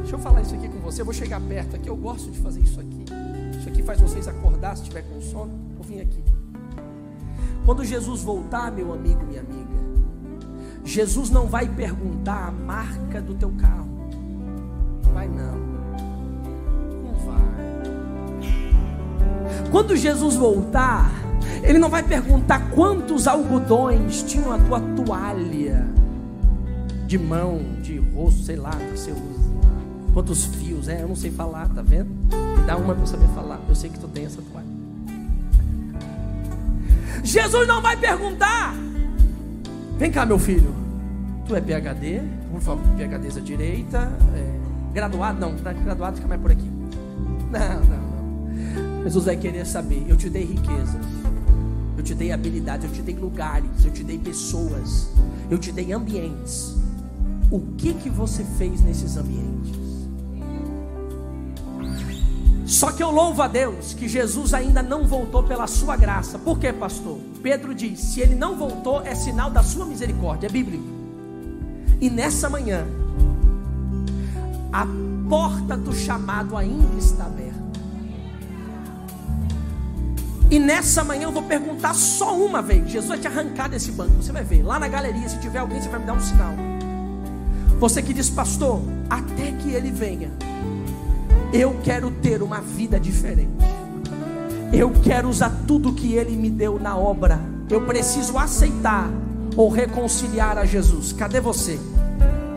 deixa 0.00 0.14
eu 0.14 0.18
falar 0.18 0.42
isso 0.42 0.54
aqui 0.54 0.68
com 0.68 0.78
você. 0.80 1.00
Eu 1.00 1.06
vou 1.06 1.14
chegar 1.14 1.40
perto 1.40 1.76
aqui. 1.76 1.88
Eu 1.88 1.96
gosto 1.96 2.30
de 2.30 2.38
fazer 2.38 2.60
isso 2.60 2.78
aqui. 2.78 3.04
Isso 3.58 3.68
aqui 3.68 3.82
faz 3.82 3.98
vocês 4.00 4.28
acordar 4.28 4.76
se 4.76 4.82
estiver 4.82 5.02
com 5.02 5.20
sono. 5.22 5.52
Vou 5.74 5.84
vir 5.84 6.02
aqui. 6.02 6.22
Quando 7.64 7.82
Jesus 7.82 8.22
voltar, 8.22 8.70
meu 8.70 8.92
amigo, 8.92 9.24
minha 9.24 9.40
amiga, 9.40 9.63
Jesus 10.84 11.30
não 11.30 11.46
vai 11.46 11.66
perguntar 11.66 12.48
a 12.48 12.50
marca 12.50 13.20
do 13.20 13.34
teu 13.34 13.50
carro. 13.58 13.88
Vai 15.12 15.28
não. 15.28 15.64
Quando 19.70 19.96
Jesus 19.96 20.36
voltar, 20.36 21.10
Ele 21.62 21.78
não 21.78 21.88
vai 21.88 22.02
perguntar 22.02 22.70
quantos 22.70 23.26
algodões 23.26 24.22
tinham 24.22 24.52
a 24.52 24.58
tua 24.58 24.80
toalha 24.80 25.84
de 27.08 27.18
mão, 27.18 27.60
de 27.82 27.98
rosto, 27.98 28.42
sei 28.42 28.56
lá, 28.56 28.70
que 28.70 28.96
você 28.96 29.10
usa. 29.10 29.44
Quantos 30.12 30.44
fios, 30.44 30.88
é? 30.88 31.02
Eu 31.02 31.08
não 31.08 31.16
sei 31.16 31.32
falar, 31.32 31.68
tá 31.68 31.82
vendo? 31.82 32.08
Me 32.08 32.62
dá 32.64 32.76
uma 32.76 32.94
para 32.94 33.06
saber 33.06 33.26
falar. 33.34 33.60
Eu 33.68 33.74
sei 33.74 33.90
que 33.90 33.98
tu 33.98 34.06
tem 34.06 34.26
essa 34.26 34.40
toalha. 34.42 34.66
Jesus 37.24 37.66
não 37.66 37.82
vai 37.82 37.96
perguntar. 37.96 38.76
Vem 39.98 40.10
cá, 40.10 40.26
meu 40.26 40.38
filho. 40.38 40.74
Tu 41.46 41.54
é 41.54 41.60
PhD? 41.60 42.20
Por 42.50 42.60
favor, 42.60 42.84
PhD 42.96 43.38
à 43.38 43.40
direita. 43.40 44.12
É, 44.34 44.92
graduado? 44.92 45.40
Não, 45.40 45.54
graduado 45.54 46.16
fica 46.16 46.28
mais 46.28 46.40
por 46.40 46.50
aqui. 46.50 46.68
Não, 47.54 47.80
não. 47.84 49.02
Jesus 49.04 49.26
vai 49.26 49.36
querer 49.36 49.64
saber: 49.64 50.04
eu 50.08 50.16
te 50.16 50.28
dei 50.28 50.44
riquezas, 50.44 51.06
eu 51.96 52.02
te 52.02 52.14
dei 52.14 52.32
habilidades, 52.32 52.84
eu 52.86 52.92
te 52.92 53.02
dei 53.02 53.14
lugares, 53.14 53.84
eu 53.84 53.92
te 53.92 54.02
dei 54.02 54.18
pessoas, 54.18 55.10
eu 55.48 55.58
te 55.58 55.70
dei 55.70 55.92
ambientes. 55.92 56.74
O 57.50 57.60
que 57.76 57.94
que 57.94 58.10
você 58.10 58.42
fez 58.58 58.80
nesses 58.80 59.16
ambientes? 59.16 59.83
Só 62.66 62.90
que 62.90 63.02
eu 63.02 63.10
louvo 63.10 63.42
a 63.42 63.48
Deus 63.48 63.92
que 63.92 64.08
Jesus 64.08 64.54
ainda 64.54 64.82
não 64.82 65.06
voltou 65.06 65.42
pela 65.42 65.66
sua 65.66 65.96
graça. 65.96 66.38
Por 66.38 66.58
quê, 66.58 66.72
pastor? 66.72 67.18
Pedro 67.42 67.74
diz: 67.74 68.00
se 68.00 68.20
ele 68.20 68.34
não 68.34 68.56
voltou, 68.56 69.02
é 69.02 69.14
sinal 69.14 69.50
da 69.50 69.62
sua 69.62 69.84
misericórdia. 69.84 70.46
É 70.46 70.50
bíblico. 70.50 70.84
E 72.00 72.08
nessa 72.08 72.48
manhã, 72.48 72.86
a 74.72 74.86
porta 75.28 75.76
do 75.76 75.94
chamado 75.94 76.56
ainda 76.56 76.98
está 76.98 77.26
aberta. 77.26 77.64
E 80.50 80.58
nessa 80.58 81.02
manhã 81.02 81.24
eu 81.24 81.32
vou 81.32 81.42
perguntar 81.42 81.94
só 81.94 82.36
uma 82.36 82.62
vez. 82.62 82.90
Jesus 82.90 83.08
vai 83.08 83.18
te 83.18 83.26
arrancar 83.26 83.68
desse 83.68 83.90
banco. 83.92 84.22
Você 84.22 84.32
vai 84.32 84.44
ver. 84.44 84.62
Lá 84.62 84.78
na 84.78 84.88
galeria, 84.88 85.28
se 85.28 85.38
tiver 85.38 85.58
alguém, 85.58 85.80
você 85.80 85.88
vai 85.88 86.00
me 86.00 86.06
dar 86.06 86.14
um 86.14 86.20
sinal. 86.20 86.54
Você 87.78 88.02
que 88.02 88.14
diz, 88.14 88.30
pastor, 88.30 88.80
até 89.10 89.52
que 89.52 89.70
ele 89.70 89.90
venha. 89.90 90.30
Eu 91.56 91.78
quero 91.84 92.10
ter 92.10 92.42
uma 92.42 92.60
vida 92.60 92.98
diferente. 92.98 93.48
Eu 94.72 94.90
quero 95.04 95.28
usar 95.28 95.52
tudo 95.68 95.92
que 95.92 96.14
Ele 96.14 96.32
me 96.32 96.50
deu 96.50 96.80
na 96.80 96.96
obra. 96.96 97.38
Eu 97.70 97.86
preciso 97.86 98.36
aceitar 98.36 99.08
ou 99.56 99.68
reconciliar 99.68 100.58
a 100.58 100.64
Jesus. 100.64 101.12
Cadê 101.12 101.40
você? 101.40 101.78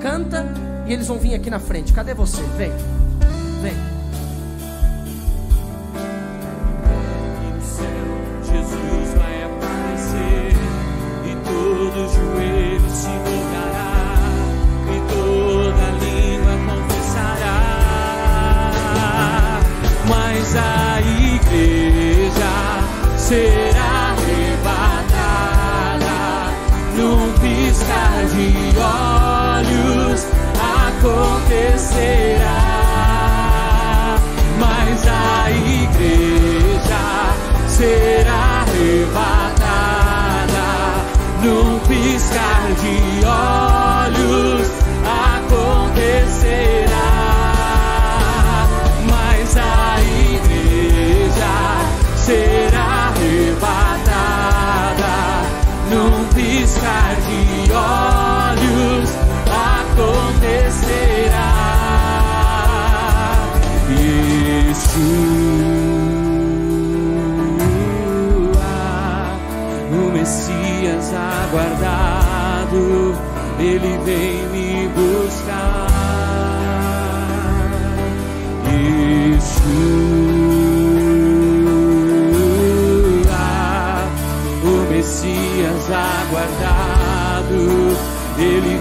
Canta 0.01 0.51
e 0.87 0.93
eles 0.93 1.05
vão 1.05 1.19
vir 1.19 1.35
aqui 1.35 1.47
na 1.47 1.59
frente. 1.59 1.93
Cadê 1.93 2.15
você? 2.15 2.41
Vem. 2.57 2.71
Piscar 42.75 43.16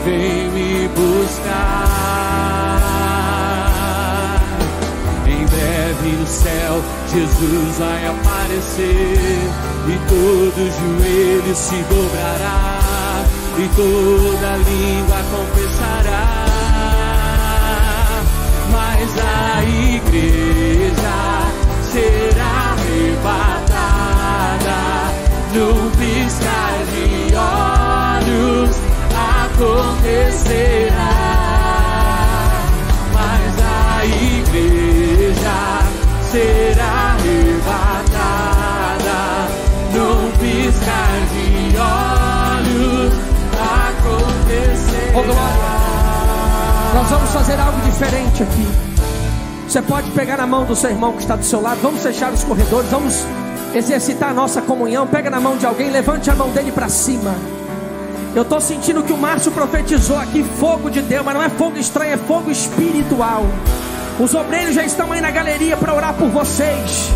vem 0.06 0.48
me 0.50 0.88
buscar. 0.88 1.90
Em 5.26 5.44
breve 5.46 6.16
no 6.16 6.26
céu, 6.26 6.80
Jesus 7.12 7.78
vai 7.78 8.06
aparecer 8.06 9.50
e 9.88 9.98
todo 10.08 10.70
joelho 10.78 11.54
se 11.54 11.76
dobrará 11.90 13.24
e 13.58 13.68
toda 13.74 14.56
língua 14.58 15.18
confessará. 15.32 15.95
Acontecerá. 30.46 31.10
Mas 33.12 33.54
a 33.60 34.04
igreja 34.06 35.82
será 36.30 37.16
arrebatada 37.16 38.38
num 39.92 40.30
piscar 40.38 41.18
de 41.32 41.76
olhos 41.76 43.12
acontecerá. 43.54 45.16
Nós 46.94 47.08
vamos 47.08 47.30
fazer 47.30 47.58
algo 47.60 47.80
diferente 47.80 48.42
aqui. 48.42 48.66
Você 49.68 49.82
pode 49.82 50.10
pegar 50.12 50.36
na 50.38 50.46
mão 50.46 50.64
do 50.64 50.76
seu 50.76 50.90
irmão 50.90 51.12
que 51.12 51.22
está 51.22 51.36
do 51.36 51.44
seu 51.44 51.60
lado. 51.60 51.80
Vamos 51.82 52.02
fechar 52.02 52.32
os 52.32 52.44
corredores. 52.44 52.88
Vamos 52.90 53.26
exercitar 53.74 54.30
a 54.30 54.34
nossa 54.34 54.62
comunhão. 54.62 55.06
Pega 55.06 55.28
na 55.28 55.40
mão 55.40 55.56
de 55.56 55.66
alguém. 55.66 55.90
Levante 55.90 56.30
a 56.30 56.34
mão 56.34 56.50
dele 56.50 56.72
para 56.72 56.88
cima. 56.88 57.34
Eu 58.36 58.42
estou 58.42 58.60
sentindo 58.60 59.02
que 59.02 59.14
o 59.14 59.16
Márcio 59.16 59.50
profetizou 59.50 60.18
aqui 60.18 60.44
fogo 60.44 60.90
de 60.90 61.00
Deus, 61.00 61.24
mas 61.24 61.34
não 61.34 61.42
é 61.42 61.48
fogo 61.48 61.78
estranho, 61.78 62.12
é 62.12 62.16
fogo 62.18 62.50
espiritual. 62.50 63.46
Os 64.20 64.34
obreiros 64.34 64.74
já 64.74 64.84
estão 64.84 65.10
aí 65.10 65.22
na 65.22 65.30
galeria 65.30 65.74
para 65.74 65.94
orar 65.94 66.12
por 66.12 66.28
vocês. 66.28 67.10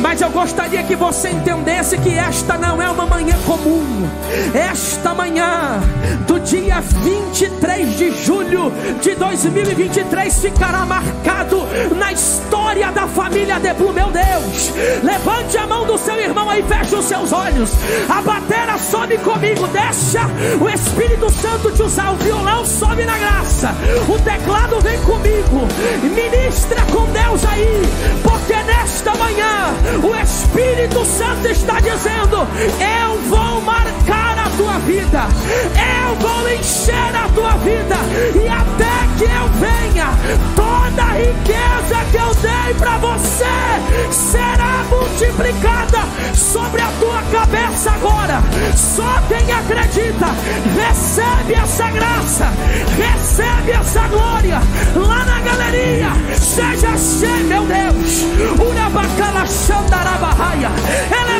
Mas 0.00 0.20
eu 0.20 0.30
gostaria 0.30 0.82
que 0.82 0.94
você 0.94 1.30
entendesse 1.30 1.96
que 1.98 2.12
esta 2.12 2.58
não 2.58 2.80
é 2.80 2.88
uma 2.90 3.06
manhã 3.06 3.36
comum. 3.46 4.08
Esta 4.54 5.14
manhã, 5.14 5.80
do 6.26 6.38
dia 6.40 6.80
23 6.80 7.96
de 7.96 8.24
julho 8.24 8.72
de 9.00 9.14
2023, 9.14 10.40
ficará 10.40 10.84
marcado 10.84 11.66
na 11.96 12.12
história 12.12 12.90
da 12.92 13.06
família 13.06 13.58
Deblu, 13.58 13.92
meu 13.92 14.10
Deus. 14.10 14.72
Levante 15.02 15.56
a 15.56 15.66
mão 15.66 15.86
do 15.86 15.96
seu 15.96 16.18
irmão 16.20 16.48
aí, 16.50 16.62
feche 16.62 16.94
os 16.94 17.04
seus 17.04 17.32
olhos. 17.32 17.70
A 18.08 18.20
batera 18.20 18.78
sobe 18.78 19.16
comigo, 19.18 19.66
deixa 19.68 20.26
o 20.60 20.68
Espírito 20.68 21.30
Santo 21.30 21.70
te 21.72 21.82
usar. 21.82 22.12
O 22.12 22.16
violão 22.16 22.64
sobe 22.64 23.04
na 23.04 23.18
graça, 23.18 23.74
o 24.08 24.18
teclado 24.20 24.80
vem 24.80 24.98
comigo. 25.00 25.66
Ministra 26.02 26.82
com 26.92 27.04
Deus 27.06 27.44
aí, 27.44 27.82
porque 28.22 28.54
nesta 28.64 29.14
manhã 29.14 29.74
o 30.02 30.14
Espírito 30.22 31.04
Santo 31.04 31.48
está 31.48 31.80
dizendo: 31.80 32.46
Eu 32.80 33.18
vou 33.28 33.60
marcar 33.62 34.38
a 34.38 34.50
tua 34.56 34.78
vida, 34.80 35.26
eu 35.74 36.14
vou 36.16 36.48
encher 36.48 37.14
a 37.14 37.28
tua 37.34 37.52
vida, 37.58 37.96
e 38.34 38.48
até 38.48 39.06
que 39.18 39.24
eu 39.24 39.48
venha, 39.60 40.08
toda 40.54 41.02
a 41.02 41.12
riqueza 41.12 42.04
que 42.10 42.16
eu 42.16 42.34
dei 42.34 42.74
para 42.74 42.98
você 42.98 44.12
será 44.12 44.55
multiplicada 45.06 46.00
sobre 46.34 46.80
a 46.80 46.88
tua 46.98 47.22
cabeça 47.30 47.90
agora. 47.92 48.42
Só 48.74 49.20
quem 49.28 49.52
acredita 49.52 50.26
recebe 50.74 51.54
essa 51.54 51.90
graça, 51.90 52.52
recebe 52.96 53.70
essa 53.72 54.08
glória 54.08 54.60
lá 54.96 55.24
na 55.24 55.40
galeria. 55.40 56.08
Seja 56.38 56.96
cheio, 56.96 57.46
meu 57.46 57.64
Deus. 57.66 58.22
Urabacala 58.68 59.46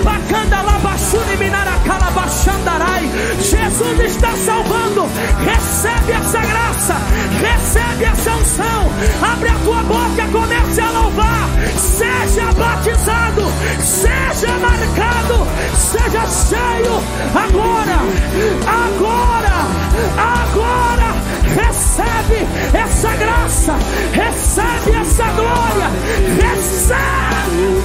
bacana 0.06 0.62
labachuni 0.62 1.36
minaracala 1.36 2.10
bachandarai. 2.12 3.10
Jesus 3.40 4.00
está 4.00 4.32
salvando. 4.36 5.08
Recebe 5.44 6.12
essa 6.12 6.40
graça, 6.40 6.96
recebe 7.40 8.04
essa 8.04 8.30
unção. 8.36 8.92
Abre 9.32 9.48
a 9.48 9.54
tua 9.64 9.82
boca, 9.82 10.28
comece 10.32 10.80
a 10.80 10.90
louvar. 10.90 11.48
Seja 11.76 12.52
batizado, 12.52 13.42
seja 13.80 14.58
marcado, 14.58 15.46
seja 15.76 16.26
cheio 16.26 17.02
agora, 17.34 17.98
agora, 18.66 19.56
agora. 20.16 21.16
Recebe 21.46 22.46
essa 22.74 23.14
graça, 23.16 23.74
recebe 24.12 24.90
essa 24.96 25.24
glória, 25.24 25.90
recebe. 26.42 27.76